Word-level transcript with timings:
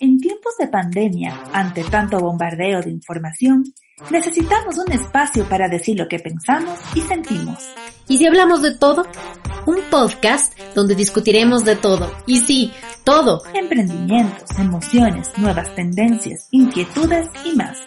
En 0.00 0.18
tiempos 0.18 0.56
de 0.58 0.68
pandemia, 0.68 1.38
ante 1.52 1.84
tanto 1.84 2.18
bombardeo 2.18 2.80
de 2.80 2.90
información, 2.90 3.64
necesitamos 4.10 4.78
un 4.78 4.92
espacio 4.92 5.46
para 5.46 5.68
decir 5.68 5.98
lo 5.98 6.08
que 6.08 6.18
pensamos 6.18 6.78
y 6.94 7.02
sentimos. 7.02 7.58
¿Y 8.08 8.16
si 8.16 8.26
hablamos 8.26 8.62
de 8.62 8.76
todo? 8.76 9.06
Un 9.66 9.80
podcast 9.90 10.58
donde 10.74 10.94
discutiremos 10.94 11.64
de 11.64 11.76
todo. 11.76 12.10
Y 12.26 12.38
sí, 12.38 12.72
todo. 13.04 13.42
Emprendimientos, 13.52 14.58
emociones, 14.58 15.30
nuevas 15.36 15.74
tendencias, 15.74 16.48
inquietudes 16.50 17.28
y 17.44 17.54
más. 17.54 17.78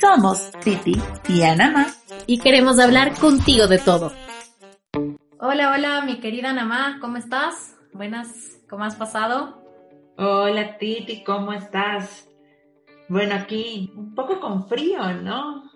Somos 0.00 0.50
Titi 0.64 1.00
y 1.28 1.42
Anama. 1.42 1.86
Y 2.26 2.38
queremos 2.38 2.78
hablar 2.80 3.16
contigo 3.18 3.68
de 3.68 3.78
todo. 3.78 4.12
Hola, 5.38 5.72
hola, 5.72 6.02
mi 6.02 6.20
querida 6.20 6.50
Anamá, 6.50 6.98
¿cómo 7.00 7.16
estás? 7.16 7.74
Buenas, 7.92 8.28
¿cómo 8.68 8.84
has 8.84 8.94
pasado? 8.94 9.61
Hola 10.18 10.76
Titi, 10.76 11.24
¿cómo 11.24 11.54
estás? 11.54 12.28
Bueno, 13.08 13.34
aquí 13.34 13.90
un 13.96 14.14
poco 14.14 14.40
con 14.40 14.68
frío, 14.68 15.14
¿no? 15.14 15.70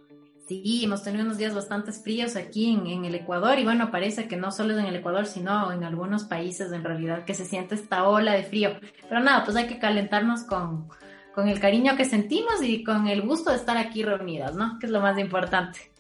Sí, 0.46 0.82
hemos 0.84 1.02
tenido 1.02 1.24
unos 1.24 1.38
días 1.38 1.54
bastante 1.54 1.90
fríos 1.90 2.36
aquí 2.36 2.70
en, 2.70 3.04
el 3.06 3.14
Ecuador 3.14 3.59
y 3.59 3.64
bueno, 3.64 3.90
parece 3.90 4.28
que 4.28 4.36
no 4.36 4.52
solo 4.52 4.74
es 4.74 4.78
en 4.78 4.84
el 4.84 4.96
Ecuador, 4.96 5.24
sino 5.24 5.72
en 5.72 5.84
algunos 5.84 6.24
países 6.24 6.70
en 6.72 6.84
realidad 6.84 7.24
que 7.24 7.32
se 7.32 7.46
siente 7.46 7.74
esta 7.74 8.06
ola 8.06 8.34
de 8.34 8.42
frío. 8.42 8.78
Pero 9.09 9.20
nada, 9.20 9.42
pues 9.42 9.56
hay 9.56 9.66
que 9.66 9.78
calentarnos 9.78 10.45
con, 10.45 10.88
con 11.34 11.48
el 11.48 11.59
cariño 11.59 11.96
que 11.96 12.04
sentimos 12.04 12.62
y 12.62 12.84
con 12.84 13.09
el 13.09 13.23
gusto 13.23 13.50
de 13.50 13.56
estar 13.56 13.78
aquí 13.78 14.02
reunidas, 14.02 14.54
¿no? 14.54 14.78
Que 14.78 14.87
es 14.87 14.92
lo 14.92 15.00
más 15.00 15.18
importante. 15.18 15.92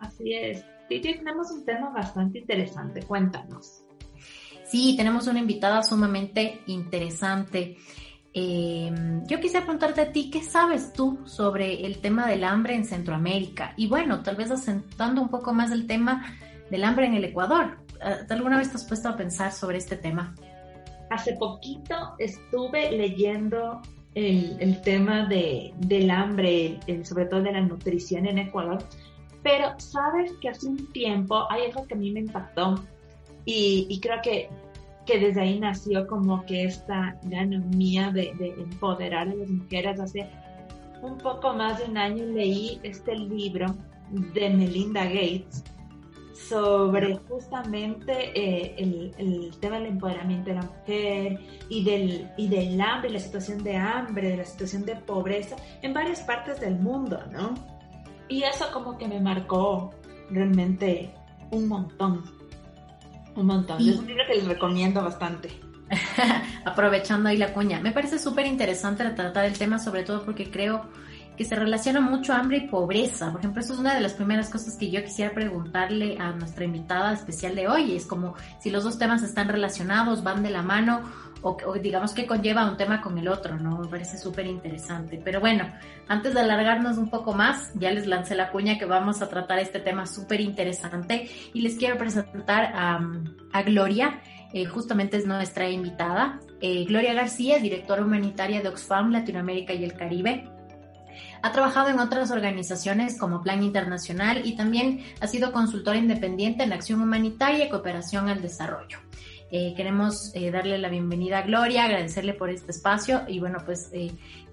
Así 0.00 0.34
es. 0.34 0.64
Titi, 0.88 1.14
tenemos 1.14 1.50
un 1.52 1.64
tema 1.64 1.90
bastante 1.90 2.40
interesante, 2.40 3.04
cuéntanos. 3.04 3.83
Sí, 4.74 4.96
tenemos 4.96 5.28
una 5.28 5.38
invitada 5.38 5.84
sumamente 5.84 6.62
interesante. 6.66 7.76
Em, 8.32 9.24
yo 9.24 9.38
quisiera 9.38 9.64
preguntarte 9.64 10.00
a 10.00 10.10
ti, 10.10 10.30
¿qué 10.32 10.42
sabes 10.42 10.92
tú 10.92 11.20
sobre 11.26 11.86
el 11.86 11.98
tema 11.98 12.26
del 12.26 12.42
hambre 12.42 12.74
en 12.74 12.84
Centroamérica? 12.84 13.72
Y 13.76 13.86
bueno, 13.86 14.24
tal 14.24 14.34
vez 14.34 14.50
asentando 14.50 15.22
un 15.22 15.28
poco 15.28 15.52
más 15.52 15.70
el 15.70 15.86
tema 15.86 16.24
del 16.72 16.82
hambre 16.82 17.06
en 17.06 17.14
el 17.14 17.22
Ecuador. 17.22 17.78
Ah, 18.02 18.16
¿Alguna 18.28 18.58
vez 18.58 18.70
te 18.70 18.74
has 18.78 18.84
puesto 18.84 19.08
a 19.10 19.16
pensar 19.16 19.52
sobre 19.52 19.78
este 19.78 19.94
tema? 19.94 20.34
Hace 21.08 21.34
poquito 21.34 22.16
estuve 22.18 22.90
leyendo 22.90 23.80
el, 24.16 24.80
tema 24.82 25.28
del 25.28 26.10
hambre, 26.10 26.80
sobre 27.04 27.26
todo 27.26 27.42
de 27.42 27.52
la 27.52 27.60
nutrición 27.60 28.26
en 28.26 28.38
Ecuador, 28.38 28.82
pero 29.40 29.78
sabes 29.78 30.32
que 30.40 30.48
hace 30.48 30.66
un 30.66 30.90
tiempo 30.90 31.46
hay 31.48 31.66
algo 31.66 31.86
que 31.86 31.94
a 31.94 31.96
mí 31.96 32.10
me 32.10 32.18
impactó 32.18 32.82
y, 33.44 34.00
creo 34.00 34.20
que, 34.22 34.48
que, 35.06 35.18
desde 35.18 35.40
ahí 35.40 35.60
nació 35.60 36.06
como 36.06 36.44
que 36.46 36.64
esta 36.64 37.18
ganas 37.24 37.64
mía 37.66 38.10
de, 38.12 38.30
empoderar 38.58 39.28
a 39.28 39.34
las 39.34 39.48
mujeres. 39.48 40.00
Hace 40.00 40.28
un 41.02 41.18
poco 41.18 41.52
más 41.54 41.78
de 41.78 41.84
un 41.90 41.98
año 41.98 42.24
leí 42.24 42.80
este 42.82 43.14
libro 43.16 43.74
de 44.10 44.50
Melinda 44.50 45.04
Gates 45.04 45.64
sobre 46.34 47.16
justamente 47.28 48.32
eh, 48.34 48.74
el, 49.18 49.56
tema 49.60 49.78
del 49.78 49.86
empoderamiento 49.86 50.50
de 50.50 50.56
la 50.56 50.62
mujer 50.62 51.40
y 51.68 51.84
del, 51.84 52.30
y 52.36 52.48
del 52.48 52.80
hambre, 52.80 53.10
la 53.10 53.20
situación 53.20 53.62
de 53.62 53.76
hambre, 53.76 54.30
de 54.30 54.36
la 54.38 54.44
situación 54.44 54.84
de 54.84 54.96
pobreza 54.96 55.56
en 55.82 55.94
varias 55.94 56.20
partes 56.20 56.60
del 56.60 56.76
mundo, 56.76 57.20
¿no? 57.32 57.54
Y 58.28 58.42
eso 58.42 58.66
como 58.72 58.98
que 58.98 59.06
me 59.06 59.20
marcó 59.20 59.90
realmente 60.30 61.14
un 61.50 61.68
montón. 61.68 62.24
Un 63.36 63.46
montón. 63.46 63.80
Es 63.80 63.96
un 63.96 64.06
libro 64.06 64.24
que 64.26 64.34
les 64.34 64.46
recomiendo 64.46 65.02
bastante. 65.02 65.50
Aprovechando 66.64 67.28
ahí 67.28 67.36
la 67.36 67.52
cuña. 67.52 67.80
Me 67.80 67.92
parece 67.92 68.18
súper 68.18 68.46
interesante 68.46 69.04
tratar 69.10 69.44
el 69.44 69.58
tema, 69.58 69.78
sobre 69.78 70.02
todo 70.02 70.24
porque 70.24 70.50
creo 70.50 70.86
que 71.36 71.44
se 71.44 71.56
relaciona 71.56 72.00
mucho 72.00 72.32
hambre 72.32 72.58
y 72.58 72.68
pobreza. 72.68 73.30
Por 73.30 73.40
ejemplo, 73.40 73.62
eso 73.62 73.74
es 73.74 73.78
una 73.78 73.94
de 73.94 74.00
las 74.00 74.14
primeras 74.14 74.50
cosas 74.50 74.76
que 74.76 74.90
yo 74.90 75.02
quisiera 75.02 75.32
preguntarle 75.32 76.16
a 76.18 76.32
nuestra 76.32 76.64
invitada 76.64 77.12
especial 77.12 77.54
de 77.54 77.68
hoy. 77.68 77.96
Es 77.96 78.06
como 78.06 78.34
si 78.60 78.70
los 78.70 78.84
dos 78.84 78.98
temas 78.98 79.22
están 79.22 79.48
relacionados, 79.48 80.22
van 80.22 80.42
de 80.42 80.50
la 80.50 80.62
mano 80.62 81.02
o, 81.44 81.74
digamos 81.74 82.14
que 82.14 82.26
conlleva 82.26 82.68
un 82.68 82.76
tema 82.76 83.02
con 83.02 83.18
el 83.18 83.28
otro, 83.28 83.58
¿no? 83.58 83.78
Me 83.78 83.86
parece 83.86 84.16
súper 84.16 84.46
interesante. 84.46 85.20
Pero 85.22 85.40
bueno, 85.40 85.70
antes 86.08 86.32
de 86.32 86.40
alargarnos 86.40 86.96
un 86.96 87.10
poco 87.10 87.34
más, 87.34 87.70
ya 87.74 87.90
les 87.90 88.06
lancé 88.06 88.34
la 88.34 88.50
cuña 88.50 88.78
que 88.78 88.86
vamos 88.86 89.20
a 89.20 89.28
tratar 89.28 89.58
este 89.58 89.78
tema 89.78 90.06
súper 90.06 90.40
interesante 90.40 91.28
y 91.52 91.60
les 91.60 91.76
quiero 91.76 91.98
presentar 91.98 92.72
a, 92.74 93.62
Gloria, 93.62 94.20
eh, 94.52 94.64
justamente 94.64 95.18
es 95.18 95.26
nuestra 95.26 95.68
invitada. 95.68 96.40
Eh, 96.60 96.84
Gloria 96.86 97.12
García, 97.12 97.58
directora 97.58 98.02
humanitaria 98.02 98.62
de 98.62 98.68
Oxfam 98.68 99.10
Latinoamérica 99.10 99.74
y 99.74 99.84
el 99.84 99.92
Caribe. 99.94 100.48
Ha 101.44 101.52
trabajado 101.52 101.90
en 101.90 101.98
otras 101.98 102.30
organizaciones 102.30 103.18
como 103.18 103.42
Plan 103.42 103.62
Internacional 103.62 104.40
y 104.44 104.56
también 104.56 105.04
ha 105.20 105.26
sido 105.26 105.52
consultora 105.52 105.98
independiente 105.98 106.64
en 106.64 106.72
acción 106.72 107.02
humanitaria 107.02 107.66
y 107.66 107.68
cooperación 107.68 108.28
al 108.28 108.40
desarrollo. 108.40 108.98
Eh, 109.50 109.74
queremos 109.76 110.32
darle 110.52 110.78
la 110.78 110.88
bienvenida 110.88 111.38
a 111.38 111.42
Gloria, 111.42 111.84
agradecerle 111.84 112.32
por 112.32 112.50
este 112.50 112.70
espacio 112.72 113.22
y 113.28 113.38
bueno, 113.40 113.58
pues 113.64 113.90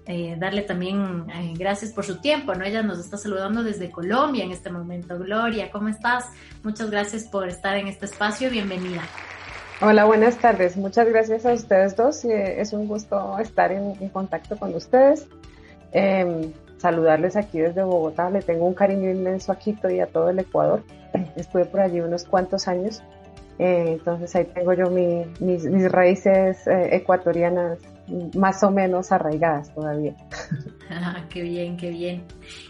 eh, 0.04 0.34
darle 0.36 0.62
también 0.62 1.26
eh, 1.32 1.54
gracias 1.56 1.92
por 1.92 2.04
su 2.04 2.20
tiempo, 2.20 2.56
¿no? 2.56 2.64
Ella 2.64 2.82
nos 2.82 2.98
está 2.98 3.16
saludando 3.16 3.62
desde 3.62 3.88
Colombia 3.88 4.42
en 4.42 4.50
este 4.50 4.68
momento. 4.68 5.16
Gloria, 5.16 5.70
¿cómo 5.70 5.88
estás? 5.88 6.26
Muchas 6.64 6.90
gracias 6.90 7.24
por 7.24 7.48
estar 7.48 7.76
en 7.76 7.86
este 7.86 8.06
espacio, 8.06 8.50
bienvenida. 8.50 9.02
Hola, 9.80 10.04
buenas 10.04 10.38
tardes. 10.38 10.76
Muchas 10.76 11.08
gracias 11.08 11.46
a 11.46 11.52
ustedes 11.52 11.94
dos. 11.94 12.24
Eh, 12.24 12.60
es 12.60 12.72
un 12.72 12.88
gusto 12.88 13.38
estar 13.38 13.70
en, 13.70 13.94
contacto 14.08 14.56
con 14.56 14.74
ustedes. 14.74 15.28
Em, 15.92 16.52
saludarles 16.82 17.36
aquí 17.36 17.60
desde 17.60 17.82
Bogotá. 17.82 18.28
Le 18.28 18.42
tengo 18.42 18.66
un 18.66 18.74
cariño 18.74 19.10
inmenso 19.10 19.52
a 19.52 19.58
Quito 19.58 19.88
y 19.88 20.00
a 20.00 20.06
todo 20.06 20.30
el 20.30 20.38
Ecuador. 20.38 20.84
Estuve 21.36 21.64
por 21.64 21.80
allí 21.80 22.00
unos 22.00 22.24
cuantos 22.24 22.68
años. 22.68 23.02
entonces 23.58 24.34
ahí 24.34 24.44
tengo 24.46 24.72
yo 24.74 24.90
mis, 24.90 25.90
raíces 25.90 26.66
ecuatorianas 26.66 27.78
más 28.36 28.62
o 28.62 28.70
menos 28.70 29.12
arraigadas 29.12 29.72
todavía. 29.74 30.14
Ah, 30.94 31.24
qué 31.30 31.40
bien, 31.40 31.78
qué 31.78 31.88
bien. 31.88 32.24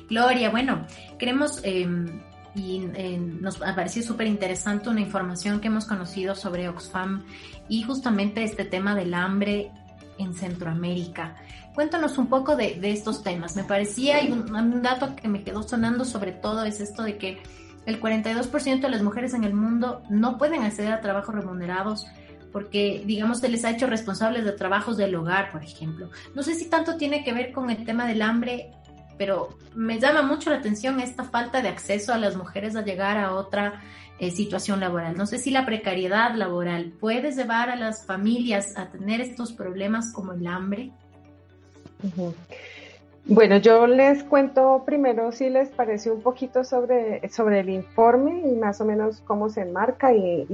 Gloria, 0.09 0.49
bueno, 0.49 0.87
queremos, 1.19 1.61
em, 1.65 2.21
y 2.55 2.85
em, 2.95 3.41
nos 3.41 3.61
ha 3.61 3.75
parecido 3.75 4.07
súper 4.07 4.29
interesante 4.29 4.89
una 4.89 5.01
información 5.01 5.59
que 5.59 5.67
hemos 5.67 5.87
conocido 5.87 6.37
sobre 6.37 6.69
Oxfam 6.69 7.25
y 7.69 7.83
justamente 7.83 8.45
este 8.45 8.65
tema 8.65 8.95
del 8.95 9.15
hambre 9.15 9.73
en 10.19 10.35
Centroamérica. 10.35 11.35
Cuéntanos 11.75 12.19
un 12.19 12.27
poco 12.27 12.57
de, 12.57 12.79
estos 12.83 13.23
temas. 13.23 13.57
Me 13.57 13.65
parecía, 13.65 14.23
y 14.23 14.31
un, 14.31 14.83
dato 14.83 15.17
que 15.17 15.29
me 15.29 15.43
quedó 15.43 15.63
sonando 15.63 16.05
sobre 16.05 16.33
todo 16.33 16.65
es 16.65 16.81
esto 16.81 17.03
de 17.03 17.17
que 17.17 17.43
el 17.87 18.01
42% 18.01 18.81
de 18.81 18.89
las 18.89 19.03
mujeres 19.03 19.35
en 19.35 19.45
el 19.45 19.55
mundo 19.55 20.03
no 20.09 20.39
pueden 20.39 20.63
acceder 20.63 20.93
a 20.93 21.01
trabajos 21.01 21.35
remunerados 21.35 22.07
porque 22.53 23.03
digamos 23.07 23.41
se 23.41 23.49
les 23.49 23.65
ha 23.65 23.71
hecho 23.71 23.87
responsables 23.87 24.45
de 24.45 24.53
trabajos 24.53 24.97
del 24.99 25.15
hogar, 25.15 25.51
por 25.51 25.65
ejemplo. 25.65 26.11
No 26.35 26.43
sé 26.43 26.55
si 26.55 26.67
tanto 26.67 26.97
tiene 26.97 27.25
que 27.25 27.33
ver 27.33 27.51
con 27.51 27.71
el 27.71 27.85
tema 27.85 28.07
del 28.07 28.21
hambre, 28.21 28.73
pero 29.17 29.57
me 29.75 29.99
llama 29.99 30.23
mucho 30.23 30.51
la 30.51 30.57
atención 30.57 31.01
esta 31.01 31.25
falta 31.25 31.63
de 31.63 31.69
acceso 31.69 32.13
a 32.13 32.19
las 32.19 32.37
mujeres 32.37 32.77
a 32.77 32.83
llegar 32.83 33.17
a 33.17 33.35
otra 33.35 33.81
eh, 34.19 34.31
situación 34.31 34.81
laboral. 34.81 35.17
No 35.17 35.27
sé 35.27 35.39
si 35.39 35.51
la 35.51 35.65
precariedad 35.65 36.35
laboral 36.35 36.93
puede 37.01 37.33
llevar 37.33 37.71
a 37.71 37.77
las 37.77 38.07
familias 38.07 38.77
a 38.77 38.91
tener 38.91 39.21
estos 39.21 39.53
problemas 39.53 40.13
como 40.13 40.33
el 40.33 40.47
hambre. 40.47 40.93
Bueno, 43.25 43.59
yo 43.59 43.87
les 43.87 44.25
cuento 44.25 44.83
primero 44.85 45.31
si 45.31 45.49
les 45.49 45.69
parece 45.69 46.11
un 46.11 46.23
poquito 46.23 46.65
sobre, 46.65 47.29
sobre 47.29 47.61
el 47.61 47.71
informe 47.71 48.41
y 48.41 48.57
más 48.57 48.81
o 48.81 48.85
menos 48.85 49.21
cómo 49.21 49.49
se 49.49 49.61
enmarca 49.61 50.13
y 50.13 50.47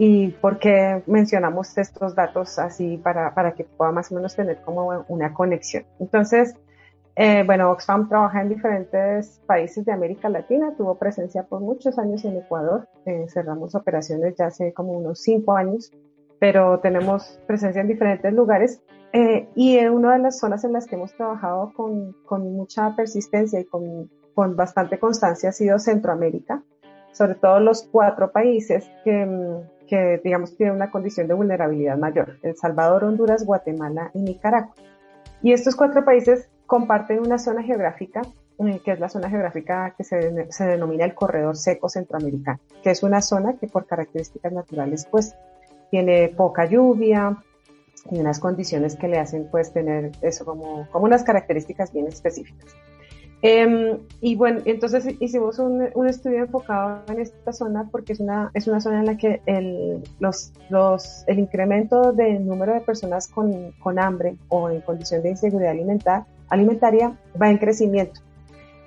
y 0.00 0.28
por 0.28 0.60
qué 0.60 1.02
mencionamos 1.06 1.76
estos 1.76 2.14
datos 2.14 2.56
así 2.60 2.98
para, 2.98 3.34
para 3.34 3.52
que 3.52 3.64
pueda 3.64 3.90
más 3.90 4.12
o 4.12 4.14
menos 4.14 4.36
tener 4.36 4.58
como 4.58 5.04
una 5.08 5.34
conexión. 5.34 5.84
Entonces, 5.98 6.54
eh, 7.16 7.42
bueno, 7.44 7.72
Oxfam 7.72 8.08
trabaja 8.08 8.40
en 8.40 8.48
diferentes 8.48 9.40
países 9.44 9.84
de 9.84 9.90
América 9.90 10.28
Latina, 10.28 10.72
tuvo 10.78 10.94
presencia 10.94 11.42
por 11.42 11.60
muchos 11.60 11.98
años 11.98 12.24
en 12.24 12.36
Ecuador, 12.36 12.88
eh, 13.06 13.26
cerramos 13.28 13.74
operaciones 13.74 14.36
ya 14.38 14.46
hace 14.46 14.72
como 14.72 14.92
unos 14.92 15.20
cinco 15.20 15.56
años, 15.56 15.90
pero 16.38 16.80
tenemos 16.80 17.38
presencia 17.46 17.80
en 17.80 17.88
diferentes 17.88 18.32
lugares 18.32 18.80
eh, 19.12 19.48
y 19.54 19.78
en 19.78 19.92
una 19.92 20.14
de 20.14 20.18
las 20.20 20.38
zonas 20.38 20.64
en 20.64 20.72
las 20.72 20.86
que 20.86 20.96
hemos 20.96 21.12
trabajado 21.14 21.72
con, 21.74 22.12
con 22.24 22.52
mucha 22.52 22.94
persistencia 22.94 23.60
y 23.60 23.64
con, 23.64 24.10
con 24.34 24.56
bastante 24.56 24.98
constancia 24.98 25.48
ha 25.48 25.52
sido 25.52 25.78
Centroamérica, 25.78 26.62
sobre 27.12 27.34
todo 27.36 27.58
los 27.60 27.88
cuatro 27.90 28.30
países 28.30 28.90
que 29.04 29.64
que, 29.88 30.20
digamos, 30.22 30.56
tienen 30.56 30.76
una 30.76 30.90
condición 30.90 31.26
de 31.26 31.34
vulnerabilidad 31.34 31.98
mayor, 31.98 32.38
El 32.42 32.56
Salvador, 32.56 33.04
Honduras, 33.04 33.44
Guatemala 33.44 34.10
y 34.14 34.22
Nicaragua. 34.22 34.74
Y 35.42 35.52
estos 35.52 35.74
cuatro 35.74 36.04
países 36.04 36.48
comparten 36.66 37.20
una 37.20 37.38
zona 37.38 37.62
geográfica, 37.62 38.22
eh, 38.58 38.80
que 38.84 38.92
es 38.92 39.00
la 39.00 39.08
zona 39.08 39.30
geográfica 39.30 39.94
que 39.96 40.04
se, 40.04 40.52
se, 40.52 40.66
denomina 40.66 41.04
el 41.04 41.14
Corredor 41.14 41.56
Seco 41.56 41.88
Centroamericano, 41.88 42.60
que 42.82 42.90
es 42.90 43.02
una 43.02 43.22
zona 43.22 43.56
que 43.56 43.66
por 43.66 43.86
características 43.86 44.52
naturales, 44.52 45.06
pues, 45.10 45.34
tiene 45.90 46.28
poca 46.28 46.66
lluvia, 46.66 47.36
y 48.10 48.18
unas 48.18 48.38
condiciones 48.38 48.96
que 48.96 49.08
le 49.08 49.18
hacen 49.18 49.48
pues 49.50 49.72
tener 49.72 50.12
eso 50.22 50.44
como, 50.44 50.88
como 50.90 51.04
unas 51.04 51.24
características 51.24 51.92
bien 51.92 52.06
específicas. 52.06 52.74
Em, 53.40 53.98
y 54.20 54.34
bueno, 54.34 54.60
entonces 54.64 55.14
hicimos 55.20 55.60
un, 55.60 55.88
un, 55.94 56.08
estudio 56.08 56.38
enfocado 56.38 57.02
en 57.06 57.20
esta 57.20 57.52
zona 57.52 57.88
porque 57.88 58.12
es 58.12 58.18
una, 58.18 58.50
es 58.52 58.66
una 58.66 58.80
zona 58.80 58.98
en 58.98 59.06
la 59.06 59.16
que 59.16 59.40
el, 59.46 60.02
los, 60.18 60.52
los, 60.70 61.22
el 61.28 61.38
incremento 61.38 62.12
del 62.12 62.44
número 62.44 62.74
de 62.74 62.80
personas 62.80 63.28
con, 63.28 63.70
con 63.80 64.00
hambre 64.00 64.36
o 64.48 64.70
en 64.70 64.80
condición 64.80 65.22
de 65.22 65.30
inseguridad 65.30 65.70
alimentar, 65.70 66.24
alimentaria 66.48 67.16
va 67.40 67.48
en 67.48 67.58
crecimiento. 67.58 68.20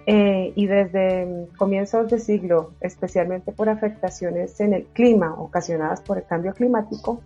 Eh, 0.05 0.53
y 0.55 0.65
desde 0.65 1.47
comienzos 1.57 2.09
de 2.09 2.19
siglo, 2.19 2.71
especialmente 2.81 3.51
por 3.51 3.69
afectaciones 3.69 4.59
en 4.59 4.73
el 4.73 4.85
clima 4.85 5.35
ocasionadas 5.37 6.01
por 6.01 6.17
el 6.17 6.25
cambio 6.25 6.53
climático, 6.53 7.21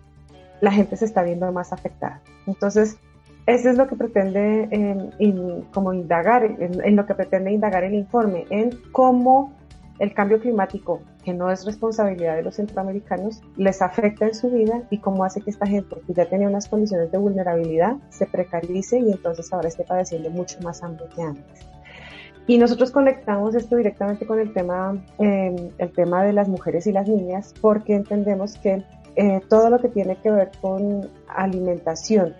la 0.62 0.72
gente 0.72 0.98
se 0.98 1.06
está 1.06 1.24
viendo 1.24 1.50
más 1.51 1.72
afectada. 1.72 2.22
Entonces, 2.48 2.98
eso 3.45 3.69
es 3.69 3.77
lo 3.77 3.88
que 3.88 3.95
pretende 3.95 4.68
em, 4.72 5.62
como 5.72 5.94
indagar, 5.94 6.44
en, 6.45 6.95
lo 6.95 7.06
que 7.06 7.13
pretende 7.13 7.51
indagar 7.51 7.83
el 7.83 7.94
informe, 7.94 8.45
en 8.50 8.72
cómo 8.92 9.54
el 10.00 10.13
cambio 10.13 10.39
climático, 10.39 11.01
que 11.24 11.33
no 11.33 11.50
es 11.51 11.66
responsabilidad 11.66 12.36
de 12.36 12.44
los 12.44 12.56
centroamericanos, 12.56 13.42
les 13.56 13.81
afecta 13.81 14.25
en 14.25 14.33
su 14.33 14.50
vida 14.50 14.81
y 14.89 14.98
cómo 14.98 15.24
hace 15.24 15.42
que 15.42 15.51
esta 15.51 15.66
gente 15.66 15.95
que 16.06 16.13
ya 16.13 16.25
tenía 16.25 16.50
unas 16.50 16.68
condiciones 16.68 17.12
de 17.12 17.18
vulnerabilidad 17.18 17.95
se 18.10 18.25
precarice 18.25 19.00
y 19.00 19.12
entonces 19.12 19.54
ahora 19.54 19.69
esté 19.69 19.83
padeciendo 19.83 20.30
mucho 20.31 20.60
más 20.62 20.83
hambre 20.83 21.06
que 21.16 21.22
antes. 21.22 21.75
Y 22.47 22.57
nosotros 22.57 22.92
conectamos 22.92 23.56
esto 23.56 23.75
directamente 23.75 24.27
con 24.27 24.39
el 24.39 24.53
tema, 24.53 25.03
em, 25.18 25.69
el 25.77 25.92
tema 25.92 26.24
de 26.24 26.33
las 26.33 26.47
mujeres 26.47 26.86
y 26.86 26.92
las 26.92 27.07
niñas, 27.07 27.53
porque 27.59 27.95
entendemos 27.95 28.57
que 28.57 28.83
eh, 29.15 29.42
todo 29.50 29.69
lo 29.69 29.80
que 29.80 29.89
tiene 29.89 30.18
que 30.18 30.30
ver 30.30 30.51
con 30.62 31.09
alimentación 31.27 32.36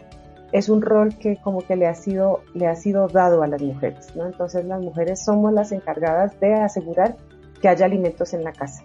es 0.52 0.70
un 0.70 0.82
rol 0.82 1.16
que 1.18 1.38
como 1.38 1.62
que 1.62 1.76
le 1.76 1.88
ha 1.88 1.96
sido, 1.96 2.42
le 2.54 2.68
ha 2.68 2.76
sido 2.76 3.08
dado 3.08 3.44
a 3.44 3.48
las 3.48 3.62
mujeres, 3.62 4.16
¿no? 4.16 4.26
Entonces 4.26 4.66
las 4.66 4.82
mujeres 4.82 5.24
somos 5.24 5.52
las 5.54 5.72
encargadas 5.72 6.40
de 6.40 6.54
asegurar 6.54 7.16
que 7.62 7.68
haya 7.68 7.86
alimentos 7.86 8.34
en 8.34 8.44
la 8.44 8.54
casa. 8.54 8.84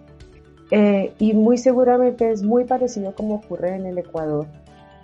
Eh, 0.71 1.13
y 1.19 1.33
muy 1.33 1.57
seguramente 1.57 2.31
es 2.31 2.43
muy 2.43 2.63
parecido 2.63 3.13
como 3.13 3.35
ocurre 3.35 3.75
en 3.75 3.85
el 3.85 3.97
Ecuador. 3.97 4.47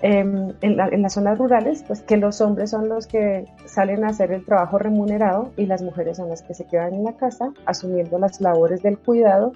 Em, 0.01 0.53
en, 0.61 0.79
en, 0.79 1.01
las 1.01 1.13
zonas 1.13 1.39
rurales, 1.39 1.83
pues 1.87 2.03
que 2.03 2.17
los 2.17 2.39
hombres 2.39 2.69
son 2.69 2.87
los 2.87 3.07
que 3.07 3.45
salen 3.65 4.03
a 4.03 4.09
hacer 4.09 4.31
el 4.31 4.45
trabajo 4.45 4.77
remunerado 4.77 5.51
y 5.57 5.65
las 5.65 5.81
mujeres 5.81 6.17
son 6.17 6.29
las 6.29 6.43
que 6.43 6.53
se 6.53 6.65
quedan 6.65 6.93
en 6.93 7.03
la 7.03 7.13
casa 7.13 7.51
asumiendo 7.65 8.19
las 8.19 8.39
labores 8.39 8.83
del 8.83 8.99
cuidado 8.99 9.53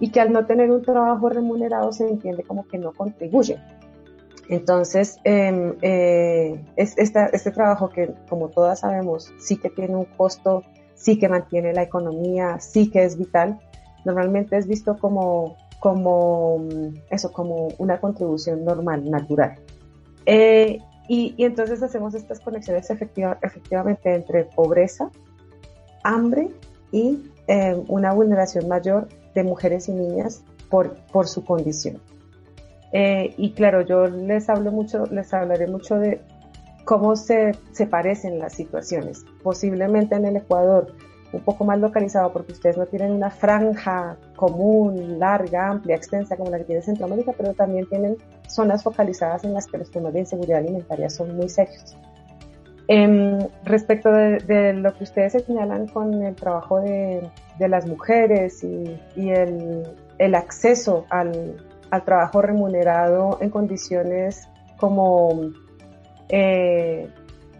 y 0.00 0.10
que 0.10 0.20
al 0.20 0.32
no 0.32 0.46
tener 0.46 0.72
un 0.72 0.82
trabajo 0.82 1.28
remunerado 1.28 1.92
se 1.92 2.08
entiende 2.08 2.42
como 2.42 2.66
que 2.66 2.78
no 2.78 2.92
contribuye. 2.92 3.60
Entonces, 4.48 5.20
em, 5.24 5.74
eh, 5.82 6.64
es 6.76 6.94
este 6.96 7.50
trabajo 7.50 7.90
que, 7.90 8.14
como 8.28 8.48
todas 8.48 8.80
sabemos, 8.80 9.32
sí 9.38 9.58
que 9.58 9.68
tiene 9.68 9.94
un 9.94 10.06
costo, 10.06 10.62
sí 10.94 11.18
que 11.18 11.28
mantiene 11.28 11.72
la 11.72 11.82
economía, 11.82 12.58
sí 12.58 12.90
que 12.90 13.04
es 13.04 13.18
vital, 13.18 13.60
normalmente 14.04 14.56
es 14.56 14.66
visto 14.66 14.96
como, 14.96 15.56
como 15.80 16.64
eso, 17.10 17.30
como 17.30 17.68
una 17.78 18.00
contribución 18.00 18.64
normal, 18.64 19.08
natural. 19.10 19.56
Eh, 20.30 20.82
y, 21.08 21.34
entonces 21.38 21.82
hacemos 21.82 22.14
estas 22.14 22.38
conexiones 22.40 22.90
efectiva, 22.90 23.38
efectivamente 23.42 24.14
entre 24.14 24.44
pobreza, 24.44 25.10
hambre 26.04 26.50
y 26.92 27.30
eh, 27.46 27.82
una 27.88 28.12
vulneración 28.12 28.68
mayor 28.68 29.08
de 29.34 29.42
mujeres 29.42 29.88
y 29.88 29.92
niñas 29.92 30.44
por, 30.68 30.96
por 31.12 31.26
su 31.28 31.46
condición. 31.46 32.02
Eh, 32.92 33.32
y 33.38 33.52
claro, 33.52 33.80
yo 33.80 34.06
les 34.06 34.50
hablo 34.50 34.70
mucho, 34.70 35.06
les 35.06 35.32
hablaré 35.32 35.66
mucho 35.66 35.98
de 35.98 36.20
cómo 36.84 37.16
se, 37.16 37.52
se 37.72 37.86
parecen 37.86 38.38
las 38.38 38.52
situaciones. 38.52 39.24
Posiblemente 39.42 40.14
en 40.14 40.26
el 40.26 40.36
Ecuador, 40.36 40.92
un 41.32 41.40
poco 41.40 41.64
más 41.64 41.78
localizado 41.78 42.32
porque 42.32 42.52
ustedes 42.52 42.76
no 42.76 42.86
tienen 42.86 43.12
una 43.12 43.30
franja 43.30 44.16
común, 44.36 45.18
larga, 45.18 45.68
amplia, 45.68 45.96
extensa 45.96 46.36
como 46.36 46.50
la 46.50 46.58
que 46.58 46.64
tiene 46.64 46.82
Centroamérica, 46.82 47.32
pero 47.36 47.52
también 47.54 47.86
tienen 47.86 48.16
zonas 48.46 48.82
focalizadas 48.82 49.44
en 49.44 49.52
las 49.52 49.66
que 49.66 49.78
los 49.78 49.90
temas 49.90 50.12
de 50.12 50.20
inseguridad 50.20 50.58
alimentaria 50.58 51.10
son 51.10 51.36
muy 51.36 51.48
serios. 51.48 51.96
Eh, 52.90 53.46
respecto 53.64 54.10
de, 54.10 54.72
lo 54.72 54.94
que 54.94 55.04
ustedes 55.04 55.44
señalan 55.44 55.88
con 55.88 56.22
el 56.22 56.34
trabajo 56.34 56.80
de, 56.80 57.28
de 57.58 57.68
las 57.68 57.86
mujeres 57.86 58.64
y, 58.64 58.98
y 59.14 59.28
el, 59.28 59.86
el, 60.16 60.34
acceso 60.34 61.04
al, 61.10 61.62
al, 61.90 62.04
trabajo 62.06 62.40
remunerado 62.40 63.36
en 63.42 63.50
condiciones 63.50 64.48
como, 64.78 65.50
eh, 66.30 67.10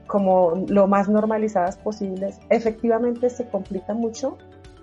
como 0.08 0.64
lo 0.66 0.88
más 0.88 1.08
normalizadas 1.08 1.76
posibles, 1.76 2.40
efectivamente 2.48 3.30
se 3.30 3.48
complica 3.48 3.94
mucho 3.94 4.36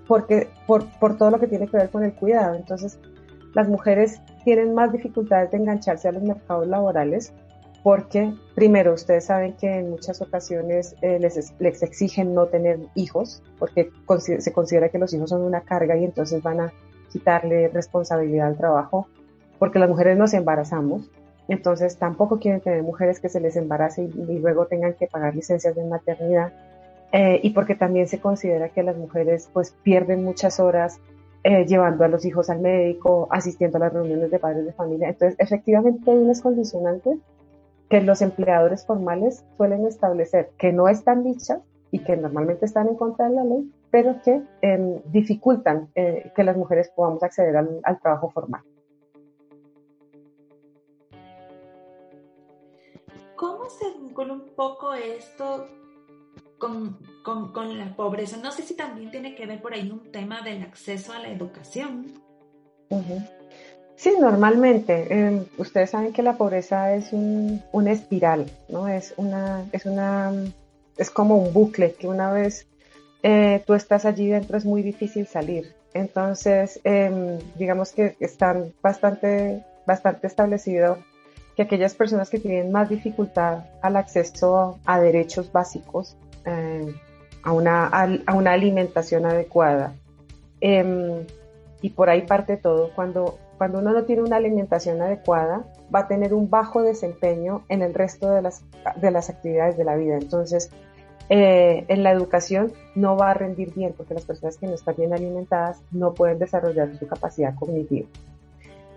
porque, 0.07 0.48
por, 0.66 0.86
por 1.00 1.18
todo 1.18 1.31
lo 1.31 1.39
que 1.39 1.48
tiene 1.48 1.68
que 1.68 1.75
ver 1.75 1.89
con 1.89 2.06
el 2.06 2.13
cuidado. 2.13 2.56
Entonces, 2.56 2.98
las 3.54 3.68
mujeres 3.68 4.22
tienen 4.45 4.74
más 4.74 4.94
dificultades 4.94 5.51
de 5.51 5.57
engancharse 5.57 6.07
a 6.07 6.13
los 6.13 6.24
mercados 6.24 6.68
laborales 6.68 7.33
porque 7.83 8.33
primero 8.56 8.94
ustedes 8.94 9.25
saben 9.25 9.54
que 9.54 9.68
en 9.68 9.92
muchas 9.92 10.19
ocasiones 10.22 10.95
eh, 11.01 11.19
les, 11.19 11.54
les, 11.60 11.83
exigen 11.83 12.33
no 12.33 12.48
tener 12.48 12.80
hijos 12.95 13.44
porque 13.60 13.92
se 14.39 14.51
considera 14.51 14.89
que 14.89 14.98
los 14.98 15.13
hijos 15.13 15.30
son 15.30 15.44
una 15.44 15.62
carga 15.62 15.95
y 15.95 16.04
entonces 16.04 16.42
van 16.42 16.62
a 16.62 16.74
quitarle 17.12 17.68
responsabilidad 17.68 18.48
al 18.48 18.57
trabajo 18.57 19.07
porque 19.60 19.77
las 19.77 19.88
mujeres 19.88 20.18
nos 20.18 20.33
embarazamos 20.33 21.12
entonces 21.47 21.97
tampoco 21.97 22.39
quieren 22.39 22.62
tener 22.62 22.83
mujeres 22.83 23.19
que 23.19 23.30
se 23.30 23.39
les 23.39 23.56
embarace 23.56 24.03
y, 24.03 24.39
luego 24.39 24.65
tengan 24.65 24.94
que 24.94 25.07
pagar 25.07 25.36
licencias 25.36 25.75
de 25.75 25.83
maternidad 25.86 26.53
eh, 27.12 27.39
y 27.44 27.51
porque 27.51 27.75
también 27.75 28.07
se 28.07 28.19
considera 28.19 28.69
que 28.69 28.83
las 28.83 28.97
mujeres 28.97 29.50
pues 29.53 29.75
pierden 29.83 30.24
muchas 30.24 30.59
horas 30.59 31.00
eh, 31.47 31.63
llevando 31.68 32.03
a 32.03 32.07
los 32.07 32.25
hijos 32.25 32.50
al 32.50 32.59
médico, 32.59 33.27
asistiendo 33.30 33.77
a 33.77 33.81
las 33.81 33.94
reuniones 33.94 34.31
de 34.31 34.39
padres 34.39 34.65
de 34.65 34.74
familia. 34.74 35.09
Entonces, 35.09 35.39
efectivamente 35.39 36.09
hay 36.09 36.18
unas 36.18 36.42
condicionantes 36.42 37.19
que 37.88 38.01
los 38.01 38.24
empleadores 38.24 38.83
formales 38.83 39.45
suelen 39.56 39.86
establecer 39.86 40.50
que 40.57 40.74
no 40.74 40.88
están 40.88 41.24
dichas 41.24 41.59
y 41.91 42.00
que 42.00 42.18
normalmente 42.18 42.65
están 42.65 42.88
en 42.88 42.95
contra 42.95 43.30
de 43.30 43.36
la 43.36 43.44
ley, 43.44 43.71
pero 43.91 44.15
que 44.24 44.41
eh, 44.63 45.01
dificultan 45.12 45.89
eh, 45.94 46.31
que 46.36 46.44
las 46.44 46.57
mujeres 46.57 46.91
podamos 46.95 47.21
acceder 47.21 47.56
al, 47.56 48.00
trabajo 48.01 48.31
formal. 48.31 48.62
¿Cómo 53.65 53.79
se 53.79 54.00
vincula 54.00 54.34
un 54.34 54.50
poco 54.55 54.93
esto 54.93 55.67
con, 56.60 57.00
con, 57.24 57.51
con 57.51 57.79
la 57.79 57.95
pobreza? 57.95 58.38
No 58.38 58.51
sé 58.51 58.62
si 58.62 58.75
también 58.75 59.10
tiene 59.10 59.34
que 59.34 59.48
ver 59.48 59.60
por 59.60 59.74
ahí 59.74 59.89
un 59.89 60.12
tema 60.12 60.43
del 60.43 60.62
acceso 60.62 61.13
a 61.13 61.19
la 61.19 61.29
educación. 61.29 62.13
Sí, 63.95 64.13
normalmente. 64.19 65.07
Eh, 65.10 65.48
ustedes 65.57 65.89
saben 65.89 66.13
que 66.13 66.22
la 66.22 66.38
pobreza 66.38 66.93
es 66.93 67.12
un, 67.12 67.63
una 67.72 67.91
espiral, 67.91 68.45
¿no? 68.69 68.88
Es 68.88 69.15
una, 69.17 69.65
es 69.72 69.88
una, 69.88 70.31
es 70.98 71.10
como 71.10 71.38
un 71.38 71.51
bucle 71.51 71.93
que 71.93 72.07
una 72.07 72.31
vez 72.31 72.67
eh, 73.24 73.63
tú 73.65 73.74
estás 73.74 74.05
allí 74.05 74.27
dentro 74.27 74.60
es 74.60 74.65
muy 74.65 74.84
difícil 74.84 75.25
salir. 75.25 75.74
Entonces, 75.95 76.79
eh, 76.84 77.39
digamos 77.57 77.93
que 77.93 78.15
están 78.19 78.74
bastante, 78.84 79.63
bastante 79.88 80.27
establecido 80.27 81.00
que 81.55 81.63
aquellas 81.63 81.95
personas 81.95 82.29
que 82.29 82.39
tienen 82.39 82.71
más 82.71 82.89
dificultad 82.89 83.65
al 83.81 83.95
acceso 83.95 84.77
a 84.85 85.00
derechos 85.00 85.51
básicos, 85.51 86.17
eh, 86.45 86.93
a, 87.43 87.51
una, 87.53 88.51
alimentación 88.51 89.25
adecuada, 89.25 89.93
em, 90.62 91.25
y 91.81 91.89
por 91.91 92.09
ahí 92.09 92.24
parte 92.24 92.57
todo, 92.57 92.91
cuando 92.95 93.38
cuando 93.57 93.79
uno 93.79 93.93
no 93.93 94.03
tiene 94.03 94.21
una 94.21 94.35
alimentación 94.38 95.01
adecuada, 95.01 95.65
va 95.93 96.00
a 96.00 96.07
tener 96.07 96.33
un 96.33 96.50
bajo 96.50 96.81
desempeño 96.81 97.63
en 97.69 97.81
el 97.81 97.93
resto 97.93 98.29
de 98.31 98.41
las, 98.41 98.63
de 98.97 99.12
las 99.12 99.29
actividades 99.29 99.77
de 99.77 99.85
la 99.85 99.95
vida. 99.95 100.15
Entonces, 100.15 100.71
eh, 101.29 101.85
en 101.88 102.03
la 102.03 102.12
educación 102.12 102.74
no 102.95 103.15
va 103.17 103.31
a 103.31 103.33
rendir 103.33 103.74
bien 103.74 103.93
porque 103.95 104.13
las 104.13 104.25
personas 104.25 104.57
que 104.57 104.67
no 104.67 104.74
están 104.74 104.95
bien 104.97 105.13
alimentadas 105.13 105.81
no 105.91 106.13
pueden 106.13 106.38
desarrollar 106.38 106.95
su 106.97 107.07
capacidad 107.07 107.55
cognitiva. 107.55 108.07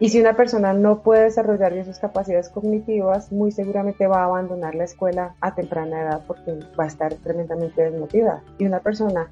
Y 0.01 0.11
si 0.11 0.21
una 0.21 0.35
persona 0.35 0.73
no 0.73 1.03
puede 1.03 1.25
desarrollar 1.25 1.73
bien 1.73 1.85
sus 1.85 1.99
capacidades 1.99 2.49
cognitivas, 2.51 3.33
muy 3.33 3.51
seguramente 3.51 4.07
va 4.07 4.21
a 4.21 4.27
abandonar 4.27 4.77
la 4.77 4.85
escuela 4.85 5.35
a 5.41 5.55
temprana 5.55 6.03
edad 6.03 6.23
porque 6.27 6.61
va 6.79 6.85
a 6.85 6.87
estar 6.87 7.15
tremendamente 7.15 7.83
desmotivada. 7.83 8.43
Y 8.59 8.67
una 8.67 8.79
persona 8.79 9.29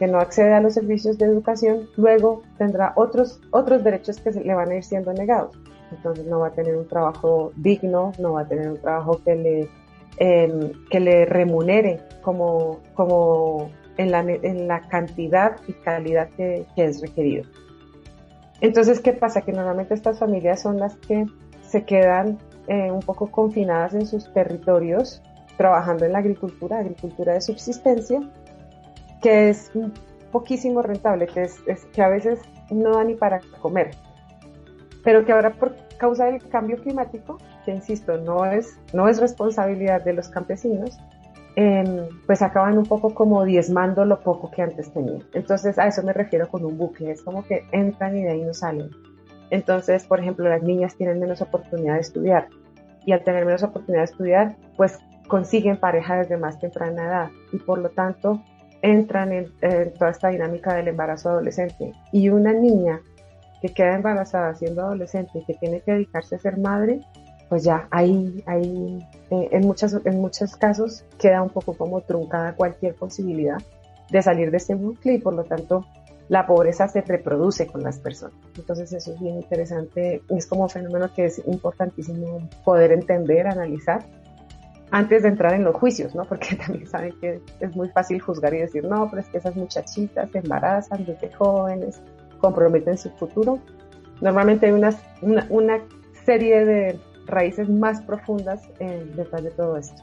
que 0.00 0.08
no 0.08 0.18
accede 0.18 0.54
a 0.54 0.60
los 0.60 0.74
servicios 0.74 1.16
de 1.18 1.26
educación, 1.26 1.88
luego 1.96 2.42
tendrá 2.58 2.92
otros, 2.96 3.40
otros 3.50 3.84
derechos 3.84 4.18
que 4.18 4.32
le 4.32 4.54
van 4.54 4.70
a 4.70 4.76
ir 4.76 4.82
siendo 4.82 5.12
negados. 5.12 5.56
Entonces 5.92 6.26
no 6.26 6.40
va 6.40 6.48
a 6.48 6.52
tener 6.52 6.76
un 6.76 6.88
trabajo 6.88 7.52
digno, 7.56 8.12
no 8.18 8.32
va 8.32 8.42
a 8.42 8.48
tener 8.48 8.68
un 8.68 8.78
trabajo 8.78 9.20
que 9.24 9.36
le, 9.36 9.68
eh, 10.16 10.72
que 10.90 11.00
le 11.00 11.24
remunere 11.24 12.00
como, 12.22 12.80
como 12.94 13.70
en, 13.96 14.10
la, 14.10 14.20
en 14.20 14.66
la 14.66 14.80
cantidad 14.88 15.56
y 15.68 15.72
calidad 15.74 16.30
que, 16.30 16.64
que 16.74 16.84
es 16.84 17.00
requerido. 17.00 17.44
Entonces, 18.60 19.00
¿qué 19.00 19.12
pasa? 19.12 19.42
Que 19.42 19.52
normalmente 19.52 19.94
estas 19.94 20.18
familias 20.18 20.62
son 20.62 20.78
las 20.78 20.96
que 20.96 21.26
se 21.62 21.84
quedan 21.84 22.38
eh, 22.66 22.90
un 22.90 23.00
poco 23.00 23.30
confinadas 23.30 23.94
en 23.94 24.06
sus 24.06 24.32
territorios, 24.32 25.22
trabajando 25.56 26.04
en 26.04 26.12
la 26.12 26.18
agricultura, 26.18 26.78
agricultura 26.78 27.34
de 27.34 27.40
subsistencia, 27.40 28.20
que 29.22 29.50
es 29.50 29.70
poquísimo 30.30 30.82
rentable, 30.82 31.26
que, 31.26 31.42
es, 31.42 31.60
que 31.92 32.02
a 32.02 32.08
veces 32.08 32.40
no 32.70 32.92
da 32.92 33.04
ni 33.04 33.14
para 33.14 33.40
comer, 33.60 33.90
pero 35.02 35.24
que 35.24 35.32
ahora 35.32 35.50
por 35.50 35.74
causa 35.98 36.26
del 36.26 36.46
cambio 36.48 36.76
climático, 36.76 37.38
que 37.64 37.72
insisto, 37.72 38.16
no 38.18 38.44
es, 38.44 38.78
no 38.92 39.08
es 39.08 39.20
responsabilidad 39.20 40.02
de 40.02 40.12
los 40.12 40.28
campesinos, 40.28 40.98
em, 41.56 42.08
pues 42.26 42.42
acaban 42.42 42.78
un 42.78 42.86
poco 42.86 43.14
como 43.14 43.44
diezmando 43.44 44.04
lo 44.04 44.20
poco 44.20 44.50
que 44.50 44.62
antes 44.62 44.92
tenían. 44.92 45.24
Entonces 45.34 45.78
a 45.78 45.86
eso 45.86 46.02
me 46.02 46.12
refiero 46.12 46.48
con 46.48 46.64
un 46.64 46.78
bucle, 46.78 47.10
es 47.10 47.22
como 47.22 47.44
que 47.44 47.64
entran 47.72 48.16
y 48.16 48.22
de 48.22 48.30
ahí 48.30 48.42
no 48.42 48.54
salen. 48.54 48.90
Entonces, 49.50 50.04
por 50.06 50.20
ejemplo, 50.20 50.48
las 50.48 50.62
niñas 50.62 50.94
tienen 50.96 51.18
menos 51.18 51.42
oportunidad 51.42 51.94
de 51.94 52.00
estudiar 52.00 52.48
y 53.04 53.12
al 53.12 53.24
tener 53.24 53.44
menos 53.44 53.62
oportunidad 53.62 54.02
de 54.02 54.12
estudiar, 54.12 54.56
pues 54.76 54.98
consiguen 55.28 55.76
pareja 55.76 56.16
desde 56.16 56.36
más 56.36 56.58
temprana 56.58 57.04
edad 57.04 57.30
y 57.52 57.58
por 57.58 57.78
lo 57.78 57.90
tanto 57.90 58.42
entran 58.82 59.32
en, 59.32 59.52
toda 59.98 60.10
esta 60.10 60.28
dinámica 60.28 60.74
del 60.74 60.88
embarazo 60.88 61.30
adolescente. 61.30 61.92
Y 62.12 62.28
una 62.28 62.52
niña 62.52 63.00
que 63.60 63.68
queda 63.68 63.94
embarazada 63.94 64.54
siendo 64.54 64.82
adolescente 64.82 65.38
y 65.38 65.44
que 65.44 65.54
tiene 65.54 65.80
que 65.82 65.92
dedicarse 65.92 66.36
a 66.36 66.38
ser 66.38 66.58
madre, 66.58 67.00
pues 67.50 67.64
ya 67.64 67.88
ahí, 67.90 68.42
ahí 68.46 69.06
eh, 69.30 69.48
en, 69.50 69.66
muchas, 69.66 69.94
en 70.04 70.20
muchos 70.20 70.56
casos 70.56 71.04
queda 71.18 71.42
un 71.42 71.50
poco 71.50 71.74
como 71.74 72.00
truncada 72.00 72.54
cualquier 72.54 72.94
posibilidad 72.94 73.58
de 74.08 74.22
salir 74.22 74.50
de 74.50 74.56
ese 74.56 74.76
bucle 74.76 75.14
y 75.14 75.18
por 75.18 75.34
lo 75.34 75.44
tanto 75.44 75.84
la 76.28 76.46
pobreza 76.46 76.86
se 76.86 77.00
reproduce 77.00 77.66
con 77.66 77.82
las 77.82 77.98
personas. 77.98 78.36
Entonces 78.56 78.92
eso 78.92 79.12
es 79.12 79.20
bien 79.20 79.34
interesante, 79.34 80.22
es 80.28 80.46
como 80.46 80.62
un 80.62 80.70
fenómeno 80.70 81.12
que 81.12 81.24
es 81.24 81.42
importantísimo 81.44 82.48
poder 82.64 82.92
entender, 82.92 83.48
analizar 83.48 84.06
antes 84.92 85.24
de 85.24 85.28
entrar 85.28 85.54
en 85.54 85.64
los 85.64 85.74
juicios, 85.74 86.14
¿no? 86.14 86.24
Porque 86.24 86.54
también 86.66 86.86
saben 86.86 87.14
que 87.20 87.40
es 87.58 87.74
muy 87.74 87.88
fácil 87.88 88.20
juzgar 88.20 88.54
y 88.54 88.58
decir, 88.58 88.84
no, 88.84 89.10
pero 89.10 89.22
es 89.22 89.28
que 89.28 89.38
esas 89.38 89.56
muchachitas 89.56 90.30
se 90.30 90.38
embarazan 90.38 91.04
desde 91.04 91.32
jóvenes, 91.32 92.00
comprometen 92.38 92.96
su 92.96 93.10
futuro. 93.10 93.58
Normalmente 94.20 94.66
hay 94.66 94.72
una, 94.72 94.94
una, 95.48 95.80
serie 96.24 96.64
de 96.66 97.00
raíces 97.30 97.68
más 97.68 98.02
profundas 98.02 98.68
detrás 98.78 99.42
de 99.42 99.50
todo 99.50 99.76
esto. 99.76 100.02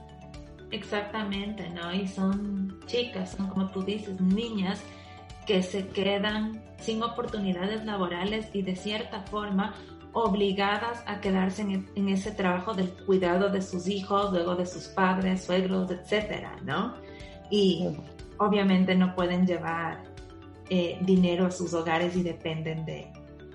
Exactamente, 0.72 1.70
¿no? 1.70 1.94
Y 1.94 2.08
son 2.08 2.80
chicas, 2.88 3.32
son 3.32 3.48
como 3.48 3.70
tú 3.70 3.84
dices, 3.84 4.20
niñas 4.20 4.82
que 5.46 5.64
se 5.64 5.88
quedan 5.88 6.62
sin 6.78 7.02
oportunidades 7.02 7.86
laborales 7.86 8.50
y 8.54 8.62
de 8.62 8.76
cierta 8.76 9.22
forma 9.22 9.74
obligadas 10.12 11.04
a 11.06 11.22
quedarse 11.22 11.62
en, 11.62 12.10
ese 12.10 12.32
trabajo 12.32 12.74
del 12.74 12.90
cuidado 13.06 13.50
de 13.50 13.62
sus 13.62 13.88
hijos, 13.88 14.32
luego 14.32 14.56
de 14.56 14.66
sus 14.66 14.88
padres, 14.88 15.46
suegros, 15.46 15.90
etcétera, 15.92 16.58
¿no? 16.64 16.96
Y 17.50 17.88
obviamente 18.38 18.96
no 18.96 19.16
pueden 19.16 19.46
llevar 19.46 20.04
eh, 20.70 20.98
dinero 21.02 21.46
a 21.46 21.52
sus 21.52 21.74
hogares 21.74 22.16
y 22.16 22.24
dependen 22.24 22.84
de, 22.84 23.12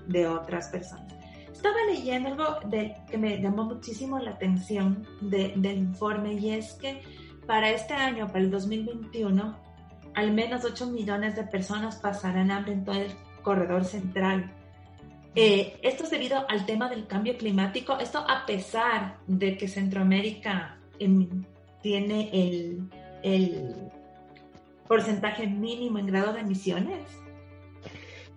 de 0.07 0.27
otras 0.27 0.69
personas. 0.69 1.13
Estaba 1.63 1.85
leyendo 1.85 2.27
algo 2.27 2.59
de, 2.69 2.93
que 3.09 3.17
me 3.17 3.41
llamó 3.41 3.63
muchísimo 3.63 4.19
la 4.19 4.31
atención 4.31 5.07
del 5.21 5.77
informe 5.77 6.33
y 6.33 6.49
es 6.49 6.73
que 6.73 7.01
para 7.47 7.69
este 7.71 7.93
año, 7.93 8.27
para 8.27 8.39
el 8.39 8.51
2021, 8.51 9.55
al 10.13 10.33
menos 10.33 10.65
8 10.65 10.87
millones 10.87 11.37
de 11.37 11.43
personas 11.43 11.95
pasarán 11.95 12.51
hambre 12.51 12.73
en 12.73 12.83
todo 12.83 12.95
el 12.95 13.11
corredor 13.41 13.85
central 13.85 14.51
eh, 15.35 15.79
esto 15.81 16.03
es 16.03 16.11
debido 16.11 16.45
al 16.47 16.65
tema 16.65 16.89
del 16.89 17.07
cambio 17.07 17.37
climático. 17.37 17.97
Esto 17.99 18.19
a 18.19 18.45
pesar 18.45 19.17
de 19.25 19.57
que 19.57 19.67
Centroamérica 19.67 20.77
em, 20.99 21.43
tiene 21.81 22.29
el, 22.31 22.89
el 23.23 23.75
porcentaje 24.87 25.47
mínimo 25.47 25.97
en 25.97 26.07
grado 26.07 26.33
de 26.33 26.41
emisiones. 26.41 27.22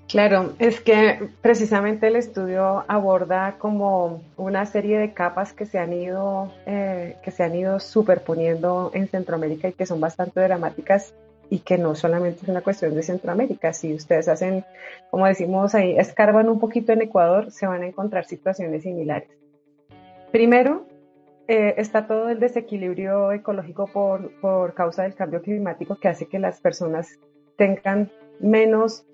Claro, 0.08 0.54
es 0.60 0.80
que 0.80 1.28
precisamente 1.42 2.06
el 2.06 2.14
estudio 2.14 2.84
aborda 2.86 3.56
como 3.58 4.22
una 4.36 4.64
serie 4.64 4.98
de 4.98 5.12
capas 5.12 5.52
que 5.52 5.66
se 5.66 5.80
han 5.80 5.92
ido 5.92 6.52
eh, 6.64 7.16
que 7.24 7.32
se 7.32 7.42
han 7.42 7.56
ido 7.56 7.80
superponiendo 7.80 8.92
en 8.94 9.08
Centroamérica 9.08 9.68
y 9.68 9.72
que 9.72 9.84
son 9.84 10.00
bastante 10.00 10.40
dramáticas 10.40 11.12
y 11.50 11.58
que 11.58 11.76
no 11.76 11.96
solamente 11.96 12.40
es 12.42 12.48
una 12.48 12.60
cuestión 12.60 12.94
de 12.94 13.02
Centroamérica. 13.02 13.72
Si 13.72 13.94
ustedes 13.94 14.28
hacen, 14.28 14.64
como 15.10 15.26
decimos 15.26 15.74
ahí, 15.74 15.98
escarban 15.98 16.48
un 16.48 16.60
poquito 16.60 16.92
en 16.92 17.02
Ecuador, 17.02 17.50
se 17.50 17.66
van 17.66 17.82
a 17.82 17.86
encontrar 17.86 18.26
situaciones 18.26 18.84
similares. 18.84 19.30
Primero, 20.30 20.86
eh, 21.48 21.74
está 21.78 22.06
todo 22.06 22.28
el 22.28 22.38
desequilibrio 22.38 23.32
ecológico 23.32 23.88
por, 23.88 24.30
por 24.40 24.74
causa 24.74 25.02
del 25.02 25.14
cambio 25.14 25.42
climático 25.42 25.96
que 25.96 26.08
hace 26.08 26.26
que 26.26 26.38
las 26.38 26.60
personas 26.60 27.18
tengan 27.56 28.10
menos 28.40 29.04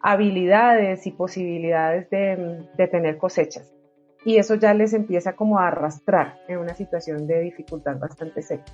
habilidades 0.00 1.06
y 1.06 1.12
posibilidades 1.12 2.08
de, 2.10 2.66
de 2.76 2.88
tener 2.88 3.18
cosechas. 3.18 3.74
Y 4.24 4.36
eso 4.36 4.56
ya 4.56 4.74
les 4.74 4.92
empieza 4.92 5.34
como 5.34 5.58
a 5.58 5.68
arrastrar 5.68 6.40
en 6.48 6.58
una 6.58 6.74
situación 6.74 7.26
de 7.26 7.40
dificultad 7.40 7.98
bastante 7.98 8.42
seria. 8.42 8.64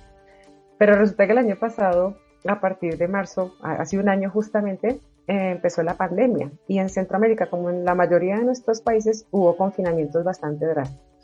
Pero 0.77 0.95
resulta 0.95 1.25
que 1.25 1.31
el 1.31 1.37
año 1.37 1.55
pasado 1.57 2.17
a 2.47 2.59
partir 2.59 2.97
de 2.97 3.07
marzo, 3.07 3.55
hace 3.61 3.97
un 3.97 4.09
año 4.09 4.29
justamente, 4.29 4.99
eh, 5.27 5.51
empezó 5.51 5.81
la 5.81 5.95
pandemia 5.95 6.51
y 6.67 6.77
en 6.77 6.89
Centroamérica, 6.89 7.47
como 7.47 7.69
en 7.69 7.83
la 7.83 7.95
mayoría 7.95 8.37
de 8.37 8.45
nuestros 8.45 8.81
países, 8.81 9.25
hubo 9.31 9.57
confinamientos 9.57 10.23
bastante 10.23 10.65
drásticos. 10.65 11.14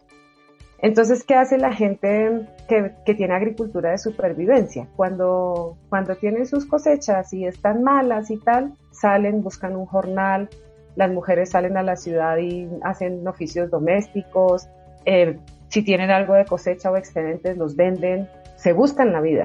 Entonces, 0.81 1.23
¿qué 1.23 1.35
hace 1.35 1.59
la 1.59 1.73
gente 1.73 2.47
que, 2.67 3.13
tiene 3.13 3.35
agricultura 3.35 3.91
de 3.91 4.00
supervivencia? 4.00 4.88
Cuando, 4.95 5.77
cuando 5.89 6.15
tienen 6.15 6.47
sus 6.47 6.65
cosechas 6.65 7.31
y 7.33 7.45
están 7.45 7.83
malas 7.83 8.31
y 8.31 8.38
tal, 8.38 8.73
salen, 8.89 9.43
buscan 9.43 9.75
un 9.75 9.85
jornal, 9.85 10.50
las 10.95 11.11
mujeres 11.11 11.51
salen 11.51 11.77
a 11.77 11.83
la 11.83 11.95
ciudad 11.95 12.38
y 12.38 12.67
hacen 12.83 13.27
oficios 13.27 13.69
domésticos, 13.69 14.67
eh, 15.05 15.38
si 15.69 15.83
tienen 15.83 16.09
algo 16.09 16.33
de 16.33 16.45
cosecha 16.45 16.89
o 16.89 16.97
excedentes, 16.97 17.57
los 17.57 17.75
venden, 17.75 18.27
se 18.55 18.73
buscan 18.73 19.13
la 19.13 19.21
vida. 19.21 19.43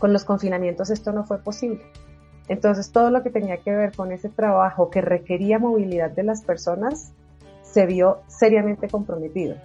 Con 0.00 0.12
los 0.12 0.24
confinamientos 0.24 0.90
esto 0.90 1.12
no 1.12 1.24
fue 1.24 1.38
posible. 1.38 1.82
Entonces 2.48 2.90
todo 2.90 3.10
lo 3.10 3.22
que 3.22 3.30
tenía 3.30 3.58
que 3.58 3.70
ver 3.70 3.92
con 3.94 4.10
ese 4.10 4.28
trabajo 4.28 4.90
que 4.90 5.00
requería 5.00 5.60
movilidad 5.60 6.10
de 6.10 6.24
las 6.24 6.42
personas 6.42 7.12
se 7.62 7.86
vio 7.86 8.18
seriamente 8.26 8.88
comprometido. 8.88 9.56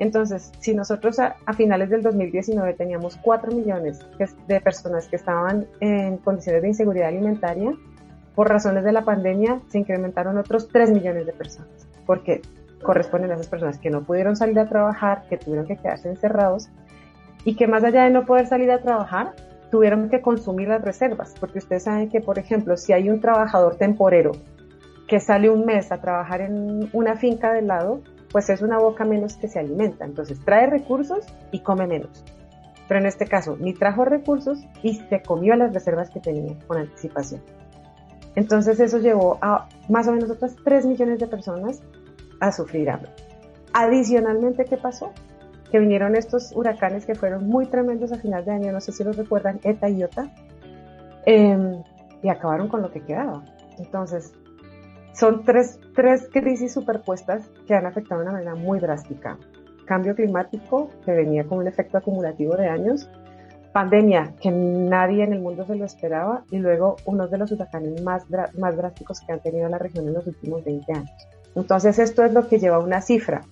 Entonces, 0.00 0.50
si 0.60 0.74
nosotros 0.74 1.18
a, 1.18 1.36
finales 1.52 1.90
del 1.90 2.02
2019 2.02 2.72
teníamos 2.72 3.18
4 3.18 3.52
millones 3.52 4.00
de 4.48 4.60
personas 4.60 5.06
que 5.06 5.16
estaban 5.16 5.66
en 5.80 6.16
condiciones 6.16 6.62
de 6.62 6.68
inseguridad 6.68 7.08
alimentaria, 7.08 7.74
por 8.34 8.48
razones 8.48 8.82
de 8.82 8.92
la 8.92 9.04
pandemia 9.04 9.60
se 9.68 9.78
incrementaron 9.78 10.38
otros 10.38 10.68
3 10.68 10.90
millones 10.90 11.26
de 11.26 11.34
personas, 11.34 11.86
porque 12.06 12.40
corresponden 12.82 13.30
a 13.30 13.34
esas 13.34 13.48
personas 13.48 13.76
que 13.76 13.90
no 13.90 14.02
pudieron 14.02 14.36
salir 14.36 14.58
a 14.58 14.66
trabajar, 14.66 15.24
que 15.28 15.36
tuvieron 15.36 15.66
que 15.66 15.76
quedarse 15.76 16.08
encerrados 16.08 16.70
y 17.44 17.54
que 17.54 17.66
más 17.66 17.84
allá 17.84 18.04
de 18.04 18.10
no 18.10 18.24
poder 18.24 18.46
salir 18.46 18.70
a 18.70 18.80
trabajar, 18.80 19.34
tuvieron 19.70 20.08
que 20.08 20.22
consumir 20.22 20.68
las 20.68 20.80
reservas, 20.80 21.34
porque 21.38 21.58
ustedes 21.58 21.82
saben 21.82 22.08
que, 22.08 22.22
por 22.22 22.38
ejemplo, 22.38 22.78
si 22.78 22.94
hay 22.94 23.10
un 23.10 23.20
trabajador 23.20 23.76
temporero 23.76 24.32
que 25.06 25.20
sale 25.20 25.50
un 25.50 25.66
mes 25.66 25.92
a 25.92 26.00
trabajar 26.00 26.40
en 26.40 26.88
una 26.94 27.16
finca 27.16 27.52
de 27.52 27.60
lado, 27.60 28.00
pues 28.30 28.48
es 28.50 28.62
una 28.62 28.78
boca 28.78 29.04
menos 29.04 29.36
que 29.36 29.48
se 29.48 29.58
alimenta. 29.58 30.04
Entonces 30.04 30.40
trae 30.44 30.66
recursos 30.66 31.26
y 31.50 31.60
come 31.60 31.86
menos. 31.86 32.24
Pero 32.88 33.00
en 33.00 33.06
este 33.06 33.26
caso, 33.26 33.56
ni 33.58 33.72
trajo 33.72 34.04
recursos 34.04 34.64
y 34.82 34.94
se 34.94 35.22
comió 35.22 35.54
las 35.54 35.72
reservas 35.72 36.10
que 36.10 36.20
tenía 36.20 36.56
con 36.66 36.78
anticipación. 36.78 37.42
Entonces 38.34 38.80
eso 38.80 38.98
llevó 38.98 39.38
a 39.40 39.68
más 39.88 40.06
o 40.08 40.12
menos 40.12 40.30
otras 40.30 40.56
3 40.64 40.86
millones 40.86 41.18
de 41.18 41.26
personas 41.26 41.82
a 42.40 42.52
sufrir 42.52 42.90
hambre. 42.90 43.10
Adicionalmente, 43.72 44.64
¿qué 44.64 44.76
pasó? 44.76 45.12
que 45.70 45.78
vinieron 45.78 46.16
estos 46.16 46.52
huracanes 46.54 47.06
que 47.06 47.14
fueron 47.14 47.46
muy 47.46 47.66
tremendos 47.66 48.12
a 48.12 48.18
final 48.18 48.44
de 48.44 48.52
año, 48.52 48.72
no 48.72 48.80
sé 48.80 48.92
si 48.92 49.04
los 49.04 49.16
recuerdan, 49.16 49.60
ETA 49.62 49.88
y 49.88 49.98
IOTA, 49.98 50.30
em, 51.26 51.82
y 52.22 52.28
acabaron 52.28 52.68
con 52.68 52.82
lo 52.82 52.90
que 52.90 53.00
quedaba. 53.00 53.44
Entonces, 53.78 54.32
son 55.12 55.44
tres, 55.44 55.78
tres 55.94 56.28
crisis 56.32 56.72
superpuestas 56.72 57.48
que 57.66 57.74
han 57.74 57.86
afectado 57.86 58.20
de 58.20 58.26
una 58.26 58.32
manera 58.32 58.54
muy 58.54 58.78
drástica. 58.78 59.38
Cambio 59.86 60.14
climático, 60.14 60.90
que 61.04 61.12
venía 61.12 61.44
con 61.44 61.58
un 61.58 61.66
efecto 61.66 61.98
acumulativo 61.98 62.56
de 62.56 62.68
años, 62.68 63.08
pandemia, 63.72 64.34
que 64.40 64.50
nadie 64.50 65.24
en 65.24 65.32
el 65.32 65.40
mundo 65.40 65.64
se 65.66 65.74
lo 65.74 65.84
esperaba, 65.84 66.44
y 66.50 66.58
luego 66.58 66.96
uno 67.04 67.28
de 67.28 67.38
los 67.38 67.52
huracanes 67.52 68.02
más, 68.02 68.24
más 68.58 68.76
drásticos 68.76 69.20
que 69.20 69.32
han 69.32 69.40
tenido 69.40 69.68
la 69.68 69.78
región 69.78 70.06
en 70.06 70.14
los 70.14 70.26
últimos 70.26 70.64
20 70.64 70.92
años. 70.92 71.10
Entonces, 71.54 71.98
esto 71.98 72.24
es 72.24 72.32
lo 72.32 72.48
que 72.48 72.58
lleva 72.58 72.78
una 72.78 73.00
cifra 73.00 73.42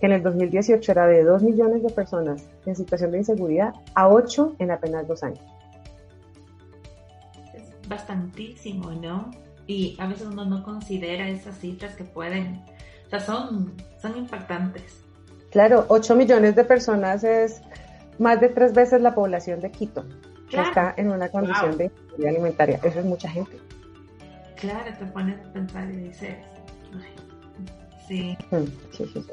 que 0.00 0.06
en 0.06 0.12
el 0.12 0.22
2018 0.22 0.92
era 0.92 1.06
de 1.06 1.24
2 1.24 1.42
millones 1.42 1.82
de 1.82 1.90
personas 1.90 2.48
en 2.66 2.76
situación 2.76 3.10
de 3.10 3.18
inseguridad 3.18 3.72
a 3.94 4.08
8 4.08 4.56
en 4.58 4.70
apenas 4.70 5.08
dos 5.08 5.22
años. 5.22 5.40
Es 7.52 7.88
bastantísimo, 7.88 8.92
¿no? 8.92 9.30
Y 9.68 9.96
a 10.00 10.06
veces 10.06 10.26
uno 10.26 10.44
no 10.44 10.64
considera 10.64 11.28
esas 11.28 11.58
cifras 11.58 11.94
que 11.94 12.02
pueden, 12.02 12.64
o 13.06 13.10
sea, 13.10 13.20
son, 13.20 13.74
son 14.02 14.16
impactantes. 14.16 15.04
Claro, 15.50 15.84
8 15.88 16.16
millones 16.16 16.56
de 16.56 16.64
personas 16.64 17.22
es 17.22 17.60
más 18.18 18.40
de 18.40 18.48
tres 18.48 18.72
veces 18.72 19.00
la 19.00 19.14
población 19.14 19.60
de 19.60 19.70
Quito, 19.70 20.04
que 20.50 20.60
está 20.60 20.94
en 20.96 21.10
una 21.10 21.28
condición 21.28 21.76
de 21.76 21.84
inseguridad 21.84 22.30
alimentaria. 22.30 22.80
Eso 22.82 22.98
es 22.98 23.04
mucha 23.04 23.28
gente. 23.28 23.58
Claro, 24.56 24.90
te 24.98 25.06
pones 25.06 25.38
a 25.38 25.52
pensar 25.52 25.88
y 25.90 25.96
dices, 25.96 26.36
sí. 28.08 28.36
Sí, 28.50 28.66
sí, 28.92 29.06
sí. 29.12 29.26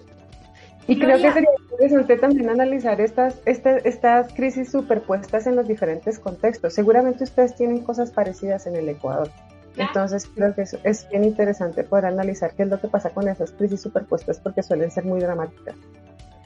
Y 0.87 0.99
creo 0.99 1.17
que 1.17 1.31
sería 1.31 1.49
interesante 1.71 2.17
también 2.17 2.49
analizar 2.49 3.01
estas, 3.01 3.41
este, 3.45 3.87
estas 3.87 4.33
crisis 4.33 4.69
superpuestas 4.69 5.47
en 5.47 5.55
los 5.55 5.67
diferentes 5.67 6.19
contextos. 6.19 6.73
Seguramente 6.73 7.23
ustedes 7.23 7.55
tienen 7.55 7.79
cosas 7.79 8.11
parecidas 8.11 8.67
en 8.67 8.75
el 8.75 8.89
Ecuador. 8.89 9.31
Entonces 9.77 10.27
creo 10.33 10.53
que 10.55 10.61
es, 10.61 10.77
es 10.83 11.09
bien 11.09 11.23
interesante 11.23 11.83
poder 11.83 12.05
analizar 12.05 12.53
qué 12.53 12.63
es 12.63 12.69
lo 12.69 12.79
que 12.79 12.87
pasa 12.87 13.09
con 13.09 13.27
esas 13.27 13.51
crisis 13.51 13.81
superpuestas 13.81 14.39
porque 14.39 14.63
suelen 14.63 14.91
ser 14.91 15.05
muy 15.05 15.19
dramáticas. 15.19 15.75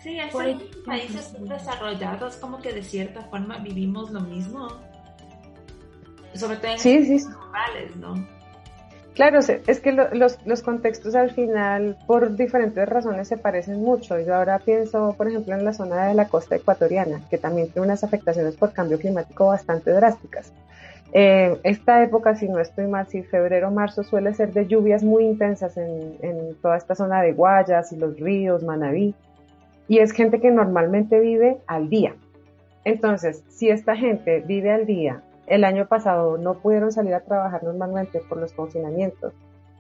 Sí, 0.02 0.18
en 0.18 0.60
países 0.86 1.36
desarrollados 1.42 2.38
como 2.38 2.62
que 2.62 2.72
de 2.72 2.84
cierta 2.84 3.22
forma 3.24 3.58
vivimos 3.58 4.12
lo 4.12 4.22
mismo. 4.22 4.70
Sobre 6.34 6.58
todo 6.58 6.72
en 6.72 6.80
sí, 6.80 7.20
sí. 7.20 7.26
¿no? 7.98 8.16
Claro, 9.14 9.40
es 9.40 9.80
que 9.82 9.92
los, 9.92 10.38
los, 10.46 10.62
contextos 10.62 11.14
al 11.16 11.32
final, 11.32 11.98
por 12.08 12.38
diferentes 12.38 12.88
razones, 12.88 13.28
se 13.28 13.36
parecen 13.36 13.82
mucho. 13.82 14.18
Yo 14.18 14.36
ahora 14.36 14.60
pienso, 14.60 15.14
por 15.18 15.28
ejemplo, 15.28 15.54
en 15.56 15.66
la 15.66 15.74
zona 15.74 16.06
de 16.06 16.14
la 16.14 16.30
costa 16.30 16.56
ecuatoriana, 16.56 17.20
que 17.30 17.38
también 17.38 17.70
tiene 17.70 17.88
unas 17.88 18.06
afectaciones 18.06 18.56
por 18.56 18.72
cambio 18.72 18.98
climático 18.98 19.48
bastante 19.48 19.92
drásticas. 19.92 20.54
Eh, 21.12 21.60
esta 21.64 22.04
época, 22.04 22.36
si 22.36 22.48
no 22.48 22.60
estoy 22.60 22.88
mal, 22.88 23.08
si 23.08 23.24
febrero, 23.24 23.72
marzo, 23.72 24.04
suele 24.04 24.34
ser 24.34 24.54
de 24.54 24.68
lluvias 24.68 25.04
muy 25.04 25.26
intensas 25.26 25.76
en, 25.78 26.56
toda 26.62 26.78
esta 26.78 26.96
zona 26.96 27.22
de 27.22 27.34
Guayas 27.34 27.92
y 27.92 27.98
los 27.98 28.20
ríos, 28.20 28.64
Manabí, 28.64 29.16
y 29.88 30.00
es 30.00 30.12
gente 30.12 30.40
que 30.40 30.52
normalmente 30.52 31.20
vive 31.20 31.58
al 31.66 31.90
día. 31.90 32.16
Entonces, 32.86 33.44
si 33.50 33.70
esta 33.70 33.96
gente 33.96 34.42
vive 34.42 34.72
al 34.72 34.86
día 34.86 35.24
el 35.48 35.64
año 35.64 35.88
pasado 35.88 36.38
no 36.38 36.60
pudieron 36.60 36.92
salir 36.92 37.14
a 37.16 37.22
trabajar 37.22 37.64
normalmente 37.64 38.22
por 38.30 38.38
los 38.38 38.54
confinamientos 38.54 39.34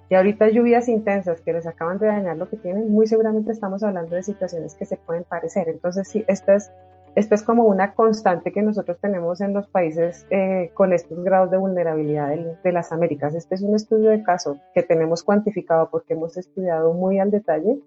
y 0.09 0.15
ahorita 0.15 0.49
lluvias 0.49 0.89
intensas 0.89 1.39
que 1.41 1.53
les 1.53 1.67
acaban 1.67 1.99
de 1.99 2.07
dañar 2.07 2.35
lo 2.35 2.49
que 2.49 2.57
tienen, 2.57 2.91
muy 2.91 3.05
seguramente 3.05 3.51
estamos 3.51 3.83
hablando 3.83 4.15
de 4.15 4.23
situaciones 4.23 4.73
que 4.73 4.85
se 4.85 4.97
pueden 4.97 5.23
parecer. 5.23 5.69
Entonces, 5.69 6.07
sí, 6.07 6.25
esta 6.27 6.55
es, 6.55 6.71
esta 7.15 7.35
es 7.35 7.43
como 7.43 7.63
una 7.63 7.93
constante 7.93 8.51
que 8.51 8.61
nosotros 8.61 8.97
tenemos 9.01 9.41
en 9.41 9.53
los 9.53 9.67
países 9.67 10.25
eh, 10.29 10.71
con 10.73 10.93
estos 10.93 11.23
grados 11.23 11.51
de 11.51 11.57
vulnerabilidad 11.57 12.29
de, 12.29 12.55
de 12.63 12.71
las 12.71 12.91
Américas. 12.91 13.35
Este 13.35 13.55
es 13.55 13.61
un 13.61 13.75
estudio 13.75 14.09
de 14.11 14.23
caso 14.23 14.57
que 14.73 14.83
tenemos 14.83 15.23
cuantificado 15.23 15.89
porque 15.89 16.13
hemos 16.13 16.37
estudiado 16.37 16.93
muy 16.93 17.19
al 17.19 17.31
detalle, 17.31 17.79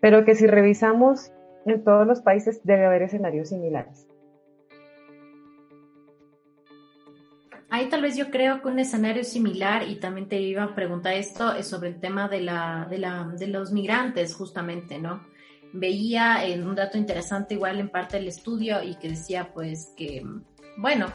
pero 0.00 0.24
que 0.24 0.34
si 0.34 0.46
revisamos 0.46 1.32
en 1.64 1.82
todos 1.82 2.06
los 2.06 2.20
países 2.20 2.60
debe 2.64 2.86
haber 2.86 3.02
escenarios 3.02 3.48
similares. 3.48 4.06
Ahí 7.68 7.88
tal 7.88 8.02
vez 8.02 8.16
yo 8.16 8.30
creo 8.30 8.62
que 8.62 8.68
un 8.68 8.78
escenario 8.78 9.24
similar, 9.24 9.82
y 9.88 9.96
también 9.96 10.28
te 10.28 10.40
iba 10.40 10.62
a 10.62 10.74
preguntar 10.74 11.14
esto, 11.14 11.52
es 11.52 11.66
sobre 11.66 11.88
el 11.88 12.00
tema 12.00 12.28
de, 12.28 12.40
la, 12.40 12.86
de, 12.88 12.98
la, 12.98 13.24
de 13.36 13.48
los 13.48 13.72
migrantes, 13.72 14.34
justamente, 14.34 14.98
¿no? 14.98 15.20
Veía 15.72 16.44
en 16.46 16.66
un 16.66 16.74
dato 16.74 16.98
interesante 16.98 17.54
igual 17.54 17.78
en 17.78 17.88
parte 17.88 18.16
del 18.16 18.28
estudio 18.28 18.82
y 18.82 18.94
que 18.96 19.10
decía 19.10 19.52
pues 19.52 19.92
que, 19.96 20.22
bueno, 20.76 21.12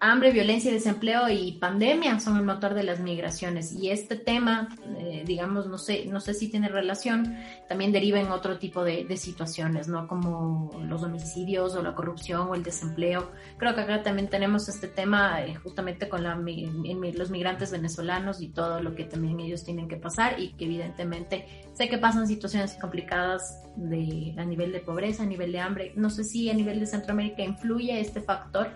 hambre, 0.00 0.32
violencia 0.32 0.72
desempleo 0.72 1.28
y 1.28 1.52
pandemia 1.52 2.18
son 2.20 2.38
el 2.38 2.42
motor 2.42 2.72
de 2.72 2.82
las 2.82 3.00
migraciones. 3.00 3.72
Y 3.72 3.90
este 3.90 4.16
tema, 4.16 4.68
eh, 4.98 5.24
digamos, 5.26 5.66
no 5.66 5.76
sé, 5.76 6.06
no 6.06 6.20
sé 6.20 6.32
si 6.32 6.48
tiene 6.48 6.68
relación, 6.68 7.36
también 7.68 7.92
deriva 7.92 8.18
en 8.18 8.30
otro 8.30 8.58
tipo 8.58 8.82
de, 8.82 9.06
situaciones, 9.16 9.88
¿no? 9.88 10.08
Como 10.08 10.70
los 10.88 11.02
homicidios 11.02 11.74
o 11.74 11.82
la 11.82 11.94
corrupción 11.94 12.48
o 12.48 12.54
el 12.54 12.62
desempleo. 12.62 13.30
Creo 13.58 13.74
que 13.74 13.82
acá 13.82 14.02
también 14.02 14.28
tenemos 14.28 14.68
este 14.68 14.88
tema 14.88 15.42
eh, 15.42 15.54
justamente 15.56 16.08
con 16.08 16.22
la, 16.22 16.36
los 16.36 17.30
migrantes 17.30 17.70
venezolanos 17.70 18.40
y 18.40 18.48
todo 18.48 18.80
lo 18.80 18.94
que 18.94 19.04
también 19.04 19.38
ellos 19.40 19.64
tienen 19.64 19.88
que 19.88 19.96
pasar 19.96 20.40
y 20.40 20.52
que 20.52 20.64
evidentemente 20.64 21.46
sé 21.74 21.90
que 21.90 21.98
pasan 21.98 22.26
situaciones 22.26 22.78
complicadas 22.80 23.62
de, 23.76 24.34
a 24.38 24.44
nivel 24.44 24.72
de 24.72 24.80
pobreza, 24.80 25.24
a 25.24 25.26
nivel 25.26 25.52
de 25.52 25.60
hambre. 25.60 25.92
No 25.96 26.08
sé 26.08 26.24
si 26.24 26.48
a 26.48 26.54
nivel 26.54 26.80
de 26.80 26.86
Centroamérica 26.86 27.42
influye 27.42 28.00
este 28.00 28.22
factor 28.22 28.70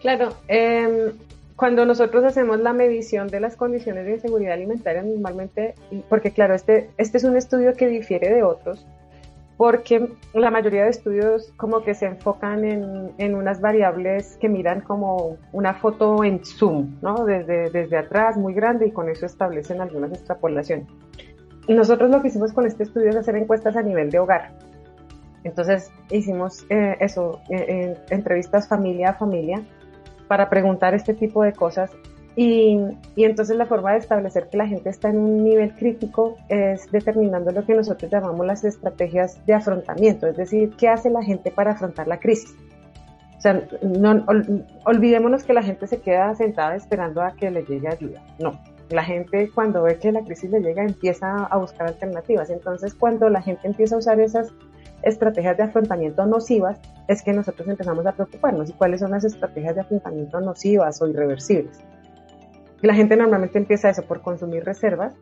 Claro, 0.00 0.28
em, 0.48 1.12
cuando 1.56 1.86
nosotros 1.86 2.22
hacemos 2.24 2.60
la 2.60 2.72
medición 2.72 3.28
de 3.28 3.40
las 3.40 3.56
condiciones 3.56 4.04
de 4.04 4.12
inseguridad 4.12 4.52
alimentaria, 4.52 5.02
normalmente, 5.02 5.74
porque 6.08 6.30
claro, 6.30 6.54
este, 6.54 6.90
este 6.98 7.16
es 7.16 7.24
un 7.24 7.36
estudio 7.36 7.72
que 7.74 7.88
difiere 7.88 8.32
de 8.32 8.42
otros, 8.42 8.86
porque 9.56 10.10
la 10.34 10.50
mayoría 10.50 10.84
de 10.84 10.90
estudios 10.90 11.50
como 11.56 11.82
que 11.82 11.94
se 11.94 12.06
enfocan 12.06 12.64
en, 12.64 13.12
en, 13.16 13.34
unas 13.34 13.62
variables 13.62 14.36
que 14.38 14.50
miran 14.50 14.82
como 14.82 15.38
una 15.52 15.72
foto 15.72 16.22
en 16.24 16.44
zoom, 16.44 16.98
¿no? 17.00 17.24
Desde, 17.24 17.70
desde 17.70 17.96
atrás, 17.96 18.36
muy 18.36 18.52
grande, 18.52 18.88
y 18.88 18.90
con 18.90 19.08
eso 19.08 19.24
establecen 19.24 19.80
algunas 19.80 20.12
extrapolaciones. 20.12 20.86
Nosotros 21.68 22.10
lo 22.10 22.20
que 22.20 22.28
hicimos 22.28 22.52
con 22.52 22.66
este 22.66 22.82
estudio 22.82 23.08
es 23.08 23.16
hacer 23.16 23.34
encuestas 23.36 23.76
a 23.76 23.82
nivel 23.82 24.10
de 24.10 24.18
hogar. 24.18 24.52
Entonces 25.46 25.92
hicimos 26.10 26.66
eh, 26.70 26.96
eso, 26.98 27.40
eh, 27.48 27.96
entrevistas 28.10 28.68
familia 28.68 29.10
a 29.10 29.14
familia 29.14 29.62
para 30.26 30.50
preguntar 30.50 30.92
este 30.94 31.14
tipo 31.14 31.42
de 31.44 31.52
cosas 31.52 31.90
y, 32.34 32.78
y, 33.14 33.24
entonces 33.24 33.56
la 33.56 33.64
forma 33.64 33.92
de 33.92 33.98
establecer 33.98 34.48
que 34.50 34.58
la 34.58 34.66
gente 34.66 34.90
está 34.90 35.08
en 35.08 35.18
un 35.18 35.42
nivel 35.42 35.72
crítico 35.74 36.36
es 36.48 36.90
determinando 36.90 37.50
lo 37.50 37.64
que 37.64 37.74
nosotros 37.74 38.10
llamamos 38.10 38.44
las 38.44 38.62
estrategias 38.64 39.44
de 39.46 39.54
afrontamiento, 39.54 40.26
es 40.26 40.36
decir, 40.36 40.74
qué 40.76 40.88
hace 40.88 41.08
la 41.08 41.22
gente 41.22 41.50
para 41.50 41.72
afrontar 41.72 42.08
la 42.08 42.18
crisis. 42.18 42.54
O 43.38 43.40
sea, 43.40 43.62
no, 43.82 44.26
olvidémonos 44.84 45.44
que 45.44 45.54
la 45.54 45.62
gente 45.62 45.86
se 45.86 46.00
queda 46.00 46.34
sentada 46.34 46.74
esperando 46.74 47.22
a 47.22 47.32
que 47.36 47.50
le 47.50 47.64
llegue 47.64 47.88
ayuda. 47.88 48.22
No, 48.38 48.60
la 48.90 49.04
gente 49.04 49.50
cuando 49.54 49.82
ve 49.84 49.96
que 49.98 50.12
la 50.12 50.22
crisis 50.22 50.50
le 50.50 50.60
llega 50.60 50.82
empieza 50.82 51.44
a 51.46 51.56
buscar 51.56 51.86
alternativas. 51.86 52.50
Entonces, 52.50 52.94
cuando 52.94 53.30
la 53.30 53.40
gente 53.40 53.66
empieza 53.66 53.94
a 53.94 53.98
usar 53.98 54.20
esas 54.20 54.52
estrategias 55.02 55.56
de 55.56 55.64
afrontamiento 55.64 56.26
nocivas, 56.26 56.78
es 57.08 57.22
que 57.22 57.32
nosotros 57.32 57.68
empezamos 57.68 58.06
a 58.06 58.12
preocuparnos. 58.12 58.70
¿Y 58.70 58.72
cuáles 58.72 59.00
son 59.00 59.12
las 59.12 59.24
estrategias 59.24 59.74
de 59.74 59.82
afrontamiento 59.82 60.40
nocivas 60.40 61.00
o 61.02 61.08
irreversibles? 61.08 61.78
La 62.82 62.94
gente 62.94 63.16
normalmente 63.16 63.58
empieza 63.58 63.88
eso 63.88 64.02
por 64.02 64.20
consumir 64.20 64.64
reservas, 64.64 65.14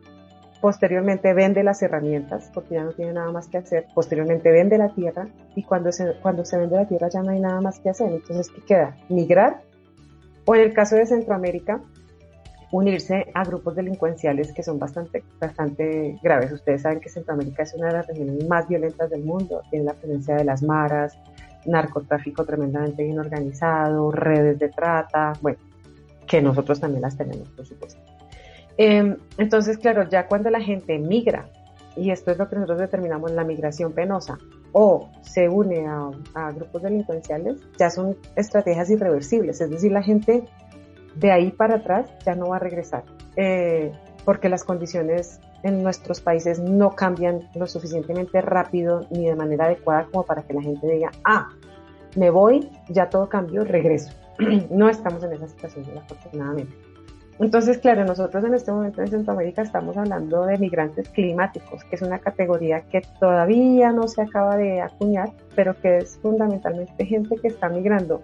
posteriormente 0.61 1.33
vende 1.33 1.63
las 1.63 1.81
herramientas 1.81 2.49
porque 2.53 2.75
ya 2.75 2.83
no 2.83 2.91
tiene 2.91 3.13
nada 3.13 3.31
más 3.31 3.47
que 3.47 3.57
hacer, 3.57 3.85
posteriormente 3.93 4.51
vende 4.51 4.77
la 4.77 4.89
tierra 4.89 5.27
y 5.55 5.63
cuando 5.63 5.91
se, 5.91 6.15
cuando 6.21 6.43
se 6.43 6.57
vende 6.57 6.75
la 6.75 6.87
tierra 6.87 7.07
ya 7.09 7.21
no 7.21 7.31
hay 7.31 7.39
nada 7.39 7.61
más 7.61 7.79
que 7.79 7.89
hacer. 7.89 8.11
Entonces, 8.11 8.49
¿qué 8.49 8.61
queda? 8.61 8.97
Migrar 9.09 9.61
o 10.45 10.55
en 10.55 10.61
el 10.61 10.73
caso 10.73 10.95
de 10.95 11.05
Centroamérica, 11.05 11.81
unirse 12.75 13.27
a 13.33 13.45
grupos 13.45 13.73
delincuenciales 13.73 14.51
que 14.51 14.61
son 14.61 14.77
bastante, 14.77 15.23
bastante 15.39 16.19
graves. 16.21 16.51
Ustedes 16.51 16.81
saben 16.81 16.99
que 16.99 17.09
Centroamérica 17.09 17.63
es 17.63 17.73
una 17.73 17.87
de 17.87 17.93
las 17.93 18.07
regiones 18.07 18.45
más 18.49 18.67
violentas 18.67 19.09
del 19.09 19.23
mundo, 19.23 19.61
tiene 19.69 19.85
la 19.85 19.93
presencia 19.93 20.35
de 20.35 20.43
las 20.43 20.61
maras, 20.61 21.17
narcotráfico 21.65 22.43
tremendamente 22.43 23.03
bien 23.03 23.17
organizado, 23.17 24.11
redes 24.11 24.59
de 24.59 24.67
trata, 24.67 25.31
bueno, 25.41 25.57
que 26.27 26.41
nosotros 26.41 26.81
también 26.81 27.03
las 27.03 27.15
tenemos, 27.15 27.47
por 27.49 27.65
supuesto. 27.65 28.01
Em, 28.75 29.15
entonces, 29.37 29.77
claro, 29.77 30.09
ya 30.09 30.27
cuando 30.27 30.49
la 30.49 30.59
gente 30.59 30.99
migra, 30.99 31.47
y 31.95 32.11
esto 32.11 32.31
es 32.31 32.37
lo 32.37 32.49
que 32.49 32.57
nosotros 32.57 32.79
determinamos 32.79 33.31
la 33.31 33.45
migración 33.45 33.93
penosa, 33.93 34.37
o 34.73 35.09
se 35.21 35.47
une 35.47 35.87
a, 35.87 36.11
a 36.33 36.51
grupos 36.51 36.81
delincuenciales, 36.81 37.55
ya 37.79 37.89
son 37.89 38.17
estrategias 38.35 38.89
irreversibles, 38.89 39.61
es 39.61 39.69
decir, 39.69 39.93
la 39.93 40.03
gente 40.03 40.43
de 41.15 41.31
ahí 41.31 41.51
para 41.51 41.75
atrás 41.75 42.07
ya 42.25 42.35
no 42.35 42.49
va 42.49 42.57
a 42.57 42.59
regresar, 42.59 43.03
eh, 43.35 43.91
porque 44.23 44.49
las 44.49 44.63
condiciones 44.63 45.39
en 45.63 45.81
nuestros 45.81 46.21
países 46.21 46.59
no 46.59 46.91
cambian 46.91 47.49
lo 47.55 47.67
suficientemente 47.67 48.41
rápido 48.41 49.07
ni 49.09 49.25
de 49.25 49.35
manera 49.35 49.65
adecuada 49.65 50.05
como 50.11 50.23
para 50.23 50.43
que 50.43 50.53
la 50.53 50.61
gente 50.61 50.87
diga, 50.87 51.11
ah, 51.23 51.49
me 52.15 52.29
voy, 52.29 52.69
ya 52.89 53.09
todo 53.09 53.29
cambió, 53.29 53.63
regreso. 53.63 54.11
no 54.69 54.89
estamos 54.89 55.23
en 55.23 55.33
esa 55.33 55.47
situación, 55.47 55.85
afortunadamente. 55.97 56.73
Entonces, 57.39 57.79
claro, 57.79 58.05
nosotros 58.05 58.43
en 58.45 58.53
este 58.53 58.71
momento 58.71 59.01
en 59.01 59.09
Centroamérica 59.09 59.61
estamos 59.61 59.97
hablando 59.97 60.45
de 60.45 60.57
migrantes 60.57 61.09
climáticos, 61.09 61.83
que 61.83 61.95
es 61.95 62.01
una 62.01 62.19
categoría 62.19 62.81
que 62.81 63.01
todavía 63.19 63.91
no 63.91 64.07
se 64.07 64.21
acaba 64.21 64.55
de 64.55 64.81
acuñar, 64.81 65.31
pero 65.53 65.75
que 65.81 65.97
es 65.97 66.17
fundamentalmente 66.21 67.05
gente 67.05 67.35
que 67.35 67.49
está 67.49 67.67
migrando 67.67 68.21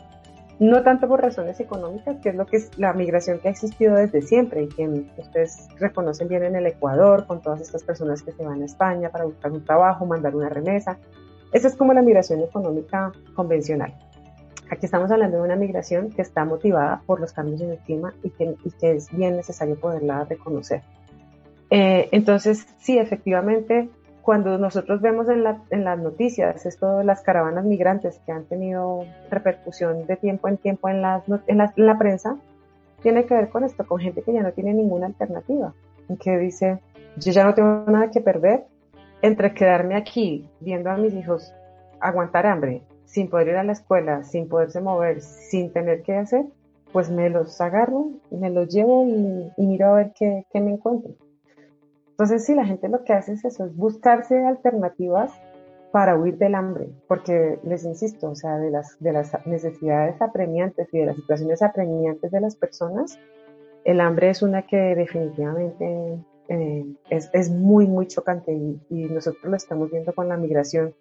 no 0.62 0.84
tanto 0.84 1.08
por 1.08 1.19
razones 1.24 1.60
económicas, 1.60 2.17
que 2.21 2.30
es 2.30 2.36
lo 2.36 2.45
que 2.45 2.58
es 2.58 2.78
la 2.78 2.93
migración 2.93 3.39
que 3.39 3.47
ha 3.47 3.52
existido 3.52 3.95
desde 3.95 4.21
siempre 4.21 4.62
y 4.62 4.67
que 4.67 4.88
ustedes 5.17 5.67
reconocen 5.80 6.28
bien 6.28 6.43
en 6.43 6.56
el 6.56 6.67
Ecuador, 6.67 7.26
con 7.26 7.41
todas 7.41 7.62
estas 7.62 7.84
personas 7.84 8.21
que 8.21 8.32
se 8.32 8.45
van 8.45 8.62
a 8.62 8.65
España 8.65 9.10
para 9.10 9.26
buscar 9.26 9.52
un 9.52 9.65
trabajo, 9.65 10.06
mandar 10.06 10.36
una 10.36 10.50
remesa. 10.50 11.00
Esa 11.52 11.67
es 11.67 11.76
como 11.76 11.93
la 11.93 12.04
migración 12.04 12.41
económica 12.41 13.12
convencional. 13.34 13.91
Aquí 14.69 14.86
estamos 14.86 15.10
hablando 15.10 15.38
de 15.38 15.43
una 15.43 15.56
migración 15.56 16.12
que 16.12 16.21
está 16.21 16.45
motivada 16.45 17.02
por 17.08 17.19
los 17.19 17.34
cambios 17.34 17.62
en 17.62 17.71
el 17.71 17.80
clima 17.80 18.13
y 18.21 18.30
que, 18.30 18.56
es 18.84 19.12
bien 19.12 19.38
necesario 19.38 19.80
poderla 19.80 20.26
reconocer. 20.26 20.84
Eh, 21.71 22.08
entonces, 22.12 22.67
sí, 22.78 23.00
efectivamente, 23.00 23.89
cuando 24.21 24.57
nosotros 24.57 25.01
vemos 25.01 25.29
en, 25.29 25.43
la, 25.43 25.62
en 25.69 25.84
las 25.84 25.99
noticias 25.99 26.65
esto 26.65 26.99
de 26.99 27.03
las 27.03 27.21
caravanas 27.21 27.65
migrantes 27.65 28.19
que 28.25 28.31
han 28.31 28.45
tenido 28.45 29.05
repercusión 29.29 30.05
de 30.05 30.15
tiempo 30.15 30.47
en 30.47 30.57
tiempo 30.57 30.89
en, 30.89 31.01
la, 31.01 31.23
en 31.27 31.57
la 31.75 31.97
prensa, 31.97 32.38
tiene 33.01 33.25
que 33.25 33.34
ver 33.34 33.49
con 33.49 33.63
esto, 33.63 33.86
con 33.86 33.99
gente 33.99 34.21
que 34.21 34.34
ya 34.34 34.41
no 34.41 34.51
tiene 34.51 34.73
ninguna 34.73 35.07
alternativa, 35.07 35.73
que 36.19 36.38
dice, 36.38 36.79
yo 37.17 37.31
ya 37.31 37.43
no 37.43 37.53
tengo 37.53 37.84
nada 37.88 38.12
que 38.12 38.21
perder 38.21 38.65
entre 39.21 39.53
quedarme 39.53 39.95
aquí 39.95 40.49
viendo 40.60 40.89
a 40.89 40.97
mis 40.97 41.13
hijos 41.13 41.53
aguantar 41.99 42.45
hambre, 42.45 42.81
sin 43.05 43.29
poder 43.29 43.49
ir 43.49 43.55
a 43.55 43.63
la 43.63 43.73
escuela, 43.73 44.23
sin 44.23 44.47
poderse 44.47 44.81
mover, 44.81 45.21
sin 45.21 45.71
tener 45.71 46.01
que 46.01 46.15
hacer, 46.15 46.45
pues 46.91 47.10
me 47.10 47.29
los 47.29 47.60
agarro, 47.62 48.10
me 48.29 48.49
los 48.49 48.67
llevo 48.67 49.05
y, 49.05 49.51
miro 49.57 49.88
a 49.88 49.93
ver 49.93 50.12
qué, 50.17 50.45
qué 50.51 50.60
me 50.60 50.71
encuentro. 50.71 51.12
Entonces, 52.21 52.45
sí, 52.45 52.53
la 52.53 52.65
gente 52.65 52.88
lo 52.88 53.03
que 53.03 53.13
hace 53.13 53.34
es 53.34 53.43
eso, 53.43 53.65
es 53.65 53.75
buscarse 53.75 54.45
alternativas 54.45 55.31
para 55.91 56.15
huir 56.15 56.38
del 56.38 56.53
hambre, 56.53 56.89
porque 57.07 57.57
les 57.63 57.84
insisto, 57.84 58.29
o 58.29 58.36
sea, 58.36 58.60
de 58.60 58.69
las, 58.69 58.95
de 58.99 59.12
las 59.12 59.31
necesidades 59.47 60.21
apremiantes 60.21 60.88
y 60.91 60.99
de 60.99 61.07
las 61.07 61.15
situaciones 61.15 61.63
apremiantes 61.63 62.29
de 62.29 62.39
las 62.39 62.55
personas, 62.55 63.17
el 63.86 63.99
hambre 63.99 64.29
es 64.29 64.43
una 64.43 64.67
que 64.67 64.77
definitivamente 64.77 66.19
eh, 66.47 66.86
es, 67.10 67.31
es, 67.34 67.49
muy, 67.49 67.88
muy 67.88 68.05
chocante 68.05 68.53
y, 68.53 69.05
nosotros 69.05 69.43
lo 69.43 69.57
estamos 69.57 69.89
viendo 69.89 70.13
con 70.13 70.29
la 70.29 70.38
migración 70.38 70.93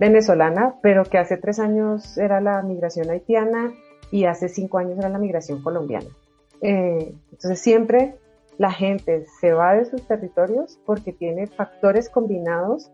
venezolana, 0.00 0.74
pero 0.82 1.04
que 1.04 1.18
hace 1.18 1.36
tres 1.36 1.60
años 1.60 2.18
era 2.18 2.40
la 2.40 2.62
migración 2.62 3.10
haitiana 3.10 3.72
y 4.10 4.24
hace 4.24 4.48
cinco 4.48 4.78
años 4.78 4.98
era 4.98 5.08
la 5.08 5.18
migración 5.18 5.62
colombiana. 5.62 6.08
Eh, 6.62 7.14
entonces 7.30 7.60
siempre 7.60 8.16
la 8.58 8.70
gente 8.70 9.26
se 9.40 9.52
va 9.52 9.74
de 9.74 9.84
sus 9.84 10.06
territorios 10.06 10.78
porque 10.86 11.12
tiene 11.12 11.46
factores 11.46 12.08
combinados 12.08 12.90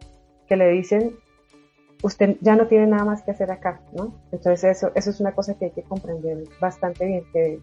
que 0.46 0.56
le 0.56 0.68
dicen, 0.68 1.16
usted 2.02 2.36
ya 2.40 2.56
no 2.56 2.66
tiene 2.66 2.86
nada 2.86 3.04
más 3.04 3.22
que 3.22 3.30
hacer 3.30 3.50
acá, 3.50 3.80
¿no? 3.92 4.14
Entonces 4.32 4.64
eso, 4.64 4.90
eso 4.94 5.10
es 5.10 5.20
una 5.20 5.32
cosa 5.32 5.54
que 5.58 5.66
hay 5.66 5.70
que 5.70 5.82
comprender 5.82 6.44
bastante 6.60 7.06
bien, 7.06 7.24
que, 7.32 7.60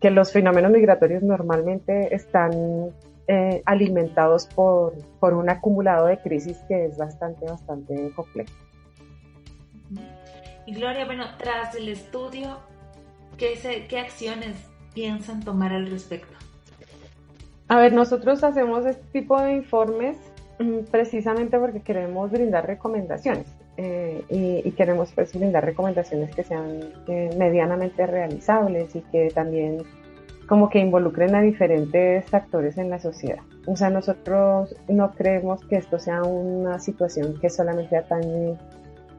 que 0.00 0.10
los 0.10 0.32
fenómenos 0.32 0.72
migratorios 0.72 1.22
normalmente 1.22 2.14
están 2.14 2.92
eh, 3.28 3.62
alimentados 3.66 4.46
por, 4.46 4.94
por 5.20 5.34
un 5.34 5.50
acumulado 5.50 6.06
de 6.06 6.18
crisis 6.18 6.58
que 6.68 6.86
es 6.86 6.96
bastante, 6.96 7.44
bastante 7.44 8.10
complejo. 8.16 8.52
Y 10.66 10.74
Gloria, 10.74 11.04
bueno, 11.04 11.24
tras 11.38 11.74
el 11.74 11.88
estudio, 11.88 12.58
¿qué, 13.36 13.86
qué 13.88 13.98
acciones 13.98 14.56
piensan 14.94 15.40
tomar 15.40 15.72
al 15.72 15.90
respecto? 15.90 16.34
A 17.70 17.76
ver, 17.76 17.92
nosotros 17.92 18.42
hacemos 18.42 18.84
este 18.84 19.04
tipo 19.12 19.40
de 19.40 19.52
informes 19.54 20.16
mm, 20.58 20.90
precisamente 20.90 21.56
porque 21.56 21.82
queremos 21.82 22.28
brindar 22.28 22.66
recomendaciones 22.66 23.46
eh, 23.76 24.24
y, 24.28 24.72
queremos 24.72 25.12
pues, 25.14 25.32
brindar 25.32 25.64
recomendaciones 25.64 26.34
que 26.34 26.42
sean 26.42 26.80
eh, 27.06 27.30
medianamente 27.38 28.08
realizables 28.08 28.96
y 28.96 29.02
que 29.02 29.28
también 29.32 29.84
como 30.48 30.68
que 30.68 30.80
involucren 30.80 31.36
a 31.36 31.42
diferentes 31.42 32.34
actores 32.34 32.76
en 32.76 32.90
la 32.90 32.98
sociedad. 32.98 33.38
O 33.66 33.76
sea, 33.76 33.88
nosotros 33.88 34.74
no 34.88 35.12
creemos 35.12 35.64
que 35.66 35.76
esto 35.76 36.00
sea 36.00 36.24
una 36.24 36.80
situación 36.80 37.38
que 37.40 37.50
solamente 37.50 37.96
atañe 37.96 38.58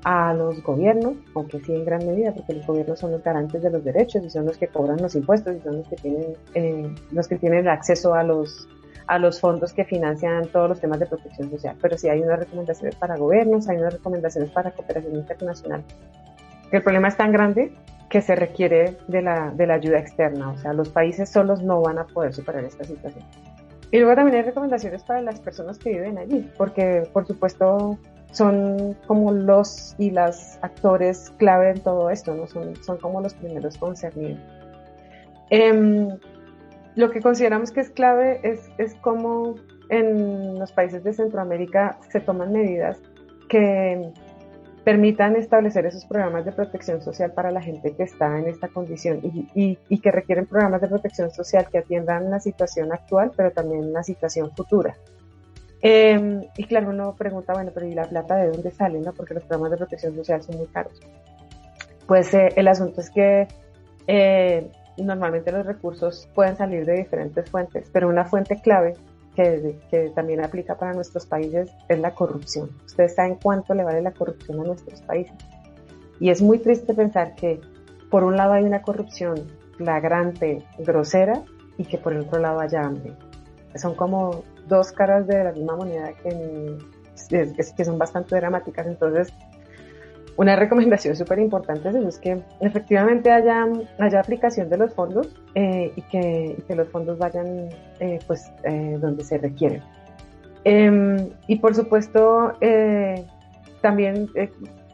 a 0.04 0.34
los 0.34 0.62
gobiernos, 0.64 1.14
aunque 1.36 1.60
sí 1.60 1.74
en 1.74 1.86
gran 1.86 2.06
medida, 2.06 2.34
porque 2.34 2.54
los 2.54 2.66
gobiernos 2.66 3.00
son 3.00 3.12
los 3.12 3.24
garantes 3.24 3.62
de 3.62 3.70
los 3.70 3.84
derechos 3.84 4.24
y 4.24 4.30
son 4.30 4.46
los 4.46 4.58
que 4.58 4.68
cobran 4.68 5.02
los 5.02 5.16
impuestos 5.16 5.56
y 5.56 5.60
son 5.62 5.78
los 5.78 5.88
que 5.88 5.96
tienen, 5.98 6.34
eh, 6.56 6.96
los 7.12 7.28
que 7.28 7.38
tienen 7.38 7.68
acceso 7.68 8.14
a 8.16 8.24
los, 8.24 8.68
a 9.08 9.20
los 9.20 9.40
fondos 9.40 9.74
que 9.74 9.86
financian 9.86 10.48
todos 10.48 10.70
los 10.70 10.80
temas 10.80 11.00
de 11.00 11.06
protección 11.06 11.52
social. 11.52 11.76
Pero 11.82 11.98
sí 11.98 12.10
hay 12.10 12.22
unas 12.22 12.40
recomendaciones 12.40 12.96
para 12.96 13.16
gobiernos, 13.16 13.70
hay 13.70 13.78
unas 13.78 13.94
recomendaciones 13.94 14.50
para 14.52 14.72
cooperación 14.72 15.16
internacional. 15.16 15.84
El 16.72 16.82
problema 16.82 17.10
es 17.10 17.18
tan 17.18 17.32
grande 17.32 17.72
que 18.10 18.22
se 18.22 18.36
requiere 18.36 18.98
de 19.08 19.22
la, 19.22 19.52
de 19.52 19.68
la 19.68 19.76
ayuda 19.76 20.00
externa, 20.00 20.52
o 20.52 20.58
sea, 20.58 20.74
los 20.74 20.90
países 20.90 21.30
solos 21.30 21.62
no 21.62 21.82
van 21.82 21.98
a 21.98 22.06
poder 22.06 22.34
superar 22.34 22.64
esta 22.66 22.84
situación. 22.84 23.24
Y 23.92 24.00
luego 24.00 24.16
también 24.16 24.38
hay 24.38 24.44
recomendaciones 24.44 25.04
para 25.04 25.22
las 25.22 25.40
personas 25.40 25.78
que 25.78 25.92
viven 25.92 26.18
allí, 26.18 26.50
porque 26.58 27.08
por 27.12 27.28
supuesto 27.28 27.98
son 28.32 28.96
como 29.08 29.32
los 29.32 29.96
y 29.98 30.10
las 30.12 30.58
actores 30.62 31.32
clave 31.38 31.72
en 31.72 31.82
todo 31.82 32.10
esto, 32.10 32.34
¿no? 32.34 32.48
Son, 32.48 32.76
son 32.84 32.98
como 32.98 33.22
los 33.22 33.34
primeros 33.34 33.78
concernidos. 33.78 34.39
Em, 35.50 36.17
lo 36.96 37.12
que 37.12 37.22
consideramos 37.22 37.72
que 37.72 37.82
es 37.82 37.89
clave 37.89 38.39
es, 38.44 38.70
es 38.78 38.96
cómo 38.96 39.56
en 39.89 40.58
los 40.58 40.72
países 40.72 41.04
de 41.04 41.13
Centroamérica 41.13 41.98
se 42.10 42.22
toman 42.22 42.54
medidas 42.54 42.98
que 43.50 44.12
permitan 44.86 45.36
establecer 45.36 45.86
esos 45.86 46.06
programas 46.06 46.46
de 46.46 46.54
protección 46.54 47.02
social 47.02 47.34
para 47.34 47.52
la 47.52 47.62
gente 47.62 47.94
que 47.96 48.04
está 48.04 48.39
en 48.39 48.48
esta 48.48 48.70
condición 48.70 49.20
y, 49.22 49.48
y, 49.54 49.78
y, 49.89 50.00
que 50.00 50.12
requieren 50.12 50.48
programas 50.48 50.82
de 50.82 50.88
protección 50.88 51.30
social 51.30 51.67
que 51.72 51.80
atiendan 51.80 52.32
la 52.32 52.39
situación 52.39 52.91
actual, 52.91 53.32
pero 53.36 53.52
también 53.52 53.94
la 53.94 54.04
situación 54.04 54.52
futura. 54.56 54.96
Eh, 55.82 56.50
y 56.58 56.63
claro, 56.65 56.89
uno 56.89 57.15
pregunta, 57.15 57.54
bueno, 57.54 57.72
pero 57.74 57.88
¿y 57.88 57.94
la 57.94 58.06
plata 58.06 58.36
de 58.36 58.52
dónde 58.52 58.72
sale? 58.72 59.00
No? 59.00 59.13
Porque 59.13 59.34
los 59.34 59.44
programas 59.44 59.72
de 59.72 59.78
protección 59.78 60.15
social 60.15 60.41
son 60.44 60.58
muy 60.58 60.67
caros. 60.67 61.00
Pues 62.08 62.34
eh, 62.34 62.50
el 62.56 62.67
asunto 62.67 63.02
es 63.02 63.10
que 63.10 63.48
eh, 64.08 64.70
normalmente 64.98 65.52
los 65.52 65.65
recursos 65.65 66.30
pueden 66.36 66.56
salir 66.56 66.86
de 66.86 66.94
diferentes 66.94 67.50
fuentes, 67.50 67.89
pero 67.91 68.10
una 68.10 68.26
fuente 68.26 68.62
clave 68.62 68.94
que, 69.36 69.80
que, 69.89 70.10
también 70.10 70.44
aplica 70.44 70.76
para 70.76 70.94
nuestros 70.94 71.26
países 71.26 71.72
es 71.88 72.00
la 72.00 72.13
corrupción. 72.13 72.70
Ustedes 72.86 73.15
saben 73.15 73.38
cuánto 73.41 73.74
le 73.74 73.84
vale 73.84 74.02
la 74.02 74.12
corrupción 74.12 74.60
a 74.60 74.63
nuestros 74.63 75.02
países. 75.02 75.36
Y 76.20 76.30
es 76.30 76.41
muy 76.41 76.60
triste 76.60 76.94
pensar 76.94 77.34
que 77.36 77.60
por 78.10 78.24
un 78.24 78.36
lado 78.36 78.54
hay 78.54 78.63
una 78.63 78.82
corrupción 78.82 79.48
flagrante, 79.78 80.63
grosera, 80.78 81.41
y 81.78 81.86
que 81.86 81.98
por 81.98 82.13
el 82.13 82.22
otro 82.22 82.39
lado 82.39 82.60
haya 82.60 82.84
hambre. 82.84 83.13
Son 83.76 83.96
como 83.96 84.44
dos 84.67 84.91
caras 84.91 85.28
de 85.28 85.43
la 85.43 85.52
misma 85.52 85.76
moneda 85.76 86.13
que, 86.24 86.78
que 87.76 87.86
son 87.86 87.97
bastante 87.97 88.36
dramáticas. 88.36 88.88
Entonces, 88.88 89.34
una 90.38 90.56
recomendación 90.56 91.15
súper 91.15 91.39
importante 91.39 91.89
es 92.08 92.17
que 92.17 92.41
efectivamente 92.62 93.32
haya, 93.32 93.67
haya 94.00 94.19
aplicación 94.19 94.69
de 94.69 94.78
los 94.78 94.93
fondos 94.93 95.28
eh, 95.56 95.91
y, 95.95 96.02
que, 96.04 96.58
que, 96.67 96.76
los 96.76 96.88
fondos 96.89 97.17
vayan 97.17 97.69
eh, 98.00 98.19
pues 98.28 98.52
eh, 98.63 98.97
donde 99.00 99.24
se 99.24 99.38
requieren. 99.38 99.84
Em, 100.63 101.30
y 101.47 101.58
por 101.58 101.76
supuesto, 101.76 102.54
también, 103.82 104.30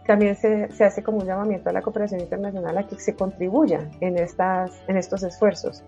también 0.06 0.36
se, 0.36 0.69
se, 0.71 0.86
hace 0.86 1.03
como 1.03 1.19
un 1.19 1.25
llamamiento 1.25 1.69
a 1.69 1.73
la 1.73 1.82
cooperación 1.82 2.21
internacional 2.21 2.77
a 2.77 2.88
que 2.88 2.95
se 2.95 3.15
contribuya 3.15 3.88
en, 3.99 4.17
estas, 4.17 4.71
en 4.88 4.97
estos 4.97 5.23
esfuerzos. 5.23 5.84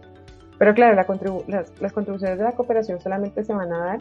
Pero 0.59 0.73
claro, 0.73 0.93
la 0.93 1.07
las, 1.47 1.81
las, 1.81 1.93
contribuciones 1.93 2.37
de 2.37 2.43
la 2.43 2.51
cooperación 2.51 2.99
solamente 2.99 3.43
se 3.45 3.53
van 3.53 3.73
a 3.73 3.77
dar 3.79 3.99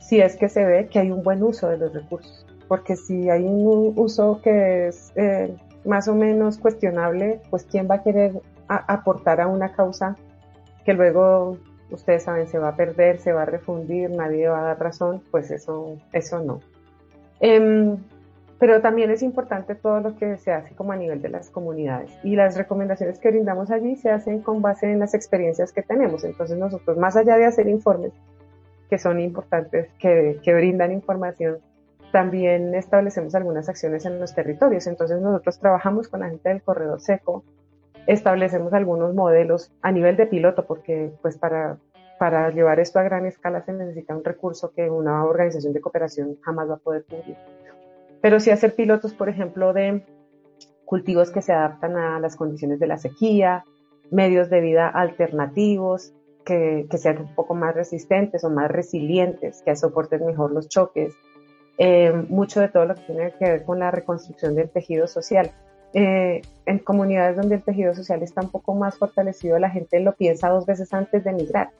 si 0.00 0.20
es 0.20 0.36
que 0.36 0.48
se 0.48 0.64
ve 0.64 0.88
que 0.88 0.98
hay 0.98 1.10
un 1.10 1.22
buen 1.22 1.42
uso 1.42 1.68
de 1.68 1.78
los 1.78 1.94
recursos. 1.94 2.44
Porque 2.66 2.96
si 2.96 3.30
hay 3.30 3.44
un 3.44 3.92
uso 3.96 4.40
que 4.42 4.88
es 4.88 5.12
eh, 5.14 5.54
más 5.84 6.08
o 6.08 6.14
menos 6.14 6.58
cuestionable, 6.58 7.40
pues 7.48 7.64
¿quién 7.64 7.88
va 7.88 7.96
a 7.96 8.02
querer 8.02 8.32
aportar 8.66 9.40
a 9.40 9.46
una 9.46 9.72
causa 9.72 10.16
que 10.84 10.94
luego, 10.94 11.58
ustedes 11.90 12.24
saben, 12.24 12.48
se 12.48 12.58
va 12.58 12.68
a 12.70 12.76
perder, 12.76 13.18
se 13.18 13.32
va 13.32 13.42
a 13.42 13.46
refundir, 13.46 14.10
nadie 14.10 14.48
va 14.48 14.60
a 14.60 14.64
dar 14.64 14.80
razón? 14.80 15.22
Pues 15.30 15.50
eso, 15.52 15.96
eso 16.12 16.40
no. 16.40 16.60
Eh, 17.40 17.96
pero 18.60 18.82
también 18.82 19.10
es 19.10 19.22
importante 19.22 19.74
todo 19.74 20.00
lo 20.00 20.16
que 20.16 20.36
se 20.36 20.52
hace 20.52 20.74
como 20.74 20.92
a 20.92 20.96
nivel 20.96 21.22
de 21.22 21.30
las 21.30 21.48
comunidades 21.48 22.10
y 22.22 22.36
las 22.36 22.58
recomendaciones 22.58 23.18
que 23.18 23.30
brindamos 23.30 23.70
allí 23.70 23.96
se 23.96 24.10
hacen 24.10 24.42
con 24.42 24.60
base 24.60 24.92
en 24.92 24.98
las 24.98 25.14
experiencias 25.14 25.72
que 25.72 25.82
tenemos. 25.82 26.24
Entonces 26.24 26.58
nosotros, 26.58 26.98
más 26.98 27.16
allá 27.16 27.38
de 27.38 27.46
hacer 27.46 27.68
informes 27.68 28.12
que 28.90 28.98
son 28.98 29.18
importantes, 29.18 29.88
que, 29.98 30.40
que 30.42 30.52
brindan 30.52 30.92
información, 30.92 31.58
también 32.12 32.74
establecemos 32.74 33.34
algunas 33.34 33.70
acciones 33.70 34.04
en 34.04 34.20
los 34.20 34.34
territorios. 34.34 34.86
Entonces 34.86 35.22
nosotros 35.22 35.58
trabajamos 35.58 36.08
con 36.08 36.20
la 36.20 36.28
gente 36.28 36.50
del 36.50 36.62
corredor 36.62 37.00
seco, 37.00 37.42
establecemos 38.06 38.74
algunos 38.74 39.14
modelos 39.14 39.72
a 39.80 39.90
nivel 39.90 40.18
de 40.18 40.26
piloto, 40.26 40.66
porque 40.66 41.12
pues 41.22 41.38
para, 41.38 41.78
para 42.18 42.50
llevar 42.50 42.78
esto 42.78 42.98
a 42.98 43.04
gran 43.04 43.24
escala 43.24 43.62
se 43.64 43.72
necesita 43.72 44.14
un 44.14 44.22
recurso 44.22 44.70
que 44.76 44.90
una 44.90 45.24
organización 45.24 45.72
de 45.72 45.80
cooperación 45.80 46.36
jamás 46.42 46.68
va 46.68 46.74
a 46.74 46.78
poder 46.78 47.04
cubrir 47.04 47.36
pero 48.20 48.40
sí 48.40 48.50
hacer 48.50 48.74
pilotos, 48.74 49.14
por 49.14 49.28
ejemplo, 49.28 49.72
de 49.72 50.04
cultivos 50.84 51.30
que 51.30 51.42
se 51.42 51.52
adaptan 51.52 51.96
a 51.96 52.18
las 52.20 52.36
condiciones 52.36 52.80
de 52.80 52.86
la 52.86 52.98
sequía, 52.98 53.64
medios 54.10 54.50
de 54.50 54.60
vida 54.60 54.88
alternativos, 54.88 56.12
que, 56.44 56.86
sean 56.98 57.18
un 57.18 57.34
poco 57.34 57.54
más 57.54 57.74
resistentes 57.74 58.42
o 58.44 58.50
más 58.50 58.70
resilientes, 58.70 59.62
que 59.64 59.76
soporten 59.76 60.26
mejor 60.26 60.50
los 60.52 60.68
choques, 60.68 61.14
eh, 61.78 62.12
mucho 62.28 62.60
de 62.60 62.68
todo 62.68 62.86
lo 62.86 62.94
que 62.94 63.02
tiene 63.02 63.32
que 63.38 63.44
ver 63.44 63.64
con 63.64 63.78
la 63.78 63.90
reconstrucción 63.90 64.54
del 64.54 64.68
tejido 64.68 65.06
social. 65.06 65.52
Eh, 65.92 66.42
en 66.66 66.78
comunidades 66.80 67.36
donde 67.36 67.56
el 67.56 67.62
tejido 67.62 67.94
social 67.94 68.22
está 68.22 68.42
un 68.42 68.50
poco 68.50 68.74
más 68.74 68.98
fortalecido, 68.98 69.58
la 69.58 69.70
gente 69.70 69.98
lo 70.00 70.12
piensa 70.14 70.48
dos 70.48 70.66
veces 70.66 70.92
antes 70.92 71.24
de 71.24 71.30
emigrar, 71.30 71.70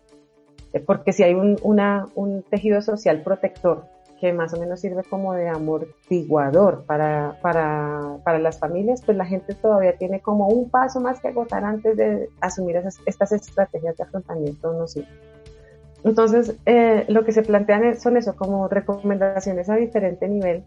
eh, 0.73 0.81
porque 0.81 1.13
si 1.13 1.23
hay 1.23 1.35
un 1.35 2.45
tejido 2.49 2.81
social 2.81 3.23
protector 3.23 3.85
que 4.21 4.33
más 4.33 4.53
o 4.53 4.59
menos 4.59 4.81
sirve 4.81 5.03
como 5.03 5.33
de 5.33 5.49
amortiguador 5.49 6.85
para, 6.85 7.39
para, 7.41 8.19
para 8.23 8.39
las 8.39 8.59
familias, 8.59 9.03
pues 9.05 9.17
la 9.17 9.25
gente 9.25 9.55
todavía 9.55 9.97
tiene 9.97 10.21
como 10.21 10.49
un 10.49 10.69
paso 10.69 11.01
más 11.01 11.21
que 11.21 11.29
agotar 11.29 11.65
antes 11.65 11.97
de 11.97 12.29
asumir 12.41 12.77
esas, 12.77 12.99
estas 13.07 13.33
estrategias 13.33 13.97
de 13.97 14.05
afrontamiento 14.05 14.73
nocivo. 14.75 15.07
Entonces, 16.05 16.55
eh, 16.67 17.05
lo 17.09 17.25
que 17.25 17.33
se 17.33 17.43
plantean 17.43 17.99
son 17.99 18.17
eso, 18.17 18.37
como 18.37 18.69
recomendaciones 18.69 19.69
a 19.71 19.77
diferente 19.77 20.29
nivel, 20.29 20.65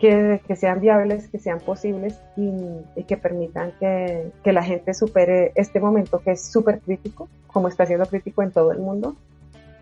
que, 0.00 0.40
que 0.46 0.56
sean 0.56 0.80
viables, 0.80 1.28
que 1.28 1.38
sean 1.38 1.60
posibles 1.60 2.18
y, 2.36 2.50
y 2.96 3.04
que 3.04 3.16
permitan 3.16 3.72
que, 3.78 4.32
que, 4.42 4.52
la 4.52 4.62
gente 4.62 4.94
supere 4.94 5.52
este 5.54 5.78
momento 5.78 6.20
que 6.20 6.32
es 6.32 6.50
súper 6.50 6.80
crítico, 6.80 7.28
como 7.48 7.68
está 7.68 7.84
siendo 7.84 8.06
crítico 8.06 8.42
en 8.42 8.50
todo 8.50 8.72
el 8.72 8.78
mundo, 8.78 9.14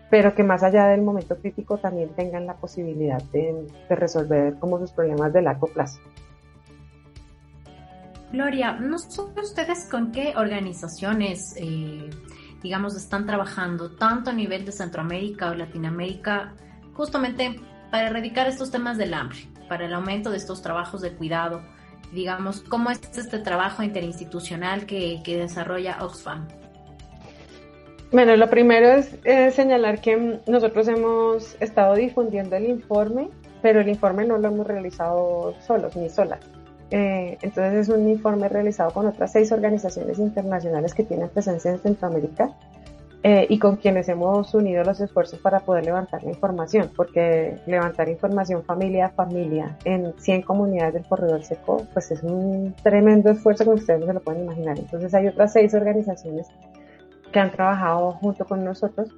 pero 0.09 0.33
que 0.33 0.43
más 0.43 0.63
allá 0.63 0.87
del 0.87 1.01
momento 1.01 1.37
crítico 1.37 1.77
también 1.77 2.09
tengan 2.09 2.45
la 2.45 2.55
posibilidad 2.55 3.21
de, 3.31 3.67
de 3.87 3.95
resolver 3.95 4.57
como 4.59 4.79
sus 4.79 4.91
problemas 4.91 5.31
de 5.33 5.41
largo 5.41 5.67
plazo. 5.67 5.99
Gloria, 8.31 8.73
¿no 8.73 8.99
son 8.99 9.37
ustedes 9.39 9.87
con 9.89 10.11
qué 10.11 10.33
organizaciones, 10.35 11.55
eh, 11.57 12.09
digamos, 12.61 12.95
están 12.95 13.25
trabajando 13.25 13.95
tanto 13.95 14.29
a 14.29 14.33
nivel 14.33 14.65
de 14.65 14.71
Centroamérica 14.71 15.49
o 15.49 15.55
Latinoamérica 15.55 16.53
justamente 16.93 17.59
para 17.89 18.07
erradicar 18.07 18.47
estos 18.47 18.69
temas 18.69 18.97
del 18.99 19.15
hambre, 19.15 19.39
para 19.67 19.85
el 19.85 19.93
aumento 19.93 20.29
de 20.29 20.37
estos 20.37 20.61
trabajos 20.61 21.01
de 21.01 21.13
cuidado? 21.13 21.63
Digamos, 22.13 22.61
¿cómo 22.61 22.91
es 22.91 22.99
este 23.17 23.39
trabajo 23.39 23.81
interinstitucional 23.81 24.85
que, 24.85 25.21
que 25.23 25.37
desarrolla 25.37 25.97
Oxfam? 26.01 26.47
Bueno, 28.11 28.35
lo 28.35 28.49
primero 28.49 28.89
es 28.89 29.53
señalar 29.53 30.01
que 30.01 30.39
nosotros 30.47 30.87
hemos 30.87 31.55
estado 31.61 31.93
difundiendo 31.93 32.55
el 32.55 32.65
informe, 32.65 33.29
pero 33.61 33.81
el 33.81 33.89
informe 33.89 34.25
no 34.25 34.37
lo 34.37 34.47
hemos 34.47 34.65
realizado 34.65 35.53
solos 35.61 35.95
ni 35.95 36.09
solas. 36.09 36.39
Eh, 36.91 37.37
entonces 37.43 37.87
es 37.87 37.89
un 37.89 38.09
informe 38.09 38.49
realizado 38.49 38.91
con 38.91 39.05
otras 39.05 39.31
seis 39.31 39.51
organizaciones 39.51 40.17
internacionales 40.17 40.95
que 40.95 41.03
tienen 41.03 41.29
presencia 41.29 41.69
en 41.69 41.77
Centroamérica 41.77 42.55
eh, 43.21 43.45
y 43.47 43.59
con 43.59 43.75
quienes 43.75 44.09
hemos 44.09 44.55
unido 44.55 44.83
los 44.83 44.99
esfuerzos 44.99 45.37
para 45.39 45.59
poder 45.59 45.85
levantar 45.85 46.23
la 46.23 46.29
información, 46.29 46.89
porque 46.95 47.59
levantar 47.67 48.09
información 48.09 48.63
familia 48.63 49.07
a 49.07 49.09
familia 49.09 49.77
en 49.83 50.13
100 50.17 50.41
comunidades 50.41 50.95
del 50.95 51.05
corredor 51.05 51.43
seco, 51.43 51.85
pues 51.93 52.09
es 52.09 52.23
un 52.23 52.73
tremendo 52.81 53.29
esfuerzo 53.29 53.65
que 53.65 53.71
ustedes 53.71 53.99
no 53.99 54.07
se 54.07 54.13
lo 54.13 54.21
pueden 54.21 54.45
imaginar. 54.45 54.79
Entonces 54.79 55.13
hay 55.13 55.27
otras 55.27 55.53
seis 55.53 55.73
organizaciones 55.75 56.47
que 57.31 57.39
han 57.39 57.51
trabajado 57.51 58.11
junto 58.13 58.45
con 58.45 58.63
nosotros, 58.63 59.09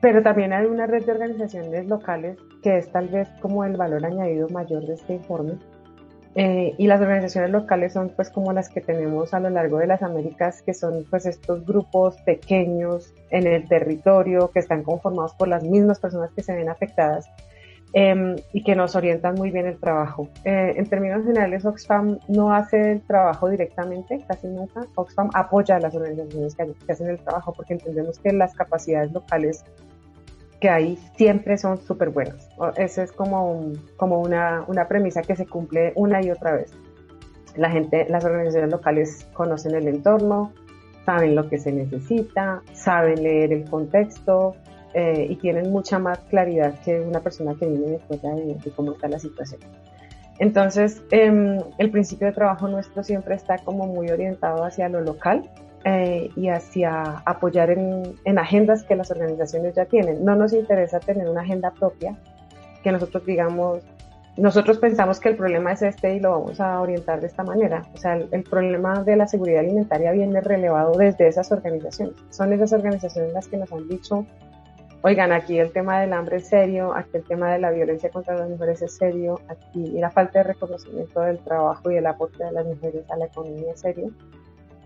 pero 0.00 0.22
también 0.22 0.52
hay 0.52 0.66
una 0.66 0.86
red 0.86 1.04
de 1.04 1.12
organizaciones 1.12 1.86
locales 1.86 2.38
que 2.62 2.78
es 2.78 2.90
tal 2.90 3.08
vez 3.08 3.28
como 3.40 3.64
el 3.64 3.76
valor 3.76 4.04
añadido 4.04 4.48
mayor 4.48 4.86
de 4.86 4.94
este 4.94 5.14
informe. 5.14 5.58
Eh, 6.36 6.74
y 6.78 6.86
las 6.86 7.00
organizaciones 7.00 7.50
locales 7.50 7.92
son 7.92 8.10
pues 8.10 8.30
como 8.30 8.52
las 8.52 8.68
que 8.68 8.80
tenemos 8.80 9.34
a 9.34 9.40
lo 9.40 9.50
largo 9.50 9.78
de 9.78 9.88
las 9.88 10.00
Américas, 10.02 10.62
que 10.62 10.74
son 10.74 11.04
pues 11.10 11.26
estos 11.26 11.66
grupos 11.66 12.16
pequeños 12.22 13.12
en 13.30 13.48
el 13.48 13.66
territorio 13.66 14.50
que 14.52 14.60
están 14.60 14.84
conformados 14.84 15.34
por 15.34 15.48
las 15.48 15.64
mismas 15.64 15.98
personas 15.98 16.30
que 16.32 16.42
se 16.42 16.54
ven 16.54 16.68
afectadas 16.68 17.28
Em, 17.92 18.36
y 18.52 18.62
que 18.62 18.76
nos 18.76 18.94
orientan 18.94 19.34
muy 19.34 19.50
bien 19.50 19.66
el 19.66 19.76
trabajo. 19.76 20.28
Eh, 20.44 20.74
en 20.76 20.86
términos 20.86 21.24
generales, 21.24 21.64
Oxfam 21.64 22.20
no 22.28 22.54
hace 22.54 22.92
el 22.92 23.00
trabajo 23.00 23.48
directamente, 23.48 24.24
casi 24.28 24.46
nunca. 24.46 24.86
Oxfam 24.94 25.28
apoya 25.34 25.76
a 25.76 25.80
las 25.80 25.92
organizaciones 25.96 26.54
que, 26.54 26.92
hacen 26.92 27.08
el 27.08 27.18
trabajo 27.18 27.52
porque 27.52 27.74
entendemos 27.74 28.20
que 28.20 28.32
las 28.32 28.54
capacidades 28.54 29.10
locales 29.10 29.64
que 30.60 30.68
hay 30.68 30.98
siempre 31.16 31.58
son 31.58 31.78
súper 31.78 32.10
buenas. 32.10 32.48
Esa 32.76 33.02
es 33.02 33.10
como, 33.10 33.72
como 33.96 34.20
una, 34.20 34.64
una 34.68 34.86
premisa 34.86 35.22
que 35.22 35.34
se 35.34 35.46
cumple 35.46 35.92
una 35.96 36.22
y 36.22 36.30
otra 36.30 36.52
vez. 36.52 36.72
La 37.56 37.70
gente, 37.70 38.06
las 38.08 38.24
organizaciones 38.24 38.70
locales 38.70 39.26
conocen 39.32 39.74
el 39.74 39.88
entorno, 39.88 40.52
saben 41.04 41.34
lo 41.34 41.48
que 41.48 41.58
se 41.58 41.72
necesita, 41.72 42.62
saben 42.72 43.20
leer 43.24 43.52
el 43.52 43.68
contexto, 43.68 44.54
eh, 44.92 45.26
y 45.30 45.36
tienen 45.36 45.70
mucha 45.70 46.00
más 46.00 46.18
claridad 46.30 46.74
que 46.80 47.00
una 47.00 47.20
persona 47.20 47.54
que 47.54 47.66
viene 47.66 47.92
de 47.92 47.98
fuera 48.00 48.34
de, 48.34 48.56
cómo 48.74 48.92
está 48.92 49.06
la 49.08 49.20
situación. 49.20 49.60
Entonces, 50.40 51.02
eh, 51.12 51.60
el 51.78 51.90
principio 51.90 52.26
de 52.26 52.32
trabajo 52.32 52.66
nuestro 52.66 53.04
siempre 53.04 53.36
está 53.36 53.58
como 53.58 53.86
muy 53.86 54.10
orientado 54.10 54.64
hacia 54.64 54.88
lo 54.88 55.00
local 55.00 55.48
eh, 55.84 56.30
y 56.34 56.48
hacia 56.48 57.22
apoyar 57.24 57.70
en, 57.70 58.16
en, 58.24 58.38
agendas 58.38 58.82
que 58.82 58.96
las 58.96 59.12
organizaciones 59.12 59.76
ya 59.76 59.84
tienen. 59.84 60.24
No 60.24 60.34
nos 60.34 60.52
interesa 60.52 60.98
tener 60.98 61.28
una 61.28 61.42
agenda 61.42 61.70
propia 61.70 62.16
que 62.82 62.90
nosotros 62.90 63.24
digamos, 63.24 63.84
nosotros 64.36 64.78
pensamos 64.78 65.20
que 65.20 65.28
el 65.28 65.36
problema 65.36 65.72
es 65.72 65.82
este 65.82 66.16
y 66.16 66.20
lo 66.20 66.32
vamos 66.32 66.60
a 66.60 66.80
orientar 66.80 67.20
de 67.20 67.28
esta 67.28 67.44
manera. 67.44 67.86
O 67.94 67.96
sea, 67.96 68.16
el, 68.16 68.28
el 68.32 68.42
problema 68.42 69.04
de 69.04 69.14
la 69.14 69.28
seguridad 69.28 69.60
alimentaria 69.60 70.10
viene 70.10 70.40
relevado 70.40 70.98
desde 70.98 71.28
esas 71.28 71.52
organizaciones. 71.52 72.16
Son 72.30 72.52
esas 72.52 72.72
organizaciones 72.72 73.32
las 73.32 73.46
que 73.46 73.56
nos 73.56 73.70
han 73.72 73.86
dicho 73.86 74.26
oigan, 75.02 75.32
aquí 75.32 75.58
el 75.58 75.72
tema 75.72 76.00
del 76.00 76.12
hambre 76.12 76.36
es 76.36 76.48
serio, 76.48 76.94
aquí 76.94 77.10
el 77.14 77.24
tema 77.24 77.52
de 77.52 77.58
la 77.58 77.70
violencia 77.70 78.10
contra 78.10 78.36
las 78.36 78.48
mujeres 78.48 78.82
es 78.82 78.96
serio, 78.96 79.40
aquí 79.48 79.98
la 79.98 80.10
falta 80.10 80.40
de 80.40 80.44
reconocimiento 80.44 81.20
del 81.20 81.38
trabajo 81.38 81.90
y 81.90 81.96
el 81.96 82.06
aporte 82.06 82.44
de 82.44 82.52
las 82.52 82.66
mujeres 82.66 83.08
a 83.10 83.16
la 83.16 83.26
economía 83.26 83.72
es 83.72 83.80
serio. 83.80 84.10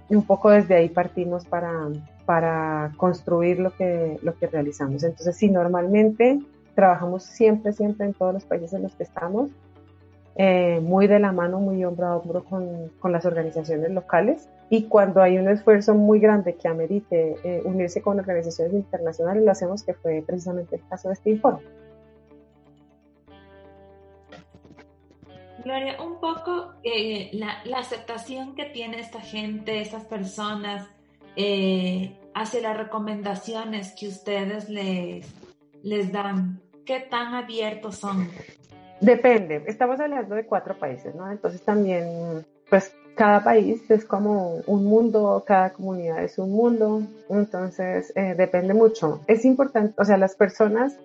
Y 0.08 0.14
un 0.14 0.26
poco 0.26 0.50
desde 0.50 0.74
ahí 0.74 0.88
partimos 0.88 1.46
para, 1.46 1.88
para 2.26 2.92
construir 2.96 3.58
lo 3.58 3.74
que, 3.74 4.18
lo 4.22 4.34
que 4.36 4.46
realizamos. 4.46 5.02
Entonces, 5.02 5.36
si 5.36 5.48
normalmente 5.48 6.40
trabajamos 6.74 7.24
siempre, 7.24 7.72
siempre 7.72 8.06
en 8.06 8.14
todos 8.14 8.34
los 8.34 8.44
países 8.44 8.72
en 8.74 8.82
los 8.82 8.94
que 8.94 9.04
estamos, 9.04 9.50
eh, 10.36 10.80
muy 10.80 11.06
de 11.06 11.18
la 11.18 11.32
mano, 11.32 11.60
muy 11.60 11.84
hombro 11.84 12.06
a 12.06 12.16
hombro 12.16 12.44
con, 12.44 12.88
con 12.98 13.12
las 13.12 13.24
organizaciones 13.24 13.90
locales, 13.90 14.48
y 14.70 14.84
cuando 14.84 15.22
hay 15.22 15.38
un 15.38 15.48
esfuerzo 15.48 15.94
muy 15.94 16.18
grande 16.18 16.56
que 16.56 16.68
amerite 16.68 17.36
eh, 17.44 17.62
unirse 17.64 18.02
con 18.02 18.18
organizaciones 18.18 18.74
internacionales, 18.74 19.44
lo 19.44 19.52
hacemos, 19.52 19.82
que 19.82 19.94
fue 19.94 20.22
precisamente 20.26 20.76
el 20.76 20.88
caso 20.88 21.08
de 21.08 21.14
este 21.14 21.30
informe. 21.30 21.62
Gloria, 25.64 26.02
un 26.02 26.20
poco 26.20 26.74
eh, 26.82 27.30
la, 27.32 27.62
la, 27.64 27.78
aceptación 27.78 28.54
que 28.54 28.66
tiene 28.66 29.00
esta 29.00 29.20
gente, 29.20 29.80
estas 29.80 30.04
personas, 30.04 30.86
eh, 31.36 32.18
hacia 32.34 32.60
las 32.60 32.76
recomendaciones 32.76 33.94
que 33.98 34.08
ustedes 34.08 34.68
les, 34.68 35.26
les 35.82 36.12
dan, 36.12 36.60
¿qué 36.84 37.00
tan 37.00 37.34
abiertos 37.34 37.96
son? 37.96 38.28
Depende, 39.04 39.62
estamos 39.66 40.00
hablando 40.00 40.34
de 40.34 40.46
cuatro 40.46 40.78
países, 40.78 41.14
¿no? 41.14 41.30
Entonces 41.30 41.60
también, 41.62 42.46
pues 42.70 42.94
cada 43.16 43.44
país 43.44 43.82
es 43.90 44.06
como 44.06 44.62
un 44.66 44.86
mundo, 44.86 45.44
cada 45.46 45.74
comunidad 45.74 46.24
es 46.24 46.38
un 46.38 46.52
mundo, 46.52 47.02
entonces 47.28 48.12
eh, 48.16 48.34
depende 48.34 48.72
mucho. 48.72 49.20
Es 49.26 49.44
importante, 49.44 49.92
o 49.98 50.06
sea, 50.06 50.16
las 50.16 50.34
personas 50.36 50.98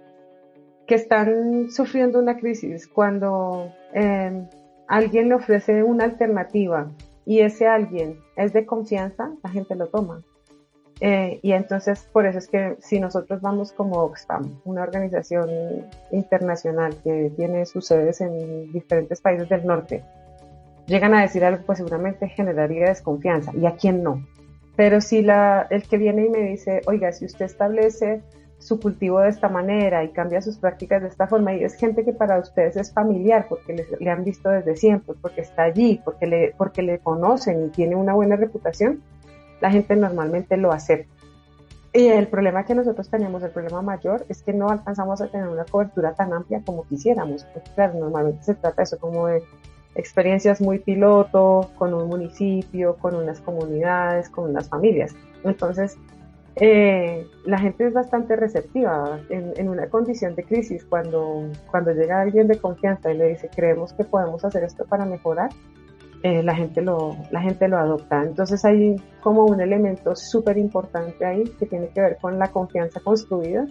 que 0.88 0.96
están 0.96 1.70
sufriendo 1.72 2.20
una 2.20 2.38
crisis, 2.38 2.88
cuando 2.88 3.70
eh, 3.94 4.48
alguien 4.88 5.28
le 5.28 5.36
ofrece 5.36 5.84
una 5.84 6.06
alternativa 6.06 6.90
y 7.26 7.42
ese 7.42 7.68
alguien 7.68 8.18
es 8.38 8.54
de 8.54 8.66
confianza, 8.66 9.30
la 9.44 9.50
gente 9.50 9.76
lo 9.76 9.88
toma. 9.88 10.24
Eh, 11.02 11.40
y 11.42 11.54
entonces 11.54 12.08
por 12.12 12.26
eso 12.26 12.40
es 12.40 12.48
que 12.48 12.76
si 12.80 13.00
nosotros 13.00 13.42
vamos 13.42 13.72
como 13.72 14.00
Oxfam, 14.00 14.60
una 14.66 14.84
organización 14.84 15.50
internacional 16.12 16.96
que 17.04 17.32
tiene 17.38 17.66
sus 17.66 17.88
sedes 17.88 18.20
en 18.20 18.72
diferentes 18.74 19.22
países 19.22 19.48
del 19.48 19.66
norte, 19.66 20.04
llegan 20.88 21.14
a 21.14 21.22
decir 21.22 21.46
algo, 21.46 21.64
pues 21.66 21.78
seguramente 21.78 22.28
generaría 22.28 22.90
desconfianza. 22.90 23.52
¿Y 23.56 23.66
a 23.66 23.76
quién 23.76 24.04
no? 24.04 24.26
Pero 24.76 25.02
si 25.02 25.22
la, 25.22 25.68
el 25.70 25.84
que 25.84 25.98
viene 25.98 26.26
y 26.26 26.30
me 26.30 26.42
dice, 26.42 26.82
oiga, 26.88 27.12
si 27.12 27.26
usted 27.26 27.46
establece 27.46 28.22
su 28.60 28.80
cultivo 28.80 29.22
de 29.22 29.30
esta 29.30 29.48
manera 29.48 30.04
y 30.04 30.10
cambia 30.10 30.42
sus 30.42 30.58
prácticas 30.58 31.02
de 31.02 31.08
esta 31.08 31.28
forma, 31.28 31.54
y 31.54 31.64
es 31.64 31.76
gente 31.76 32.04
que 32.04 32.12
para 32.12 32.40
ustedes 32.40 32.76
es 32.76 32.94
familiar, 32.94 33.46
porque 33.48 33.86
le, 34.00 34.10
han 34.10 34.24
visto 34.24 34.50
desde 34.50 34.76
siempre, 34.76 35.16
porque 35.22 35.42
está 35.42 35.64
allí, 35.64 36.02
porque 36.04 36.28
le, 36.28 36.54
porque 36.58 36.82
le 36.82 37.00
conocen 37.00 37.66
y 37.66 37.70
tiene 37.70 37.96
una 37.96 38.14
buena 38.14 38.36
reputación, 38.36 39.02
la 39.62 39.72
gente 39.72 39.96
normalmente 39.96 40.58
lo 40.58 40.72
acepta. 40.72 41.14
Y 41.92 42.08
el 42.08 42.28
problema 42.28 42.66
que 42.66 42.76
nosotros 42.76 43.10
tenemos, 43.10 43.42
el 43.42 43.50
problema 43.50 43.82
mayor, 43.82 44.26
es 44.30 44.44
que 44.44 44.54
no 44.54 44.70
alcanzamos 44.70 45.22
a 45.22 45.28
tener 45.28 45.48
una 45.48 45.66
cobertura 45.66 46.14
tan 46.14 46.34
amplia 46.34 46.62
como 46.64 46.84
quisiéramos. 46.84 47.46
Porque, 47.46 47.72
claro, 47.74 47.96
normalmente 48.00 48.44
se 48.44 48.54
trata 48.54 48.84
eso 48.84 49.00
como 49.00 49.26
de 49.26 49.44
experiencias 49.96 50.62
muy 50.62 50.80
piloto 50.80 51.72
con 51.78 51.94
un 51.94 52.08
municipio, 52.08 52.96
con 52.98 53.16
unas 53.16 53.42
comunidades, 53.42 54.30
con 54.30 54.52
unas 54.52 54.70
familias. 54.70 55.16
Entonces, 55.44 55.98
eh, 56.56 57.26
la 57.46 57.58
gente 57.58 57.88
es 57.88 57.94
bastante 57.94 58.36
receptiva 58.36 59.20
en, 59.30 59.70
una 59.70 59.90
condición 59.90 60.36
de 60.36 60.44
crisis. 60.44 60.86
Cuando, 60.86 61.50
cuando 61.72 61.92
llega 61.92 62.22
alguien 62.22 62.48
de 62.48 62.60
confianza 62.60 63.12
y 63.12 63.18
le 63.18 63.30
dice, 63.30 63.50
creemos 63.54 63.94
que 63.94 64.04
podemos 64.04 64.46
hacer 64.46 64.64
esto 64.64 64.86
para 64.86 65.06
mejorar, 65.06 65.50
eh, 66.22 66.44
la, 66.44 66.54
gente 66.54 66.82
lo, 66.82 67.16
la 67.32 67.42
gente 67.42 67.68
lo 67.68 67.78
adopta. 67.78 68.24
Entonces 68.24 68.64
hay 68.66 68.96
como 69.22 69.46
un 69.46 69.62
elemento 69.62 70.16
súper 70.16 70.58
importante 70.58 71.26
ahí 71.26 71.46
que 71.58 71.66
tiene 71.66 71.90
que 71.90 72.02
ver 72.02 72.18
con 72.20 72.38
la 72.38 72.50
confianza 72.50 73.00
construida 73.00 73.66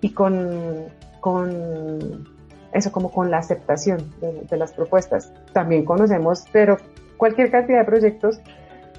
y 0.00 0.10
con, 0.10 0.86
con 1.20 2.26
eso 2.72 2.92
como 2.92 3.10
con 3.10 3.30
la 3.30 3.38
aceptación 3.38 4.12
de, 4.20 4.56
las 4.56 4.72
propuestas. 4.72 5.32
También 5.52 5.84
conocemos, 5.84 6.44
pero 6.52 6.78
cualquier 7.16 7.50
cantidad 7.50 7.78
de 7.80 7.84
proyectos 7.84 8.40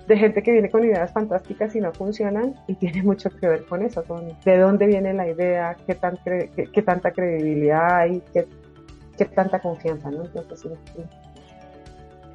de 0.08 0.18
gente 0.18 0.42
que 0.42 0.52
viene 0.52 0.72
con 0.72 0.84
ideas 0.84 1.12
fantásticas 1.12 1.76
y 1.76 1.82
no 1.82 1.92
funcionan 1.92 2.56
y 2.68 2.76
tiene 2.76 3.04
mucho 3.04 3.30
que 3.30 3.48
ver 3.48 3.66
con 3.66 3.84
eso, 3.84 4.04
con 4.04 4.28
de 4.44 4.58
dónde 4.58 4.88
viene 4.88 5.14
la 5.14 5.28
idea, 5.28 5.76
qué, 5.86 5.96
tan 5.96 6.18
qué, 6.24 6.82
tanta 6.82 7.12
credibilidad 7.12 7.98
hay, 7.98 8.24
qué, 8.34 8.48
qué 9.18 9.26
tanta 9.26 9.60
confianza, 9.60 10.10
¿no? 10.10 10.24
Entonces, 10.24 10.62
sí, 10.62 11.04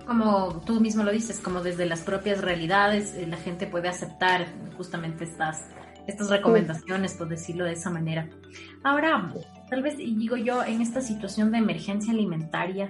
como 0.07 0.63
tú 0.65 0.81
mismo 0.81 1.03
lo 1.03 1.13
dices, 1.13 1.41
como 1.41 1.61
desde 1.63 1.87
las 1.87 2.01
propias 2.01 2.41
realidades, 2.41 3.15
eh, 3.15 3.27
la 3.27 3.37
gente 3.37 3.67
puede 3.67 3.89
aceptar 3.89 4.47
justamente 4.77 5.25
estas, 5.25 5.67
estas 6.07 6.31
recomendaciones, 6.31 7.15
por 7.15 7.29
decirlo 7.29 7.65
de 7.65 7.73
esa 7.73 7.91
manera. 7.91 8.29
Ahora, 8.83 9.33
tal 9.69 9.83
vez 9.83 9.97
digo 9.97 10.37
yo, 10.37 10.63
en 10.65 10.81
esta 10.81 11.01
situación 11.01 11.53
de 11.53 11.59
emergencia 11.59 12.13
alimentaria, 12.13 12.89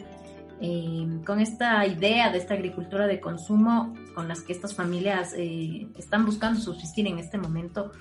eh, 0.60 1.20
con 1.26 1.40
esta 1.40 1.84
idea 1.86 2.30
de 2.30 2.38
esta 2.38 2.54
agricultura 2.54 3.06
de 3.06 3.20
consumo 3.20 3.92
con 4.14 4.28
las 4.28 4.42
que 4.42 4.52
estas 4.52 4.74
familias 4.74 5.34
eh, 5.36 5.88
están 5.98 6.24
buscando 6.24 6.60
subsistir 6.60 7.06
en 7.06 7.18
este 7.18 7.38
momento, 7.38 7.92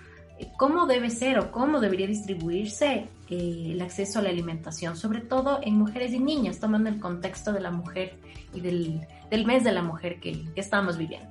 cómo 0.57 0.87
debe 0.87 1.09
ser 1.09 1.39
o 1.39 1.51
cómo 1.51 1.79
debería 1.79 2.07
distribuirse 2.07 3.07
eh, 3.29 3.71
el 3.71 3.81
acceso 3.81 4.19
a 4.19 4.21
la 4.21 4.29
alimentación, 4.29 4.95
sobre 4.95 5.21
todo 5.21 5.59
en 5.63 5.75
mujeres 5.75 6.13
y 6.13 6.19
niños, 6.19 6.59
tomando 6.59 6.89
el 6.89 6.99
contexto 6.99 7.53
de 7.53 7.59
la 7.59 7.71
mujer 7.71 8.13
y 8.53 8.61
del, 8.61 9.07
mes 9.45 9.63
de 9.63 9.71
la 9.71 9.81
mujer 9.81 10.19
que, 10.19 10.43
estamos 10.55 10.97
viviendo. 10.97 11.29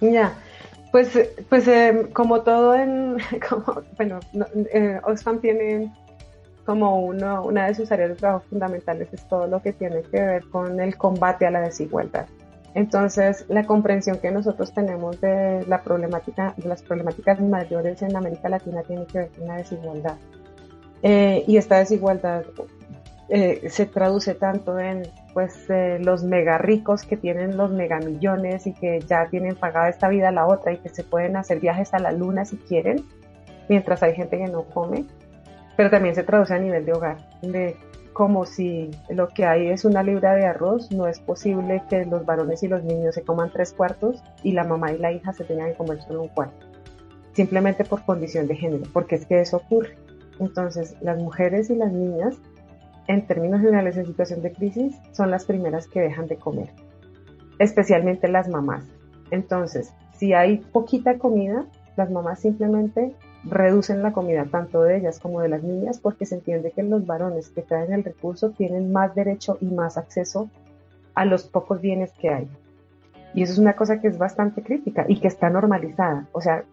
Ya, 0.00 0.34
pues, 0.92 1.18
pues 1.48 1.66
eh, 1.68 2.08
como 2.12 2.42
todo 2.42 2.74
en, 2.74 3.16
como, 3.48 3.82
bueno, 3.96 4.20
eh, 4.72 5.00
Oxfam 5.04 5.40
tiene 5.40 5.92
como 6.64 7.00
uno, 7.00 7.44
una 7.44 7.66
de 7.66 7.74
sus 7.74 7.90
áreas 7.92 8.10
de 8.10 8.16
trabajo 8.16 8.44
fundamentales 8.50 9.08
es 9.12 9.26
todo 9.28 9.46
lo 9.46 9.62
que 9.62 9.72
tiene 9.72 10.02
que 10.02 10.20
ver 10.20 10.44
con 10.48 10.80
el 10.80 10.96
combate 10.96 11.46
a 11.46 11.50
la 11.50 11.60
desigualdad. 11.60 12.26
Entonces, 12.76 13.46
la 13.48 13.64
comprensión 13.64 14.18
que 14.18 14.30
nosotros 14.30 14.70
tenemos 14.74 15.18
de 15.22 15.64
la 15.66 15.82
problemática, 15.82 16.52
de 16.58 16.68
las 16.68 16.82
problemáticas 16.82 17.40
mayores 17.40 18.02
en 18.02 18.14
América 18.14 18.50
Latina 18.50 18.82
tiene 18.82 19.06
que 19.06 19.18
ver 19.18 19.30
con 19.30 19.48
la 19.48 19.56
desigualdad. 19.56 20.16
Eh, 21.02 21.42
y 21.46 21.56
esta 21.56 21.78
desigualdad 21.78 22.44
eh, 23.30 23.70
se 23.70 23.86
traduce 23.86 24.34
tanto 24.34 24.78
en 24.78 25.04
pues 25.32 25.70
eh, 25.70 25.98
los 26.02 26.22
mega 26.22 26.58
ricos 26.58 27.04
que 27.04 27.16
tienen 27.16 27.56
los 27.56 27.70
mega 27.70 27.98
millones 27.98 28.66
y 28.66 28.74
que 28.74 29.00
ya 29.00 29.26
tienen 29.30 29.56
pagada 29.56 29.88
esta 29.88 30.10
vida 30.10 30.28
a 30.28 30.32
la 30.32 30.46
otra 30.46 30.74
y 30.74 30.76
que 30.76 30.90
se 30.90 31.02
pueden 31.02 31.36
hacer 31.36 31.60
viajes 31.60 31.94
a 31.94 31.98
la 31.98 32.12
luna 32.12 32.44
si 32.44 32.58
quieren, 32.58 33.06
mientras 33.70 34.02
hay 34.02 34.14
gente 34.14 34.36
que 34.36 34.48
no 34.48 34.64
come, 34.64 35.06
pero 35.78 35.88
también 35.88 36.14
se 36.14 36.24
traduce 36.24 36.52
a 36.52 36.58
nivel 36.58 36.84
de 36.84 36.92
hogar, 36.92 37.16
de 37.40 37.74
como 38.16 38.46
si 38.46 38.90
lo 39.10 39.28
que 39.28 39.44
hay 39.44 39.68
es 39.68 39.84
una 39.84 40.02
libra 40.02 40.34
de 40.34 40.46
arroz, 40.46 40.90
no 40.90 41.06
es 41.06 41.20
posible 41.20 41.82
que 41.90 42.06
los 42.06 42.24
varones 42.24 42.62
y 42.62 42.66
los 42.66 42.82
niños 42.82 43.14
se 43.14 43.22
coman 43.22 43.50
tres 43.52 43.74
cuartos 43.74 44.24
y 44.42 44.52
la 44.52 44.64
mamá 44.64 44.90
y 44.90 44.96
la 44.96 45.12
hija 45.12 45.34
se 45.34 45.44
tengan 45.44 45.72
que 45.72 45.76
comer 45.76 46.00
solo 46.00 46.22
un 46.22 46.28
cuarto, 46.28 46.66
simplemente 47.34 47.84
por 47.84 48.06
condición 48.06 48.46
de 48.46 48.56
género, 48.56 48.84
porque 48.94 49.16
es 49.16 49.26
que 49.26 49.38
eso 49.42 49.58
ocurre. 49.58 49.98
Entonces, 50.40 50.96
las 51.02 51.18
mujeres 51.18 51.68
y 51.68 51.74
las 51.74 51.92
niñas, 51.92 52.38
en 53.06 53.26
términos 53.26 53.60
generales 53.60 53.98
en 53.98 54.06
situación 54.06 54.40
de 54.40 54.50
crisis, 54.50 54.96
son 55.12 55.30
las 55.30 55.44
primeras 55.44 55.86
que 55.86 56.00
dejan 56.00 56.26
de 56.26 56.36
comer, 56.36 56.70
especialmente 57.58 58.28
las 58.28 58.48
mamás. 58.48 58.86
Entonces, 59.30 59.92
si 60.14 60.32
hay 60.32 60.56
poquita 60.56 61.18
comida, 61.18 61.66
las 61.98 62.10
mamás 62.10 62.40
simplemente 62.40 63.14
reducen 63.48 64.02
la 64.02 64.12
comida 64.12 64.46
tanto 64.50 64.82
de 64.82 64.98
ellas 64.98 65.20
como 65.20 65.40
de 65.40 65.48
las 65.48 65.62
niñas 65.62 65.98
porque 66.00 66.26
se 66.26 66.36
entiende 66.36 66.72
que 66.72 66.82
los 66.82 67.06
varones 67.06 67.48
que 67.48 67.62
traen 67.62 67.92
el 67.92 68.04
recurso 68.04 68.50
tienen 68.50 68.92
más 68.92 69.14
derecho 69.14 69.58
y 69.60 69.66
más 69.66 69.96
acceso 69.96 70.48
a 71.14 71.24
los 71.24 71.44
pocos 71.44 71.80
bienes 71.80 72.12
que 72.12 72.28
hay. 72.30 72.48
Y 73.34 73.42
eso 73.42 73.52
es 73.52 73.58
una 73.58 73.74
cosa 73.74 74.00
que 74.00 74.08
es 74.08 74.18
bastante 74.18 74.62
crítica 74.62 75.04
y 75.08 75.20
que 75.20 75.28
está 75.28 75.50
normalizada. 75.50 76.26
O 76.32 76.40
sea, 76.40 76.64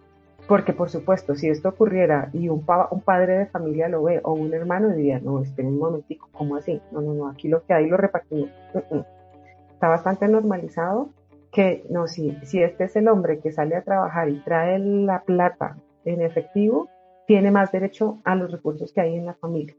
porque 0.48 0.74
por 0.74 0.90
supuesto, 0.90 1.36
si 1.36 1.50
esto 1.50 1.70
ocurriera 1.70 2.30
y 2.34 2.50
un, 2.50 2.66
un 2.92 3.02
padre 3.02 3.38
de 3.38 3.46
familia 3.46 3.88
lo 3.88 4.04
ve 4.04 4.20
o 4.24 4.34
un 4.34 4.54
hermano 4.54 4.90
diría, 4.90 5.20
no, 5.20 5.42
esperen 5.42 5.74
un 5.74 5.80
momentico, 5.80 6.30
¿cómo 6.32 6.56
así? 6.56 6.82
No, 6.92 7.02
no, 7.02 7.14
no, 7.14 7.30
aquí 7.30 7.48
lo 7.48 7.64
que 7.64 7.74
hay 7.74 7.88
lo 7.88 7.98
repartimos. 7.98 8.50
Está 9.72 9.88
bastante 9.88 10.28
normalizado 10.28 11.10
que, 11.52 11.86
no, 11.90 12.08
si, 12.08 12.38
si 12.44 12.62
este 12.62 12.86
es 12.86 12.96
el 12.96 13.08
hombre 13.08 13.40
que 13.40 13.52
sale 13.52 13.76
a 13.76 13.84
trabajar 13.84 14.30
y 14.30 14.40
trae 14.40 14.80
la 14.80 15.22
plata 15.22 15.78
en 16.06 16.22
efectivo, 16.22 16.90
tiene 17.28 17.52
más 17.52 17.72
derecho 17.72 18.20
a 18.24 18.36
los 18.36 18.52
recursos 18.52 18.92
que 18.92 19.02
hay 19.02 19.16
en 19.16 19.26
la 19.26 19.34
familia. 19.36 19.76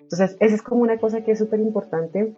Entonces, 0.00 0.36
esa 0.40 0.54
es 0.54 0.62
como 0.62 0.82
una 0.82 0.98
cosa 0.98 1.22
que 1.22 1.32
es 1.32 1.38
súper 1.38 1.60
importante 1.60 2.34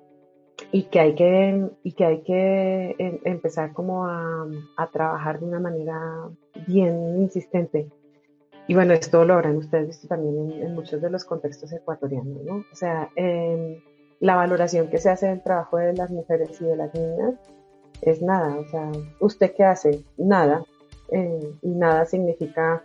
y 0.72 0.84
que 0.84 1.00
hay 1.00 1.14
que, 1.14 1.70
y 1.82 1.92
que, 1.92 2.04
hay 2.04 2.22
que 2.22 2.96
em, 2.98 3.18
empezar 3.24 3.72
como 3.72 4.06
a, 4.06 4.46
trabajar 4.92 5.40
de 5.40 5.46
una 5.46 5.60
manera 5.60 6.28
bien 6.66 7.20
insistente. 7.20 7.88
Y 8.66 8.74
bueno, 8.74 8.92
esto 8.92 9.24
lo 9.24 9.34
habrán 9.34 9.56
ustedes 9.56 9.88
visto 9.88 10.08
también 10.08 10.52
en, 10.62 10.74
muchos 10.74 11.00
de 11.00 11.10
los 11.10 11.24
contextos 11.24 11.72
ecuatorianos, 11.72 12.42
¿no? 12.44 12.56
O 12.72 12.74
sea, 12.74 13.08
em, 13.16 13.80
la 14.20 14.36
valoración 14.36 14.88
que 14.88 14.98
se 14.98 15.10
hace 15.10 15.28
del 15.28 15.42
trabajo 15.42 15.78
de 15.78 15.94
las 15.94 16.10
mujeres 16.10 16.60
y 16.60 16.64
de 16.64 16.76
las 16.76 16.94
niñas 16.94 17.34
es 18.02 18.22
nada. 18.22 18.56
O 18.56 18.64
sea, 18.66 18.90
¿usted 19.20 19.52
qué 19.56 19.64
hace? 19.64 20.04
Nada. 20.16 20.64
Eh, 21.10 21.54
y 21.62 21.70
nada 21.70 22.04
significa 22.04 22.84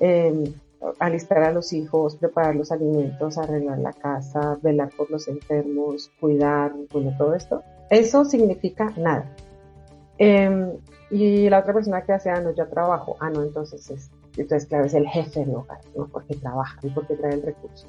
eh, 0.00 0.54
alistar 0.98 1.42
a 1.42 1.52
los 1.52 1.72
hijos, 1.72 2.16
preparar 2.16 2.54
los 2.54 2.72
alimentos, 2.72 3.38
arreglar 3.38 3.78
la 3.78 3.92
casa, 3.92 4.58
velar 4.62 4.90
por 4.96 5.10
los 5.10 5.28
enfermos, 5.28 6.10
cuidar, 6.20 6.72
bueno, 6.92 7.14
todo 7.16 7.34
esto. 7.34 7.62
Eso 7.90 8.24
significa 8.24 8.92
nada. 8.96 9.34
Em, 10.18 10.72
y 11.10 11.48
la 11.48 11.60
otra 11.60 11.74
persona 11.74 12.02
que 12.02 12.12
hace, 12.12 12.30
ah, 12.30 12.40
no, 12.40 12.54
yo 12.54 12.66
trabajo, 12.68 13.16
ah, 13.20 13.30
no, 13.30 13.42
entonces 13.42 13.90
es, 13.90 14.10
entonces 14.36 14.68
claro, 14.68 14.86
es 14.86 14.94
el 14.94 15.06
jefe 15.06 15.40
del 15.40 15.54
hogar, 15.54 15.80
¿no? 15.94 16.08
Porque 16.08 16.34
trabaja 16.36 16.78
y 16.82 16.90
porque 16.90 17.16
trae 17.16 17.34
el 17.34 17.42
recurso. 17.42 17.86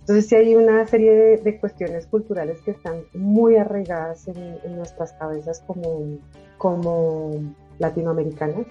Entonces 0.00 0.26
sí 0.26 0.36
hay 0.36 0.54
una 0.54 0.86
serie 0.86 1.38
de, 1.38 1.60
cuestiones 1.60 2.06
culturales 2.06 2.60
que 2.60 2.72
están 2.72 3.04
muy 3.14 3.56
arraigadas 3.56 4.28
en, 4.28 4.58
en 4.62 4.76
nuestras 4.76 5.14
cabezas 5.14 5.62
como, 5.66 6.18
como 6.58 7.30
latinoamericanas 7.78 8.66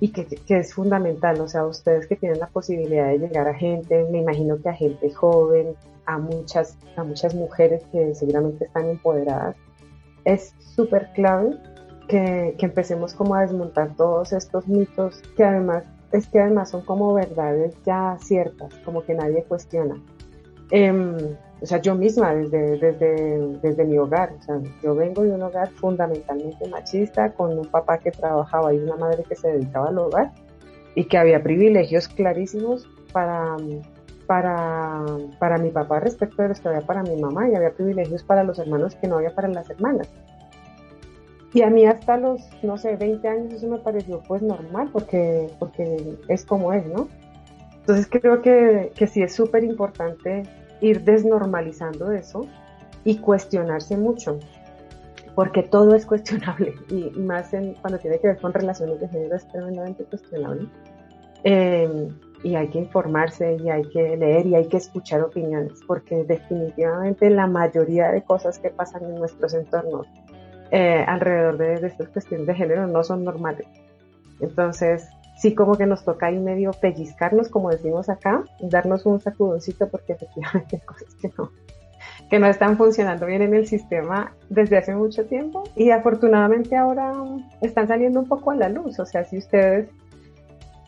y 0.00 0.08
que, 0.08 0.24
que, 0.24 0.58
es 0.58 0.74
fundamental, 0.74 1.40
o 1.40 1.48
sea, 1.48 1.66
ustedes 1.66 2.06
que 2.06 2.16
tienen 2.16 2.40
la 2.40 2.46
posibilidad 2.48 3.08
de 3.08 3.18
llegar 3.18 3.46
a 3.46 3.54
gente, 3.54 4.06
me 4.10 4.18
imagino 4.18 4.60
que 4.60 4.70
a 4.70 4.74
gente 4.74 5.10
joven, 5.10 5.74
a 6.06 6.18
muchas, 6.18 6.76
a 6.96 7.04
muchas 7.04 7.34
mujeres 7.34 7.82
que 7.92 8.14
seguramente 8.14 8.64
están 8.64 8.88
empoderadas, 8.88 9.56
es 10.24 10.54
súper 10.58 11.10
clave 11.14 11.56
que, 12.08 12.54
que, 12.58 12.66
empecemos 12.66 13.12
como 13.12 13.34
a 13.34 13.42
desmontar 13.42 13.94
todos 13.96 14.32
estos 14.32 14.66
mitos 14.66 15.22
que 15.36 15.44
además, 15.44 15.84
es 16.12 16.26
que 16.26 16.40
además 16.40 16.70
son 16.70 16.82
como 16.84 17.12
verdades 17.12 17.74
ya 17.84 18.16
ciertas, 18.20 18.74
como 18.84 19.04
que 19.04 19.14
nadie 19.14 19.44
cuestiona. 19.44 20.00
Eh, 20.70 21.36
o 21.62 21.66
sea, 21.66 21.80
yo 21.80 21.94
misma 21.94 22.34
desde, 22.34 22.78
desde, 22.78 23.58
desde 23.60 23.84
mi 23.84 23.98
hogar, 23.98 24.32
o 24.38 24.42
sea, 24.42 24.60
yo 24.82 24.94
vengo 24.94 25.22
de 25.22 25.32
un 25.32 25.42
hogar 25.42 25.70
fundamentalmente 25.72 26.66
machista, 26.68 27.32
con 27.32 27.58
un 27.58 27.66
papá 27.66 27.98
que 27.98 28.10
trabajaba 28.10 28.72
y 28.72 28.78
una 28.78 28.96
madre 28.96 29.24
que 29.28 29.34
se 29.34 29.48
dedicaba 29.52 29.88
al 29.88 29.98
hogar 29.98 30.32
y 30.94 31.04
que 31.04 31.18
había 31.18 31.42
privilegios 31.42 32.08
clarísimos 32.08 32.88
para, 33.12 33.56
para, 34.26 35.04
para 35.38 35.58
mi 35.58 35.70
papá 35.70 36.00
respecto 36.00 36.42
de 36.42 36.48
los 36.48 36.60
que 36.60 36.68
había 36.68 36.80
para 36.80 37.02
mi 37.02 37.20
mamá 37.20 37.48
y 37.48 37.54
había 37.54 37.72
privilegios 37.72 38.22
para 38.22 38.42
los 38.42 38.58
hermanos 38.58 38.94
que 38.94 39.06
no 39.06 39.16
había 39.16 39.34
para 39.34 39.48
las 39.48 39.68
hermanas. 39.68 40.08
Y 41.52 41.62
a 41.62 41.68
mí 41.68 41.84
hasta 41.84 42.16
los, 42.16 42.48
no 42.62 42.78
sé, 42.78 42.96
20 42.96 43.28
años 43.28 43.52
eso 43.52 43.68
me 43.68 43.78
pareció 43.78 44.22
pues 44.26 44.40
normal 44.40 44.88
porque, 44.92 45.48
porque 45.58 46.16
es 46.28 46.44
como 46.44 46.72
es, 46.72 46.86
¿no? 46.86 47.08
Entonces 47.80 48.08
creo 48.08 48.40
que, 48.40 48.92
que 48.94 49.06
sí 49.06 49.22
es 49.22 49.34
súper 49.34 49.64
importante 49.64 50.44
ir 50.80 51.02
desnormalizando 51.04 52.12
eso 52.12 52.46
y 53.04 53.18
cuestionarse 53.18 53.96
mucho, 53.96 54.38
porque 55.34 55.62
todo 55.62 55.94
es 55.94 56.06
cuestionable 56.06 56.74
y, 56.88 57.10
más 57.18 57.52
en, 57.54 57.74
cuando 57.74 57.98
tiene 57.98 58.18
que 58.18 58.28
ver 58.28 58.38
con 58.38 58.52
relaciones 58.52 59.00
de 59.00 59.08
género 59.08 59.36
es 59.36 59.46
tremendamente 59.48 60.04
cuestionable. 60.04 60.68
Em, 61.42 62.08
y 62.42 62.54
hay 62.54 62.68
que 62.68 62.78
informarse 62.78 63.56
y 63.62 63.68
hay 63.68 63.82
que 63.90 64.16
leer 64.16 64.46
y 64.46 64.54
hay 64.54 64.66
que 64.66 64.78
escuchar 64.78 65.22
opiniones, 65.22 65.80
porque 65.86 66.24
definitivamente 66.24 67.28
la 67.28 67.46
mayoría 67.46 68.10
de 68.10 68.22
cosas 68.22 68.58
que 68.58 68.70
pasan 68.70 69.04
en 69.04 69.16
nuestros 69.16 69.52
entornos 69.52 70.06
eh, 70.70 71.04
alrededor 71.06 71.58
de, 71.58 71.80
de 71.80 71.86
estas 71.88 72.08
cuestiones 72.08 72.46
de 72.46 72.54
género 72.54 72.86
no 72.86 73.04
son 73.04 73.24
normales. 73.24 73.66
Entonces, 74.40 75.08
sí 75.40 75.54
como 75.54 75.76
que 75.76 75.86
nos 75.86 76.04
toca 76.04 76.26
ahí 76.26 76.38
medio 76.38 76.72
pellizcarnos, 76.72 77.48
como 77.48 77.70
decimos 77.70 78.10
acá, 78.10 78.44
darnos 78.60 79.06
un 79.06 79.20
sacudoncito 79.20 79.88
porque 79.88 80.12
efectivamente 80.12 80.76
hay 80.76 80.80
cosas 80.80 81.14
que 81.14 81.32
no, 81.36 81.50
que 82.28 82.38
no 82.38 82.46
están 82.46 82.76
funcionando 82.76 83.24
bien 83.24 83.40
en 83.40 83.54
el 83.54 83.66
sistema 83.66 84.34
desde 84.50 84.76
hace 84.76 84.94
mucho 84.94 85.24
tiempo 85.24 85.64
y 85.74 85.90
afortunadamente 85.90 86.76
ahora 86.76 87.14
están 87.62 87.88
saliendo 87.88 88.20
un 88.20 88.28
poco 88.28 88.50
a 88.50 88.56
la 88.56 88.68
luz. 88.68 88.98
O 88.98 89.06
sea, 89.06 89.24
si 89.24 89.38
ustedes, 89.38 89.88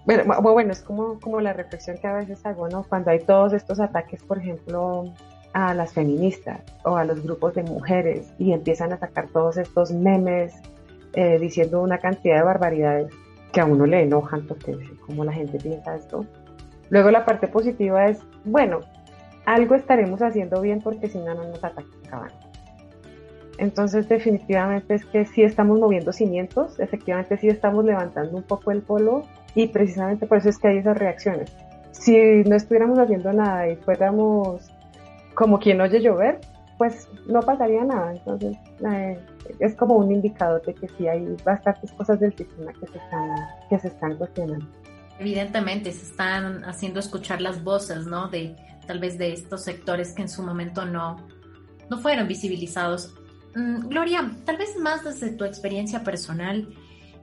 bueno, 0.05 0.25
bueno 0.43 0.73
es 0.73 0.83
como, 0.83 1.19
como 1.19 1.41
la 1.41 1.55
reflexión 1.55 1.97
que 1.97 2.07
a 2.07 2.15
veces 2.15 2.45
hago, 2.45 2.69
¿no? 2.69 2.83
Cuando 2.85 3.11
hay 3.11 3.21
todos 3.21 3.55
estos 3.55 3.81
ataques, 3.81 4.23
por 4.23 4.37
ejemplo, 4.37 5.05
a 5.55 5.73
las 5.73 5.95
feministas 5.95 6.61
o 6.85 6.97
a 6.97 7.05
los 7.07 7.23
grupos 7.23 7.55
de 7.55 7.63
mujeres 7.63 8.35
y 8.39 8.53
empiezan 8.53 8.93
a 8.93 8.99
sacar 8.99 9.29
todos 9.29 9.57
estos 9.57 9.93
memes 9.93 10.53
eh, 11.15 11.39
diciendo 11.39 11.81
una 11.81 11.99
cantidad 11.99 12.37
de 12.37 12.43
barbaridades 12.43 13.13
que 13.53 13.61
a 13.61 13.65
uno 13.65 13.87
le 13.87 14.03
enojan 14.03 14.47
porque 14.47 14.77
como 15.07 15.25
la 15.25 15.33
gente 15.33 15.59
piensa 15.59 15.95
esto. 15.95 16.25
Luego 16.91 17.11
la 17.11 17.25
parte 17.25 17.49
positiva 17.49 18.09
es, 18.09 18.21
bueno, 18.45 18.81
algo 19.47 19.75
estaremos 19.75 20.23
haciendo 20.23 20.61
bien 20.61 20.81
porque 20.81 21.09
si 21.09 21.19
no, 21.19 21.35
no 21.35 21.45
nos 21.45 21.63
atacan. 21.63 21.87
Entonces 23.59 24.09
definitivamente 24.09 24.95
es 24.95 25.05
que 25.05 25.25
sí 25.25 25.43
estamos 25.43 25.79
moviendo 25.79 26.13
cimientos, 26.13 26.81
efectivamente 26.81 27.37
sí 27.37 27.49
estamos 27.49 27.85
levantando 27.85 28.37
un 28.37 28.43
poco 28.43 28.71
el 28.71 28.83
polo 28.83 29.25
y 29.55 29.69
precisamente 29.69 30.27
por 30.27 30.39
eso 30.39 30.49
es 30.49 30.59
que 30.59 30.69
hay 30.69 30.79
esas 30.79 30.97
reacciones. 30.97 31.55
Si 31.91 32.17
no 32.45 32.57
estuviéramos 32.57 32.99
haciendo 32.99 33.33
nada 33.33 33.69
y 33.69 33.77
fuéramos 33.77 34.71
como 35.35 35.59
quien 35.59 35.81
oye 35.81 36.01
llover, 36.01 36.41
pues 36.79 37.09
no 37.27 37.41
pasaría 37.41 37.85
nada. 37.85 38.13
Entonces 38.13 38.57
eh, 38.91 39.19
es 39.61 39.75
como 39.77 39.97
un 39.97 40.11
indicador 40.13 40.63
de 40.65 40.75
que 40.75 40.89
sí 40.89 41.07
hay 41.09 41.37
bastantes 41.45 41.93
cosas 41.93 42.21
del 42.21 42.37
sistema 42.37 42.73
que 42.73 42.87
se 42.87 42.99
están, 42.99 43.37
que 43.69 43.79
se 43.79 43.89
están 43.89 44.17
cuestionando. 44.17 44.67
Evidentemente 45.19 45.93
se 45.93 46.07
están 46.07 46.65
haciendo 46.65 47.01
escuchar 47.01 47.41
las 47.41 47.63
voces, 47.63 48.07
¿no? 48.07 48.29
De 48.29 48.57
tal 48.87 48.99
vez 48.99 49.19
de 49.19 49.33
estos 49.33 49.63
sectores 49.63 50.13
que 50.13 50.23
en 50.23 50.29
su 50.29 50.43
momento 50.43 50.85
no, 50.85 51.17
no 51.91 51.99
fueron 51.99 52.27
visibilizados. 52.27 53.15
Mm, 53.55 53.89
Gloria, 53.89 54.31
tal 54.45 54.57
vez 54.57 54.77
más 54.79 55.05
desde 55.05 55.31
tu 55.31 55.45
experiencia 55.45 56.03
personal, 56.03 56.69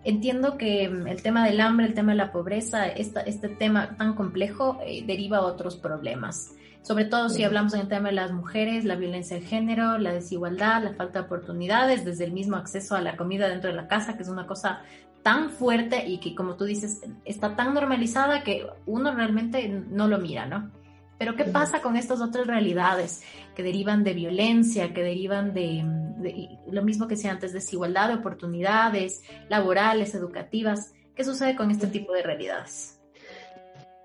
entiendo 0.04 0.58
que 0.58 0.88
mm, 0.88 1.08
el 1.08 1.22
tema 1.22 1.46
del 1.46 1.60
hambre, 1.60 1.88
el 1.88 1.94
tema 1.94 2.12
de 2.12 2.18
la 2.18 2.32
pobreza, 2.32 2.88
este 2.88 3.50
tema 3.50 3.98
tan 3.98 4.14
complejo 4.14 4.80
eh, 4.86 5.04
deriva 5.06 5.40
a 5.40 5.42
otros 5.42 5.76
problemas. 5.76 6.54
Sobre 6.82 7.06
todo 7.06 7.30
si 7.30 7.44
hablamos 7.44 7.74
en 7.74 7.82
el 7.82 7.88
tema 7.88 8.10
de 8.10 8.16
las 8.16 8.32
mujeres, 8.32 8.86
la 8.86 8.96
violencia 8.96 9.38
de 9.38 9.46
género, 9.46 9.98
la 9.98 10.14
desigualdad, 10.14 10.84
la 10.84 10.94
falta 10.94 11.20
de 11.20 11.26
oportunidades, 11.26 12.06
desde 12.06 12.24
el 12.26 12.32
mismo 12.32 12.56
acceso 12.56 12.96
a 12.96 13.02
la 13.02 13.18
comida 13.18 13.50
dentro 13.50 13.70
de 13.70 13.76
la 13.76 13.88
casa, 13.88 14.16
que 14.16 14.24
es 14.24 14.30
una 14.30 14.48
cosa 14.48 14.82
tan 15.22 15.50
fuerte 15.50 16.08
y 16.08 16.20
que, 16.20 16.34
como 16.34 16.56
tú 16.56 16.64
dices, 16.64 17.02
está 17.26 17.56
tan 17.56 17.74
normalizada 17.74 18.44
que 18.44 18.66
uno 18.86 19.14
realmente 19.14 19.68
no 19.68 20.08
lo 20.08 20.18
mira, 20.18 20.46
¿no? 20.46 20.72
Pero 21.18 21.36
¿qué 21.36 21.44
pasa 21.44 21.82
con 21.82 21.98
estas 21.98 22.22
otras 22.22 22.48
realidades 22.48 23.24
que 23.54 23.62
derivan 23.62 24.06
de 24.06 24.14
violencia, 24.14 24.94
que 24.94 25.04
derivan 25.04 25.54
de, 25.54 25.84
lo 26.72 26.82
mismo 26.82 27.08
que 27.08 27.16
decía 27.16 27.32
antes, 27.32 27.52
desigualdad 27.52 28.08
de 28.08 28.16
oportunidades 28.16 29.22
laborales, 29.50 30.16
educativas? 30.16 30.94
¿Qué 31.16 31.26
sucede 31.26 31.58
con 31.58 31.72
este 31.72 31.88
tipo 31.88 32.14
de 32.14 32.24
realidades? 32.24 32.99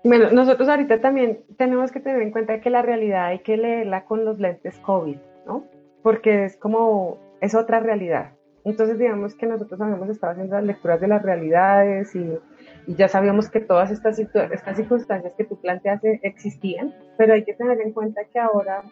Bueno, 0.05 0.31
nosotros 0.31 0.69
ahorita 0.69 1.01
también 1.01 1.43
tenemos 1.57 1.91
que 1.91 1.99
tener 1.99 2.21
en 2.21 2.31
cuenta 2.31 2.61
que 2.61 2.69
la 2.69 2.81
realidad 2.81 3.25
hay 3.25 3.39
que 3.39 3.57
leerla 3.57 4.05
con 4.05 4.23
los 4.23 4.39
lentes 4.39 4.77
COVID, 4.79 5.17
¿no? 5.45 5.65
Porque 6.01 6.45
es 6.45 6.55
como, 6.55 7.17
es 7.41 7.55
otra 7.55 7.81
realidad. 7.81 8.31
Entonces, 8.63 8.97
digamos 8.97 9.35
que 9.35 9.45
nosotros 9.45 9.81
habíamos 9.81 10.09
estado 10.09 10.33
haciendo 10.33 10.55
las 10.55 10.63
lecturas 10.63 11.01
de 11.01 11.07
las 11.07 11.21
realidades 11.21 12.15
y 12.15 12.39
y 12.87 12.95
ya 12.95 13.07
sabíamos 13.07 13.49
que 13.49 13.59
todas 13.59 13.91
estas, 13.91 14.19
estas 14.19 14.77
circunstancias 14.77 15.33
que 15.37 15.43
tú 15.43 15.59
planteas 15.59 16.03
e-, 16.03 16.19
existían, 16.23 16.93
pero 17.17 17.33
hay 17.33 17.43
que 17.43 17.53
tener 17.53 17.81
en 17.81 17.93
cuenta 17.93 18.21
que 18.25 18.39
ahora, 18.39 18.83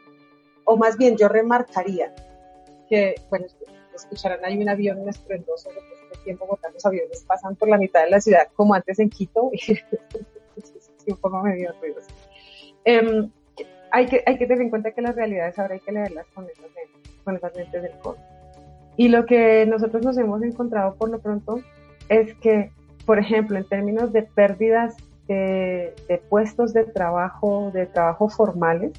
o 0.66 0.78
más 0.78 0.98
bien 0.98 1.16
yo 1.18 1.28
remarcaría 1.28 2.14
que, 2.90 3.16
bueno, 3.30 3.46
escucharán, 3.96 4.44
hay 4.44 4.60
un 4.60 4.68
avión 4.70 5.08
estruendoso, 5.08 5.70
de 5.70 5.76
este 6.12 6.24
tiempo 6.24 6.60
los 6.74 6.86
aviones 6.86 7.24
pasan 7.28 7.56
por 7.56 7.70
la 7.70 7.78
mitad 7.78 8.04
de 8.04 8.10
la 8.10 8.20
ciudad, 8.20 8.48
como 8.56 8.74
antes 8.74 8.98
en 9.00 9.10
Quito, 9.10 9.52
un 11.12 11.18
poco 11.18 11.42
medio 11.42 11.74
ruidos. 11.82 12.06
Eh, 12.86 13.30
hay, 13.92 14.06
que, 14.08 14.24
hay 14.26 14.38
que 14.38 14.48
tener 14.48 14.64
en 14.64 14.70
cuenta 14.70 14.92
que 14.92 15.02
las 15.02 15.16
realidades 15.16 15.58
ahora 15.60 15.76
hay 15.76 15.80
que 15.80 15.92
leerlas 15.92 16.26
con 16.34 16.46
esas 16.46 16.66
lentes, 16.76 17.12
con 17.24 17.36
esas 17.36 17.56
lentes 17.56 17.82
del 17.82 17.98
COVID. 18.00 18.20
Y 18.96 19.08
lo 19.08 19.26
que 19.26 19.66
nosotros 19.66 20.04
nos 20.04 20.18
hemos 20.18 20.42
encontrado 20.44 20.96
por 20.96 21.10
lo 21.10 21.20
pronto 21.20 21.60
es 22.10 22.34
que 22.36 22.72
por 23.06 23.20
ejemplo, 23.20 23.58
en 23.58 23.66
términos 23.66 24.14
de 24.14 24.24
pérdidas 24.24 24.96
de, 25.28 25.94
puestos 26.30 26.74
de 26.74 26.84
trabajo, 26.84 27.72
de 27.74 27.86
trabajo 27.86 28.30
formales, 28.30 28.92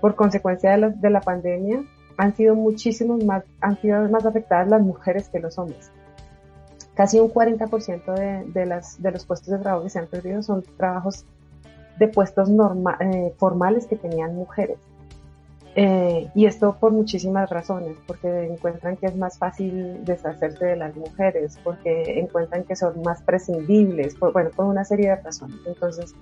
por 0.00 0.14
consecuencia 0.14 0.76
de 0.76 1.10
la, 1.10 1.20
pandemia, 1.20 1.84
han 2.16 2.34
sido 2.34 2.54
muchísimos 2.54 3.24
más, 3.24 3.44
han 3.60 3.80
sido 3.80 4.08
más 4.08 4.26
afectadas 4.26 4.68
las 4.68 4.82
mujeres 4.82 5.28
que 5.28 5.38
los 5.38 5.58
hombres. 5.58 5.90
Casi 7.02 7.18
un 7.18 7.32
40% 7.32 8.52
de, 8.52 9.10
los 9.10 9.26
puestos 9.26 9.48
de 9.48 9.58
trabajo 9.58 9.82
que 9.82 9.90
se 9.90 9.98
han 9.98 10.06
perdido 10.06 10.40
son 10.40 10.62
trabajos 10.76 11.24
de 11.98 12.06
puestos 12.06 12.48
eh, 13.00 13.34
formales 13.38 13.88
que 13.88 13.96
tenían 13.96 14.36
mujeres. 14.36 14.78
Eh, 15.74 16.30
y 16.32 16.46
esto 16.46 16.76
por 16.78 16.92
muchísimas 16.92 17.50
razones, 17.50 17.96
porque 18.06 18.44
encuentran 18.44 18.96
que 18.96 19.06
es 19.06 19.16
más 19.16 19.36
fácil 19.36 20.04
deshacerse 20.04 20.64
de 20.64 20.76
las 20.76 20.94
mujeres, 20.94 21.58
porque 21.64 22.20
encuentran 22.20 22.62
que 22.62 22.76
son 22.76 23.02
más 23.02 23.20
prescindibles, 23.22 24.14
por, 24.14 24.32
bueno, 24.32 24.50
por 24.54 24.66
una 24.66 24.84
serie 24.84 25.08
de 25.08 25.16
razones. 25.16 25.58
Entonces, 25.66 26.14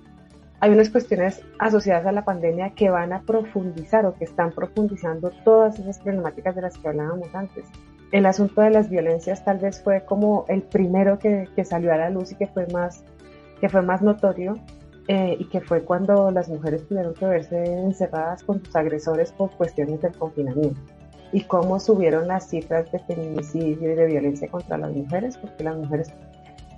hay 0.61 0.71
unas 0.71 0.89
cuestiones 0.89 1.43
asociadas 1.59 2.07
a 2.07 2.11
la 2.11 2.25
pandemia 2.25 2.71
que 2.71 2.89
van 2.89 3.13
a 3.13 3.21
profundizar 3.21 4.07
o 4.07 4.15
que 4.15 4.23
están 4.23 4.49
profundizando 4.51 5.29
todas 5.45 5.77
esas 5.77 5.99
problemáticas 5.99 6.55
de 6.55 6.63
las 6.63 6.75
que 6.79 6.87
hablábamos 6.87 7.27
antes. 7.35 7.65
El 8.11 8.25
asunto 8.25 8.61
de 8.61 8.71
las 8.71 8.89
violencias 8.89 9.43
tal 9.45 9.59
vez 9.59 9.81
fue 9.81 10.03
como 10.03 10.45
el 10.49 10.63
primero 10.63 11.17
que, 11.17 11.47
salió 11.63 11.93
a 11.93 11.97
la 11.97 12.09
luz 12.09 12.31
y 12.33 12.35
que 12.35 12.47
fue 12.47 12.67
más, 12.67 13.03
que 13.61 13.69
fue 13.69 13.81
más 13.81 14.01
notorio, 14.01 14.59
eh, 15.07 15.37
y 15.39 15.45
que 15.45 15.61
fue 15.61 15.83
cuando 15.83 16.29
las 16.29 16.49
mujeres 16.49 16.87
tuvieron 16.87 17.13
que 17.13 17.25
verse 17.25 17.63
encerradas 17.63 18.43
con 18.43 18.63
sus 18.63 18.75
agresores 18.75 19.31
por 19.31 19.49
cuestiones 19.51 20.01
del 20.01 20.13
confinamiento. 20.17 20.79
Y 21.31 21.43
cómo 21.43 21.79
subieron 21.79 22.27
las 22.27 22.49
cifras 22.49 22.91
de 22.91 22.99
feminicidio 22.99 23.91
y 23.91 23.95
de 23.95 24.05
violencia 24.05 24.49
contra 24.49 24.77
las 24.77 24.91
mujeres, 24.91 25.37
porque 25.37 25.63
las 25.63 25.77
mujeres 25.77 26.11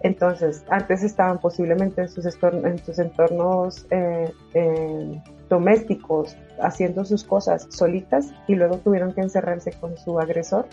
entonces 0.03 0.65
antes 0.69 1.01
estaban 1.01 1.39
posiblemente 1.39 2.01
en 2.01 2.09
sus, 2.09 2.25
en 2.25 2.77
sus 2.79 2.99
entornos 2.99 3.87
eh, 3.89 4.31
eh, 4.53 5.21
domésticos 5.49 6.35
haciendo 6.61 7.05
sus 7.05 7.23
cosas 7.23 7.67
solitas 7.69 8.31
y 8.47 8.55
luego 8.55 8.77
tuvieron 8.77 9.13
que 9.13 9.21
encerrarse 9.21 9.71
con 9.71 9.97
su 9.97 10.19
agresor 10.19 10.67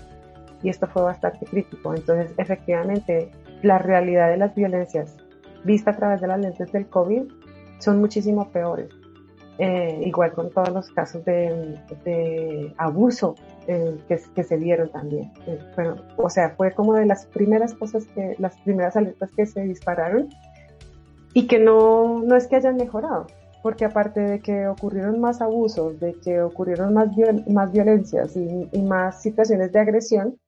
y 0.62 0.68
esto 0.68 0.86
fue 0.86 1.02
bastante 1.02 1.46
crítico. 1.46 1.94
Entonces 1.94 2.32
efectivamente 2.36 3.30
la 3.62 3.78
realidad 3.78 4.30
de 4.30 4.36
las 4.36 4.54
violencias 4.54 5.16
vista 5.64 5.90
a 5.90 5.96
través 5.96 6.20
de 6.20 6.26
las 6.26 6.40
lentes 6.40 6.72
del 6.72 6.86
COVID 6.88 7.24
son 7.78 8.00
muchísimo 8.00 8.48
peores. 8.50 8.90
Eh, 9.62 10.04
igual 10.06 10.32
con 10.32 10.48
todos 10.50 10.70
los 10.70 10.88
casos 10.88 11.22
de, 11.26 12.72
abuso 12.78 13.34
eh, 13.66 13.98
que, 14.08 14.42
se 14.42 14.56
dieron 14.56 14.90
también. 14.90 15.30
Eh, 15.46 15.58
o 16.16 16.30
sea, 16.30 16.54
fue 16.56 16.72
como 16.72 16.94
de 16.94 17.04
las 17.04 17.26
primeras 17.26 17.74
cosas 17.74 18.06
que, 18.06 18.36
las 18.38 18.56
primeras 18.60 18.96
alertas 18.96 19.30
que 19.36 19.44
se 19.44 19.60
dispararon 19.60 20.30
y 21.34 21.46
que 21.46 21.58
no, 21.58 22.22
no 22.22 22.36
es 22.36 22.46
que 22.46 22.56
hayan 22.56 22.76
mejorado, 22.76 23.26
porque 23.62 23.84
aparte 23.84 24.20
de 24.20 24.40
que 24.40 24.66
ocurrieron 24.66 25.20
más 25.20 25.42
abusos, 25.42 26.00
de 26.00 26.14
que 26.14 26.40
ocurrieron 26.40 26.94
más, 26.94 27.08
más 27.46 27.70
violencias 27.70 28.34
y, 28.38 28.66
y 28.72 28.80
más 28.80 29.20
situaciones 29.20 29.72
de 29.72 29.78
agresión, 29.78 30.38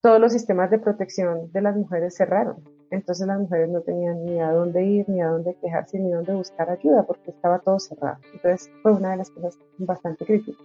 todos 0.00 0.20
los 0.20 0.32
sistemas 0.32 0.70
de 0.70 0.78
protección 0.78 1.50
de 1.52 1.60
las 1.60 1.76
mujeres 1.76 2.16
cerraron. 2.16 2.62
Entonces 2.90 3.26
las 3.26 3.38
mujeres 3.38 3.68
no 3.68 3.80
tenían 3.82 4.24
ni 4.24 4.40
a 4.40 4.52
dónde 4.52 4.84
ir, 4.84 5.08
ni 5.08 5.20
a 5.20 5.28
dónde 5.28 5.56
quejarse, 5.60 5.98
ni 5.98 6.12
a 6.12 6.16
dónde 6.16 6.34
buscar 6.34 6.70
ayuda, 6.70 7.02
porque 7.02 7.30
estaba 7.30 7.58
todo 7.58 7.78
cerrado. 7.78 8.18
Entonces 8.32 8.70
fue 8.82 8.92
una 8.92 9.10
de 9.10 9.18
las 9.18 9.30
cosas 9.30 9.58
bastante 9.76 10.24
críticas. 10.24 10.64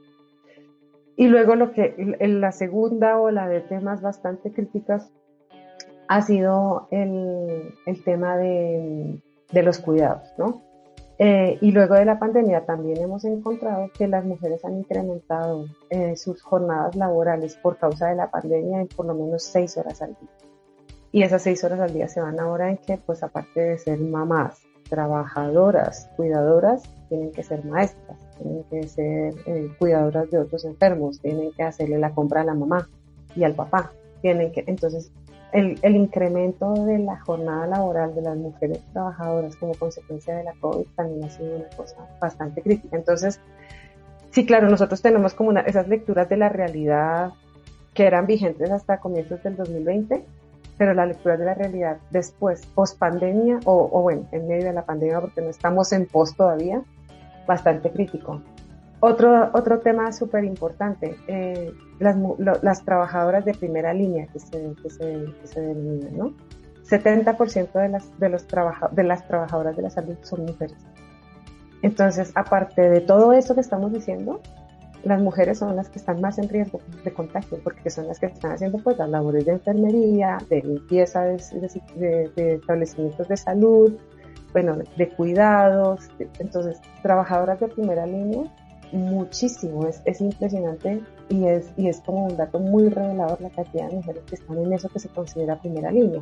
Y 1.15 1.27
luego 1.27 1.55
lo 1.55 1.73
que, 1.73 2.17
la 2.19 2.51
segunda 2.51 3.19
ola 3.19 3.47
de 3.47 3.61
temas 3.61 4.01
bastante 4.01 4.51
críticas 4.51 5.11
ha 6.07 6.21
sido 6.21 6.87
el, 6.91 7.73
el 7.85 8.03
tema 8.03 8.37
de, 8.37 9.21
de, 9.51 9.63
los 9.63 9.79
cuidados, 9.79 10.33
¿no? 10.37 10.61
Eh, 11.25 11.57
y 11.61 11.71
luego 11.71 11.95
de 11.95 12.03
la 12.03 12.19
pandemia 12.19 12.65
también 12.65 12.97
hemos 12.97 13.23
encontrado 13.23 13.89
que 13.97 14.09
las 14.09 14.25
mujeres 14.25 14.65
han 14.65 14.79
incrementado 14.79 15.67
eh, 15.89 16.17
sus 16.17 16.41
jornadas 16.41 16.97
laborales 16.97 17.55
por 17.55 17.77
causa 17.77 18.09
de 18.09 18.15
la 18.15 18.29
pandemia 18.29 18.81
en 18.81 18.89
por 18.89 19.05
lo 19.05 19.13
menos 19.13 19.41
seis 19.41 19.77
horas 19.77 20.01
al 20.01 20.17
día. 20.19 20.29
Y 21.13 21.23
esas 21.23 21.41
seis 21.41 21.63
horas 21.63 21.79
al 21.79 21.93
día 21.93 22.09
se 22.09 22.19
van 22.19 22.41
ahora 22.41 22.69
en 22.69 22.75
que, 22.75 22.97
pues 22.97 23.23
aparte 23.23 23.61
de 23.61 23.77
ser 23.77 23.99
mamás, 23.99 24.63
trabajadoras, 24.89 26.09
cuidadoras, 26.17 26.83
tienen 27.07 27.31
que 27.31 27.43
ser 27.43 27.63
maestras, 27.63 28.17
tienen 28.37 28.65
que 28.65 28.83
ser 28.85 29.33
eh, 29.45 29.69
cuidadoras 29.79 30.29
de 30.29 30.39
otros 30.39 30.65
enfermos, 30.65 31.21
tienen 31.21 31.53
que 31.53 31.63
hacerle 31.63 31.99
la 31.99 32.13
compra 32.13 32.41
a 32.41 32.43
la 32.43 32.53
mamá 32.53 32.89
y 33.33 33.45
al 33.45 33.55
papá. 33.55 33.93
Tienen 34.21 34.51
que, 34.51 34.65
entonces, 34.67 35.09
el, 35.53 35.95
incremento 35.95 36.73
de 36.73 36.99
la 36.99 37.19
jornada 37.21 37.67
laboral 37.67 38.13
de 38.15 38.21
las 38.21 38.35
mujeres 38.35 38.79
trabajadoras 38.91 39.55
como 39.55 39.73
consecuencia 39.75 40.35
de 40.35 40.43
la 40.43 40.53
COVID 40.59 40.85
también 40.95 41.23
ha 41.23 41.29
sido 41.29 41.55
una 41.55 41.69
cosa 41.75 41.95
bastante 42.19 42.61
crítica. 42.61 42.97
Entonces, 42.97 43.39
sí, 44.31 44.45
claro, 44.45 44.69
nosotros 44.69 45.01
tenemos 45.01 45.33
como 45.33 45.49
una, 45.49 45.61
esas 45.61 45.87
lecturas 45.87 46.27
de 46.27 46.37
la 46.37 46.49
realidad 46.49 47.33
que 47.93 48.05
eran 48.05 48.25
vigentes 48.25 48.71
hasta 48.71 48.99
comienzos 48.99 49.41
del 49.43 49.55
2020 49.55 50.25
pero 50.77 50.93
la 50.93 51.05
lectura 51.05 51.37
de 51.37 51.45
la 51.45 51.53
realidad 51.53 51.97
después, 52.09 52.65
post 52.67 52.97
pandemia, 52.97 53.59
o, 53.65 54.01
bueno, 54.01 54.27
en 54.31 54.47
medio 54.47 54.65
de 54.65 54.73
la 54.73 54.85
pandemia, 54.85 55.21
porque 55.21 55.41
no 55.41 55.49
estamos 55.49 55.91
en 55.93 56.07
post 56.07 56.35
todavía, 56.35 56.81
bastante 57.47 57.91
crítico. 57.91 58.41
Otro, 59.05 59.49
otro 59.53 59.79
tema 59.81 60.13
súper 60.13 60.45
importante, 60.45 61.17
eh, 61.27 61.73
las, 61.99 62.15
las, 62.61 62.85
trabajadoras 62.85 63.43
de 63.43 63.53
primera 63.53 63.93
línea 63.93 64.27
que 64.27 64.39
se, 64.39 64.73
que 64.81 64.89
se, 64.89 65.25
que 65.41 65.45
se 65.45 65.59
denominan, 65.59 66.17
¿no? 66.17 66.33
70% 66.89 67.73
de 67.73 67.89
las, 67.89 68.17
de, 68.17 68.29
los 68.29 68.47
de 68.47 69.03
las 69.03 69.27
trabajadoras 69.27 69.75
de 69.75 69.81
la 69.81 69.89
salud 69.89 70.15
son 70.21 70.45
mujeres. 70.45 70.77
Entonces, 71.81 72.31
aparte 72.35 72.89
de 72.89 73.01
todo 73.01 73.33
eso 73.33 73.53
que 73.55 73.59
estamos 73.59 73.91
diciendo, 73.91 74.39
las 75.03 75.21
mujeres 75.21 75.57
son 75.57 75.75
las 75.75 75.89
que 75.89 75.99
están 75.99 76.21
más 76.21 76.37
en 76.37 76.47
riesgo 76.47 76.79
de 77.03 77.11
contagio, 77.11 77.59
porque 77.61 77.89
son 77.89 78.07
las 78.07 78.21
que 78.21 78.27
están 78.27 78.53
haciendo 78.53 78.77
pues 78.77 78.97
las 78.97 79.09
labores 79.09 79.45
de 79.45 79.51
enfermería, 79.51 80.37
de 80.49 80.61
limpieza 80.61 81.25
de, 81.25 82.31
de, 82.37 82.53
establecimientos 82.53 83.27
de 83.27 83.35
salud, 83.35 83.97
bueno, 84.53 84.77
de 84.95 85.09
cuidados. 85.09 86.09
Entonces, 86.39 86.79
trabajadoras 87.01 87.59
de 87.59 87.67
primera 87.67 88.05
línea, 88.05 88.49
muchísimo, 88.93 89.87
es, 89.87 90.01
es 90.05 90.21
impresionante 90.21 91.01
y 91.29 91.45
es, 91.45 91.71
y 91.77 91.87
es 91.87 91.99
como 92.01 92.25
un 92.27 92.37
dato 92.37 92.59
muy 92.59 92.89
revelador 92.89 93.41
la 93.41 93.49
cantidad 93.49 93.89
de 93.89 93.95
mujeres 93.95 94.23
que 94.29 94.35
están 94.35 94.57
en 94.57 94.73
eso 94.73 94.89
que 94.89 94.99
se 94.99 95.09
considera 95.09 95.59
primera 95.59 95.91
línea. 95.91 96.21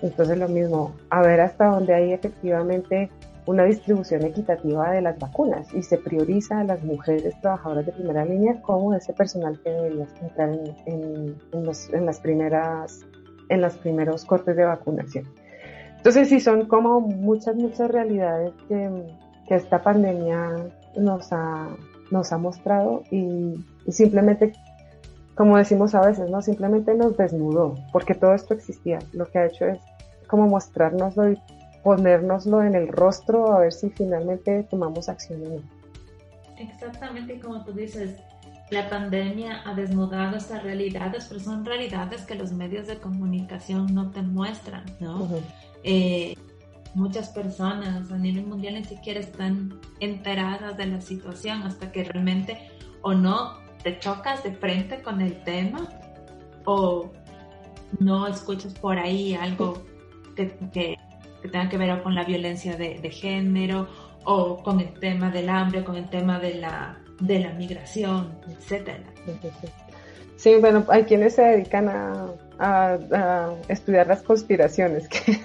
Entonces, 0.00 0.36
lo 0.38 0.48
mismo, 0.48 0.92
a 1.10 1.22
ver 1.22 1.40
hasta 1.40 1.66
dónde 1.66 1.94
hay 1.94 2.12
efectivamente 2.12 3.08
una 3.46 3.64
distribución 3.64 4.22
equitativa 4.22 4.90
de 4.92 5.02
las 5.02 5.18
vacunas 5.18 5.72
y 5.74 5.82
se 5.82 5.98
prioriza 5.98 6.60
a 6.60 6.64
las 6.64 6.82
mujeres 6.82 7.34
trabajadoras 7.40 7.86
de 7.86 7.92
primera 7.92 8.24
línea 8.24 8.60
como 8.62 8.94
ese 8.94 9.12
personal 9.12 9.60
que 9.62 9.70
debería 9.70 10.06
entrar 10.20 10.50
en, 10.86 11.36
en, 11.52 12.06
las 12.06 12.20
primeras 12.20 13.00
en 13.48 13.60
los 13.60 13.76
primeros 13.78 14.24
cortes 14.24 14.56
de 14.56 14.64
vacunación. 14.64 15.24
Entonces 15.96 16.28
sí 16.28 16.40
son 16.40 16.66
como 16.66 17.00
muchas, 17.00 17.56
muchas 17.56 17.90
realidades 17.90 18.52
que 18.68 19.54
esta 19.54 19.82
pandemia 19.82 20.56
nos 20.96 21.32
ha, 21.32 21.68
nos 22.10 22.32
ha 22.32 22.38
mostrado 22.38 23.02
y, 23.10 23.64
y, 23.86 23.92
simplemente, 23.92 24.52
como 25.34 25.56
decimos 25.56 25.94
a 25.94 26.00
veces, 26.00 26.30
¿no? 26.30 26.42
Simplemente 26.42 26.94
nos 26.94 27.16
desnudó, 27.16 27.76
porque 27.92 28.14
todo 28.14 28.34
esto 28.34 28.54
existía. 28.54 28.98
Lo 29.12 29.26
que 29.26 29.38
ha 29.38 29.46
hecho 29.46 29.66
es 29.66 29.80
como 30.26 30.48
mostrárnoslo 30.48 31.30
y 31.32 31.38
ponérnoslo 31.82 32.62
en 32.62 32.74
el 32.74 32.88
rostro 32.88 33.52
a 33.52 33.60
ver 33.60 33.72
si 33.72 33.90
finalmente 33.90 34.62
tomamos 34.64 35.08
acción. 35.08 35.62
Exactamente 36.58 37.40
como 37.40 37.64
tú 37.64 37.72
dices, 37.72 38.16
la 38.70 38.88
pandemia 38.88 39.62
ha 39.66 39.74
desnudado 39.74 40.36
estas 40.36 40.62
realidades, 40.62 41.26
pero 41.28 41.40
son 41.40 41.64
realidades 41.64 42.22
que 42.22 42.34
los 42.34 42.52
medios 42.52 42.86
de 42.86 42.96
comunicación 42.98 43.92
no 43.92 44.10
te 44.10 44.22
muestran, 44.22 44.84
¿no? 45.00 45.28
Eh, 45.84 46.34
muchas 46.94 47.28
personas 47.30 48.10
a 48.10 48.18
nivel 48.18 48.46
mundial 48.46 48.74
ni 48.74 48.84
siquiera 48.84 49.20
están 49.20 49.80
enteradas 50.00 50.76
de 50.76 50.86
la 50.86 51.00
situación 51.00 51.62
hasta 51.62 51.90
que 51.92 52.04
realmente 52.04 52.70
o 53.02 53.14
no 53.14 53.58
te 53.82 53.98
chocas 53.98 54.42
de 54.42 54.52
frente 54.52 55.02
con 55.02 55.20
el 55.20 55.42
tema 55.44 55.88
o 56.64 57.10
no 57.98 58.26
escuchas 58.26 58.74
por 58.74 58.98
ahí 58.98 59.34
algo 59.34 59.82
que, 60.36 60.56
que 60.72 60.96
que 61.42 61.48
tenga 61.48 61.68
que 61.68 61.76
ver 61.76 62.02
con 62.02 62.14
la 62.14 62.24
violencia 62.24 62.76
de, 62.76 63.10
género 63.10 63.88
o 64.24 64.62
con 64.62 64.80
el 64.80 64.94
tema 65.00 65.30
del 65.30 65.48
hambre, 65.48 65.84
con 65.84 65.96
el 65.96 66.08
tema 66.08 66.38
de 66.38 66.54
la, 66.54 66.96
de 67.20 67.40
la 67.40 67.52
migración, 67.52 68.38
etcétera. 68.48 69.02
Sí, 70.36 70.54
bueno, 70.60 70.84
hay 70.88 71.02
quienes 71.04 71.34
se 71.34 71.42
dedican 71.42 71.88
a, 71.88 72.28
estudiar 73.66 74.06
las 74.06 74.22
conspiraciones, 74.22 75.08
que 75.08 75.18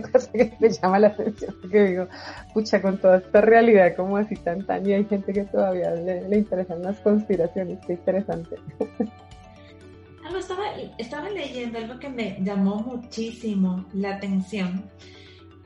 me 0.58 0.70
llama 0.70 0.98
la 0.98 1.08
atención, 1.08 1.54
porque 1.60 1.84
digo, 1.84 2.08
pucha, 2.54 2.80
con 2.80 2.98
toda 2.98 3.18
esta 3.18 3.40
realidad 3.40 3.94
como 3.96 4.16
así 4.16 4.36
tan 4.36 4.64
tan, 4.66 4.86
y 4.86 4.92
hay 4.92 5.04
gente 5.04 5.32
que 5.32 5.44
todavía 5.44 5.90
le, 5.92 6.36
interesan 6.36 6.82
las 6.82 6.98
conspiraciones, 7.00 7.78
qué 7.86 7.94
interesante. 7.94 8.56
estaba, 10.38 10.64
estaba 10.98 11.30
leyendo 11.30 11.78
algo 11.78 11.98
que 11.98 12.08
me 12.08 12.38
llamó 12.40 12.76
muchísimo 12.76 13.86
la 13.92 14.14
atención 14.16 14.90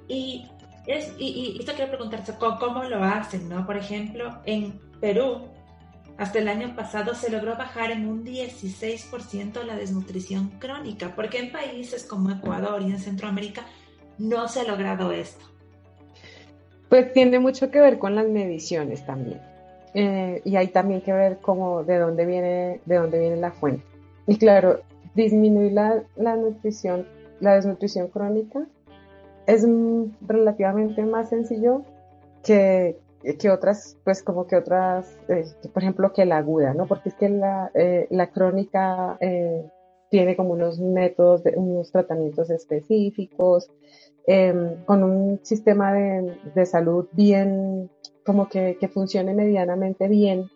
y, 0.09 0.47
es, 0.87 1.15
y, 1.19 1.57
esto 1.59 1.73
quiero 1.75 1.91
preguntarse, 1.91 2.35
¿cómo, 2.39 2.85
lo 2.85 3.03
hacen? 3.03 3.49
¿no? 3.49 3.65
Por 3.65 3.77
ejemplo, 3.77 4.41
en 4.45 4.81
Perú, 5.01 5.49
hasta 6.19 6.39
el 6.39 6.49
año 6.49 6.77
pasado 6.77 7.15
se 7.15 7.31
logró 7.31 7.57
bajar 7.57 7.91
en 7.91 8.07
un 8.07 8.25
16% 8.25 9.65
la 9.65 9.77
desnutrición 9.77 10.51
crónica, 10.59 11.15
porque 11.17 11.39
en 11.39 11.53
países 11.53 12.05
como 12.05 12.31
Ecuador 12.31 12.83
y 12.83 12.87
en 12.87 12.99
Centroamérica 12.99 13.65
no 14.19 14.49
se 14.49 14.61
ha 14.61 14.65
logrado 14.65 15.13
esto. 15.13 15.45
Pues 16.89 17.13
tiene 17.13 17.39
mucho 17.39 17.71
que 17.71 17.81
ver 17.81 17.99
con 17.99 18.15
las 18.15 18.29
mediciones 18.29 19.05
también. 19.05 19.41
Eh, 19.95 20.43
y 20.45 20.57
hay 20.57 20.69
también 20.69 21.01
que 21.01 21.13
ver 21.13 21.39
cómo, 21.41 21.85
de 21.85 21.99
dónde 21.99 22.27
viene, 22.27 22.81
de 22.85 22.97
dónde 22.97 23.19
viene 23.19 23.37
la 23.37 23.53
fuente. 23.53 23.85
Y 24.27 24.37
claro, 24.39 24.81
disminuir 25.15 25.73
la, 25.73 26.03
la 26.17 26.37
nutrición, 26.37 27.07
la 27.41 27.55
desnutrición 27.55 28.09
crónica 28.09 28.67
es 29.47 29.67
relativamente 30.27 31.05
más 31.05 31.29
sencillo 31.29 31.83
que, 32.43 32.99
que 33.39 33.51
otras, 33.51 33.97
pues 34.05 34.23
como 34.23 34.47
que 34.47 34.57
otras, 34.57 35.17
eh, 35.29 35.45
por 35.73 35.83
ejemplo, 35.83 36.13
que 36.13 36.25
la 36.25 36.39
aguda, 36.39 36.75
¿no? 36.75 36.87
Porque 36.87 37.11
es 37.11 37.15
que 37.15 37.29
la, 37.29 37.71
eh, 37.75 38.07
la 38.11 38.31
crónica 38.31 39.19
tiene 40.11 40.37
como 40.37 40.53
unos 40.53 40.79
métodos, 40.81 41.43
unos 41.57 41.91
tratamientos 41.91 42.51
específicos, 42.51 43.71
em, 44.27 44.85
con 44.85 45.03
un 45.03 45.41
sistema 45.43 45.93
de, 45.93 46.37
de, 46.55 46.67
salud 46.67 47.07
bien, 47.13 47.91
como 48.25 48.49
que, 48.49 48.77
que 48.81 48.89
funcione 48.89 49.35
medianamente 49.35 50.09
bien, 50.09 50.51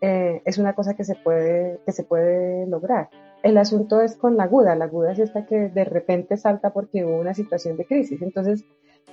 eh, 0.00 0.42
es 0.44 0.58
una 0.58 0.74
cosa 0.74 0.94
que 0.94 1.04
se 1.04 1.14
puede, 1.14 1.80
que 1.86 1.92
se 1.92 2.04
puede 2.04 2.66
lograr. 2.66 3.08
El 3.42 3.56
asunto 3.56 4.00
es 4.00 4.16
con 4.16 4.36
la 4.36 4.44
aguda. 4.44 4.74
La 4.74 4.86
aguda 4.86 5.12
es 5.12 5.18
esta 5.18 5.46
que 5.46 5.68
de 5.68 5.84
repente 5.84 6.36
salta 6.36 6.74
porque 6.74 7.04
hubo 7.04 7.18
una 7.18 7.34
situación 7.34 7.76
de 7.76 7.86
crisis. 7.86 8.20
Entonces, 8.20 8.64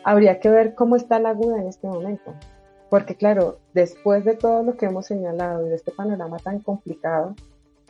habría 0.03 0.39
que 0.39 0.49
ver 0.49 0.75
cómo 0.75 0.95
está 0.95 1.19
la 1.19 1.29
aguda 1.29 1.61
en 1.61 1.67
este 1.67 1.87
momento. 1.87 2.33
Porque 2.89 3.15
claro, 3.15 3.59
después 3.73 4.25
de 4.25 4.35
todo 4.35 4.63
lo 4.63 4.75
que 4.75 4.87
hemos 4.87 5.05
señalado 5.05 5.65
y 5.65 5.69
de 5.69 5.75
este 5.75 5.91
panorama 5.91 6.39
tan 6.39 6.59
complicado, 6.59 7.35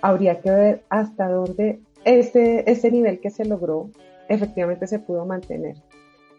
habría 0.01 0.41
que 0.41 0.51
ver 0.51 0.84
hasta 0.89 1.28
dónde 1.28 1.80
ese, 2.05 2.70
ese 2.70 2.91
nivel 2.91 3.20
que 3.20 3.32
se 3.32 3.45
logró 3.45 3.89
efectivamente 4.28 4.86
se 4.88 4.99
pudo 4.99 5.26
mantener. 5.26 5.76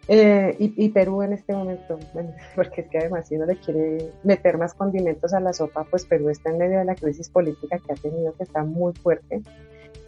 Eh, 0.08 0.56
y, 0.58 0.88
Perú 0.88 1.22
en 1.22 1.32
este 1.32 1.54
momento, 1.54 1.98
bueno, 2.12 2.32
porque 2.56 2.82
es 2.82 2.88
que 2.88 2.98
además 2.98 3.28
si 3.28 3.36
uno 3.36 3.46
le 3.46 3.56
quiere 3.56 4.10
meter 4.24 4.58
más 4.58 4.74
condimentos 4.74 5.32
a 5.32 5.40
la 5.40 5.52
sopa, 5.52 5.84
pues 5.84 6.04
Perú 6.06 6.28
está 6.28 6.50
en 6.50 6.58
medio 6.58 6.78
de 6.78 6.84
la 6.84 6.96
crisis 6.96 7.28
política 7.28 7.78
que 7.78 7.92
ha 7.92 7.96
tenido, 7.96 8.34
que 8.34 8.42
está 8.42 8.64
muy 8.64 8.92
fuerte 8.94 9.42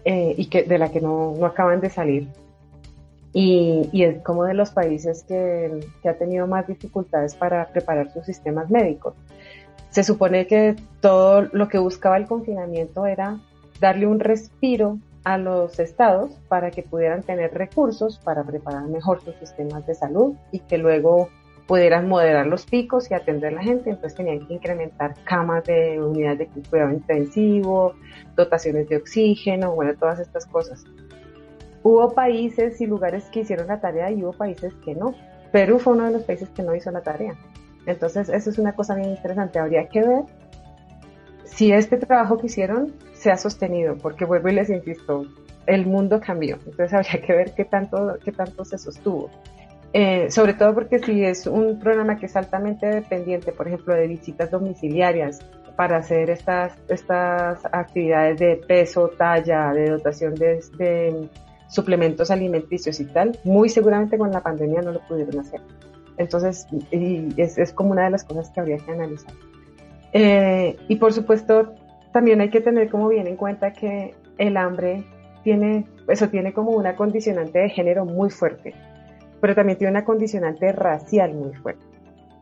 eh, 0.05 0.35
y 0.37 0.47
que 0.47 0.65
de 0.65 0.79
la 0.79 0.91
que 0.91 1.01
no, 1.01 1.35
no 1.39 1.47
acaban 1.47 1.81
de 1.81 1.91
salir. 1.91 2.29
Y, 3.33 3.89
y, 3.93 4.05
es 4.05 4.23
como 4.23 4.45
de 4.45 4.55
los 4.55 4.71
países 4.71 5.25
que, 5.25 5.81
que 6.03 6.09
ha 6.09 6.19
tenido 6.19 6.47
más 6.47 6.67
dificultades 6.67 7.35
para 7.35 7.69
preparar 7.69 8.13
sus 8.13 8.25
sistemas 8.27 8.71
médicos. 8.71 9.15
Se 9.91 10.03
supone 10.03 10.47
que 10.47 10.77
todo 11.01 11.49
lo 11.53 11.69
que 11.69 11.79
buscaba 11.79 12.17
el 12.17 12.27
confinamiento 12.27 13.07
era 13.07 13.41
darle 13.81 14.07
un 14.07 14.21
respiro 14.21 14.99
a 15.25 15.39
los 15.39 15.81
estados 15.81 16.33
para 16.49 16.71
que 16.71 16.83
pudieran 16.83 17.23
tener 17.23 17.53
recursos 17.55 18.19
para 18.19 18.45
preparar 18.45 18.85
mejor 18.85 19.23
sus 19.23 19.35
sistemas 19.37 19.87
de 19.87 19.95
salud 19.95 20.35
y 20.53 20.61
que 20.61 20.79
luego 20.79 21.31
pudieran 21.67 22.09
moderar 22.09 22.47
los 22.47 22.67
picos 22.67 23.11
y 23.11 23.15
atender 23.15 23.55
a 23.55 23.57
la 23.57 23.63
gente, 23.63 23.89
entonces 23.89 24.15
tenían 24.15 24.47
que 24.47 24.55
incrementar 24.55 25.15
camas 25.25 25.65
de 25.65 25.99
unidades 25.99 26.55
de 26.55 26.63
cuidado 26.69 26.93
intensivo, 26.93 27.95
dotaciones 28.37 28.87
de 28.89 28.99
oxígeno, 28.99 29.75
bueno, 29.75 29.95
todas 29.99 30.21
estas 30.21 30.45
cosas. 30.45 30.85
Hubo 31.83 32.13
países 32.13 32.81
y 32.81 32.87
lugares 32.87 33.25
que 33.31 33.41
hicieron 33.41 33.67
la 33.69 33.81
tarea 33.81 34.11
y 34.11 34.23
hubo 34.23 34.33
países 34.33 34.75
que 34.85 34.95
no. 34.95 35.15
Perú 35.53 35.79
fue 35.79 35.95
uno 35.95 36.05
de 36.05 36.13
los 36.13 36.25
países 36.25 36.51
que 36.51 36.63
no 36.63 36.75
hizo 36.75 36.91
la 36.91 37.03
tarea. 37.03 37.35
Entonces, 37.87 38.29
eso 38.29 38.51
es 38.51 38.59
una 38.59 38.75
cosa 38.75 38.95
bien 38.95 39.11
interesante. 39.11 39.59
Habría 39.59 39.89
que 39.89 40.01
ver 40.01 40.25
si 41.45 41.73
este 41.73 41.97
trabajo 41.97 42.39
que 42.39 42.47
hicieron 42.47 42.93
se 43.13 43.31
ha 43.31 43.37
sostenido, 43.37 43.97
porque 43.97 44.25
vuelvo 44.25 44.49
y 44.49 44.55
les 44.55 44.71
insisto, 44.71 45.27
el 45.67 45.87
mundo 45.87 46.21
cambió, 46.21 46.59
entonces 46.67 46.93
habría 46.93 47.21
que 47.25 47.33
ver 47.33 47.55
qué 47.55 47.65
tanto, 47.65 48.19
qué 48.25 48.33
tanto 48.33 48.65
se 48.65 48.79
sostuvo. 48.79 49.31
Eh, 49.93 50.29
sobre 50.29 50.55
todo 50.55 50.75
porque 50.75 50.99
si 50.99 51.25
es 51.25 51.47
un 51.47 51.79
programa 51.79 52.17
que 52.17 52.27
es 52.27 52.35
altamente 52.35 52.87
dependiente, 52.87 53.53
por 53.53 53.69
ejemplo, 53.69 53.95
de 53.95 54.09
visitas 54.09 54.51
domiciliarias 54.51 55.39
para 55.77 55.99
hacer 55.99 56.31
estas, 56.31 56.73
estas 56.89 57.65
actividades 57.67 58.41
de 58.41 58.57
peso, 58.57 59.11
talla, 59.17 59.73
de 59.73 59.91
dotación 59.91 60.35
de, 60.35 60.61
de 60.77 61.29
suplementos 61.69 62.33
alimenticios 62.33 62.99
y 62.99 63.05
tal, 63.05 63.39
muy 63.45 63.69
seguramente 63.69 64.19
con 64.19 64.33
la 64.33 64.41
pandemia 64.41 64.83
no 64.83 64.91
lo 64.91 65.01
pudieron 65.07 65.39
hacer. 65.39 65.61
Entonces, 66.17 66.67
y 66.91 67.29
es, 67.41 67.59
es 67.59 67.73
como 67.73 67.93
una 67.93 68.05
de 68.05 68.11
las 68.11 68.25
cosas 68.25 68.51
que 68.51 68.61
habría 68.61 68.79
que 68.79 68.91
analizar. 68.91 69.33
Eh, 70.15 70.77
y 70.89 70.97
por 70.97 71.13
supuesto, 71.13 71.75
también 72.13 72.41
hay 72.41 72.49
que 72.49 72.61
tener 72.61 72.89
como 72.89 73.09
bien 73.09 73.27
en 73.27 73.37
cuenta 73.37 73.73
que 73.73 74.15
el 74.39 74.57
hambre 74.57 75.05
tiene, 75.43 75.87
eso 76.09 76.29
tiene 76.29 76.53
como 76.53 76.71
una 76.71 76.95
condicionante 76.95 77.59
de 77.59 77.69
género 77.69 78.07
muy 78.07 78.31
fuerte, 78.31 78.75
pero 79.41 79.57
también 79.57 79.77
tiene 79.77 79.91
una 79.91 80.05
condicionante 80.05 80.71
racial 80.73 81.35
muy 81.35 81.53
fuerte. 81.55 81.85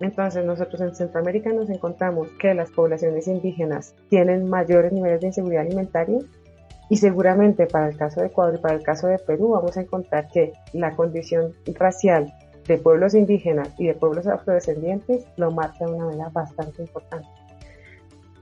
Entonces 0.00 0.44
nosotros 0.44 0.80
en 0.82 0.94
Centroamérica 0.94 1.50
nos 1.52 1.70
encontramos 1.70 2.28
que 2.38 2.54
las 2.54 2.70
poblaciones 2.70 3.26
indígenas 3.26 3.94
tienen 4.10 4.50
mayores 4.50 4.92
niveles 4.92 5.20
de 5.20 5.28
inseguridad 5.28 5.62
alimentaria 5.64 6.18
y 6.90 6.96
seguramente 6.96 7.66
para 7.66 7.88
el 7.88 7.96
caso 7.96 8.20
de 8.20 8.26
Ecuador 8.26 8.56
y 8.56 8.60
para 8.60 8.74
el 8.74 8.82
caso 8.82 9.06
de 9.06 9.18
Perú 9.18 9.50
vamos 9.50 9.76
a 9.78 9.80
encontrar 9.80 10.28
que 10.28 10.52
la 10.74 10.94
condición 10.94 11.52
racial 11.74 12.34
de 12.66 12.76
pueblos 12.78 13.14
indígenas 13.14 13.72
y 13.78 13.86
de 13.86 13.94
pueblos 13.94 14.26
afrodescendientes 14.26 15.24
lo 15.36 15.50
marca 15.50 15.86
de 15.86 15.92
una 15.92 16.06
manera 16.06 16.28
bastante 16.30 16.82
importante. 16.82 17.28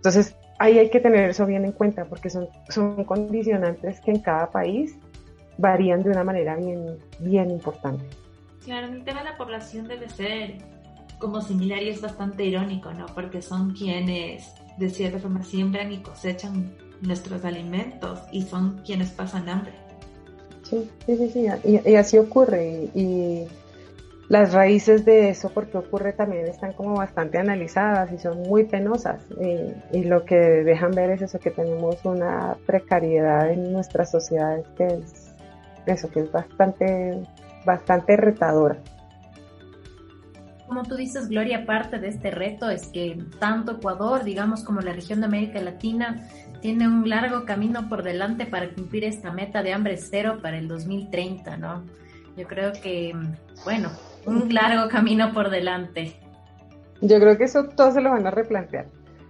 Entonces, 0.00 0.34
ahí 0.58 0.78
hay 0.78 0.88
que 0.88 0.98
tener 0.98 1.28
eso 1.28 1.44
bien 1.44 1.66
en 1.66 1.72
cuenta 1.72 2.06
porque 2.06 2.30
son, 2.30 2.48
son 2.70 3.04
condicionantes 3.04 4.00
que 4.00 4.12
en 4.12 4.20
cada 4.20 4.50
país 4.50 4.96
varían 5.58 6.02
de 6.02 6.08
una 6.08 6.24
manera 6.24 6.56
bien, 6.56 6.96
bien 7.18 7.50
importante. 7.50 8.04
Claro, 8.64 8.86
el 8.88 9.04
tema 9.04 9.18
de 9.20 9.30
la 9.30 9.36
población 9.36 9.88
debe 9.88 10.08
ser 10.08 10.54
como 11.18 11.42
similar 11.42 11.82
y 11.82 11.90
es 11.90 12.00
bastante 12.00 12.46
irónico, 12.46 12.92
¿no? 12.94 13.04
Porque 13.14 13.42
son 13.42 13.74
quienes 13.74 14.54
de 14.78 14.88
cierta 14.88 15.18
forma 15.18 15.44
siembran 15.44 15.92
y 15.92 15.98
cosechan 15.98 16.74
nuestros 17.02 17.44
alimentos 17.44 18.20
y 18.32 18.42
son 18.42 18.80
quienes 18.84 19.10
pasan 19.10 19.50
hambre. 19.50 19.74
Sí, 20.62 20.90
sí, 21.04 21.16
sí, 21.16 21.30
sí. 21.30 21.46
Y, 21.84 21.94
así 21.96 22.16
ocurre. 22.16 22.88
y 22.94 23.44
las 24.30 24.52
raíces 24.52 25.04
de 25.04 25.28
eso, 25.28 25.50
porque 25.52 25.76
ocurre 25.76 26.12
también, 26.12 26.46
están 26.46 26.72
como 26.72 26.94
bastante 26.94 27.38
analizadas 27.38 28.12
y 28.12 28.18
son 28.18 28.42
muy 28.42 28.62
penosas. 28.62 29.26
Y, 29.92 30.04
lo 30.04 30.24
que 30.24 30.36
dejan 30.36 30.92
ver 30.92 31.10
es 31.10 31.22
eso, 31.22 31.40
que 31.40 31.50
tenemos 31.50 32.04
una 32.04 32.56
precariedad 32.64 33.50
en 33.50 33.72
nuestras 33.72 34.12
sociedades 34.12 34.64
que 34.76 34.86
es 34.86 35.34
eso, 35.84 36.08
que 36.12 36.20
es 36.20 36.30
bastante, 36.30 37.20
bastante 37.64 38.16
retadora. 38.16 38.78
Como 40.68 40.84
tú 40.84 40.94
dices, 40.94 41.28
Gloria, 41.28 41.66
parte 41.66 41.98
de 41.98 42.06
este 42.06 42.30
reto 42.30 42.70
es 42.70 42.86
que 42.86 43.18
tanto 43.40 43.72
Ecuador, 43.72 44.22
digamos, 44.22 44.62
como 44.62 44.80
la 44.80 44.92
región 44.92 45.18
de 45.18 45.26
América 45.26 45.60
Latina, 45.60 46.28
tiene 46.60 46.86
un 46.86 47.08
largo 47.08 47.44
camino 47.44 47.88
por 47.88 48.04
delante 48.04 48.46
para 48.46 48.72
cumplir 48.72 49.02
esta 49.02 49.32
meta 49.32 49.64
de 49.64 49.72
hambre 49.72 49.96
cero 49.96 50.38
para 50.40 50.56
el 50.56 50.68
2030, 50.68 51.56
¿no? 51.56 51.84
Yo 52.36 52.46
creo 52.46 52.70
que, 52.80 53.12
bueno, 53.64 53.90
un 54.26 54.52
largo 54.52 54.88
camino 54.88 55.32
por 55.32 55.50
delante. 55.50 56.14
Yo 57.00 57.18
creo 57.18 57.36
que 57.38 57.44
eso 57.44 57.64
todos 57.68 57.94
se 57.94 58.00
lo 58.00 58.10
van 58.10 58.26
a 58.26 58.30
replantear, 58.30 58.86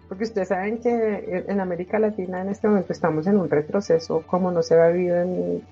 porque 0.08 0.24
ustedes 0.24 0.48
saben 0.48 0.78
que 0.78 1.44
en 1.46 1.60
América 1.60 1.98
Latina 1.98 2.40
en 2.40 2.48
este 2.48 2.68
momento 2.68 2.92
estamos 2.92 3.26
en 3.26 3.38
un 3.38 3.48
retroceso 3.48 4.24
como 4.26 4.50
no 4.50 4.62
se 4.62 4.74
ha 4.74 4.88
vivido 4.88 5.16
en, 5.20 5.62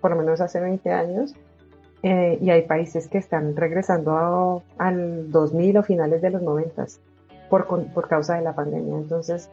por 0.00 0.10
lo 0.10 0.16
menos 0.16 0.40
hace 0.40 0.60
20 0.60 0.90
años, 0.90 1.34
eh, 2.02 2.38
y 2.40 2.50
hay 2.50 2.62
países 2.62 3.06
que 3.06 3.18
están 3.18 3.54
regresando 3.54 4.64
al 4.78 5.30
2000 5.30 5.76
o 5.76 5.82
finales 5.84 6.20
de 6.20 6.30
los 6.30 6.42
90 6.42 6.86
por, 7.48 7.66
por 7.66 8.08
causa 8.08 8.34
de 8.34 8.42
la 8.42 8.54
pandemia. 8.54 8.96
Entonces, 8.96 9.48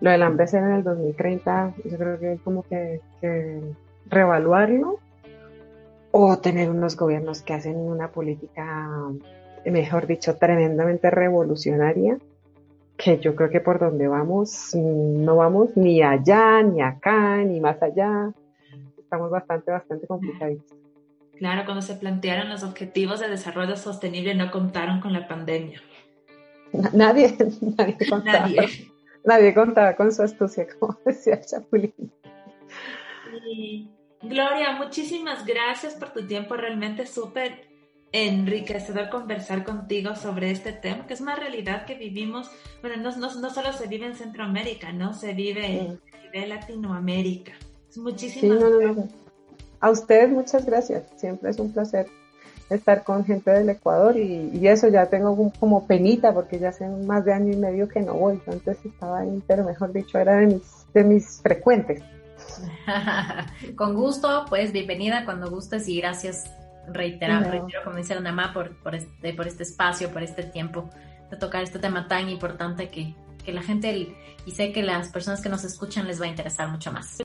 lo 0.00 0.10
del 0.10 0.22
hambre 0.24 0.46
en 0.52 0.64
el 0.64 0.82
2030, 0.82 1.74
yo 1.84 1.96
creo 1.96 2.18
que 2.18 2.28
hay 2.30 2.38
como 2.38 2.64
que, 2.64 3.00
que 3.20 3.60
reevaluarlo 4.06 4.98
o 6.12 6.38
tener 6.38 6.70
unos 6.70 6.96
gobiernos 6.96 7.42
que 7.42 7.54
hacen 7.54 7.76
una 7.76 8.12
política, 8.12 8.90
mejor 9.64 10.06
dicho, 10.06 10.36
tremendamente 10.36 11.10
revolucionaria, 11.10 12.18
que 12.98 13.18
yo 13.18 13.34
creo 13.34 13.48
que 13.48 13.60
por 13.60 13.80
donde 13.80 14.06
vamos, 14.06 14.74
no 14.74 15.36
vamos 15.36 15.76
ni 15.76 16.02
allá, 16.02 16.62
ni 16.62 16.82
acá, 16.82 17.38
ni 17.38 17.60
más 17.60 17.82
allá. 17.82 18.30
Estamos 18.98 19.30
bastante, 19.30 19.70
bastante 19.70 20.06
complicados. 20.06 20.58
Claro, 21.38 21.64
cuando 21.64 21.82
se 21.82 21.94
plantearon 21.94 22.50
los 22.50 22.62
objetivos 22.62 23.18
de 23.18 23.28
desarrollo 23.28 23.76
sostenible 23.76 24.34
no 24.34 24.50
contaron 24.50 25.00
con 25.00 25.14
la 25.14 25.26
pandemia. 25.26 25.80
Nadie, 26.92 27.36
nadie 27.78 27.96
contaba. 28.08 28.48
Nadie. 29.24 29.54
contaba 29.54 29.96
con 29.96 30.12
su 30.12 30.22
astucia, 30.22 30.66
como 30.78 30.96
decía 31.06 31.40
Chapulín. 31.40 32.12
Gloria, 34.22 34.72
muchísimas 34.72 35.44
gracias 35.44 35.94
por 35.94 36.10
tu 36.10 36.26
tiempo, 36.26 36.54
realmente 36.54 37.06
súper 37.06 37.66
enriquecedor 38.12 39.08
conversar 39.08 39.64
contigo 39.64 40.14
sobre 40.14 40.50
este 40.50 40.72
tema, 40.72 41.06
que 41.06 41.14
es 41.14 41.20
una 41.20 41.34
realidad 41.34 41.86
que 41.86 41.94
vivimos, 41.94 42.50
bueno, 42.82 42.96
no, 43.02 43.16
no, 43.16 43.50
solo 43.50 43.72
se 43.72 43.86
vive 43.88 44.06
en 44.06 44.14
Centroamérica, 44.14 44.92
¿no? 44.92 45.14
Se 45.14 45.32
vive 45.32 45.98
en 46.32 46.48
Latinoamérica. 46.48 47.52
Muchísimas 47.96 48.58
gracias. 48.58 49.06
A 49.80 49.90
ustedes 49.90 50.30
muchas 50.30 50.64
gracias, 50.64 51.04
siempre 51.16 51.50
es 51.50 51.58
un 51.58 51.72
placer 51.72 52.06
estar 52.70 53.02
con 53.04 53.24
gente 53.24 53.50
del 53.50 53.68
Ecuador 53.68 54.16
y, 54.16 54.66
eso 54.66 54.88
ya 54.88 55.06
tengo 55.06 55.52
como 55.58 55.86
penita 55.86 56.32
porque 56.32 56.58
ya 56.58 56.68
hace 56.68 56.88
más 56.88 57.24
de 57.24 57.32
año 57.32 57.52
y 57.52 57.56
medio 57.56 57.88
que 57.88 58.00
no 58.00 58.14
voy, 58.14 58.40
antes 58.46 58.78
estaba 58.84 59.20
ahí, 59.20 59.42
pero 59.46 59.64
mejor 59.64 59.92
dicho 59.92 60.18
era 60.18 60.36
de 60.36 60.46
mis, 60.46 60.86
de 60.94 61.04
mis 61.04 61.40
frecuentes. 61.42 62.02
Con 63.76 63.94
gusto, 63.94 64.44
pues 64.48 64.72
bienvenida 64.72 65.24
cuando 65.24 65.50
gustes 65.50 65.88
y 65.88 66.00
gracias, 66.00 66.50
reiterar, 66.88 67.48
reitero, 67.48 67.84
como 67.84 67.96
dice 67.96 68.14
la 68.14 68.20
mamá, 68.20 68.52
por, 68.52 68.76
por, 68.82 68.94
este, 68.94 69.34
por 69.34 69.46
este 69.46 69.62
espacio, 69.62 70.10
por 70.10 70.22
este 70.22 70.42
tiempo 70.42 70.90
de 71.30 71.36
tocar 71.36 71.62
este 71.62 71.78
tema 71.78 72.08
tan 72.08 72.28
importante 72.28 72.88
que, 72.88 73.14
que 73.44 73.52
la 73.52 73.62
gente 73.62 74.14
y 74.44 74.50
sé 74.50 74.72
que 74.72 74.82
las 74.82 75.08
personas 75.08 75.40
que 75.40 75.48
nos 75.48 75.64
escuchan 75.64 76.06
les 76.06 76.20
va 76.20 76.26
a 76.26 76.28
interesar 76.28 76.68
mucho 76.68 76.92
más. 76.92 77.18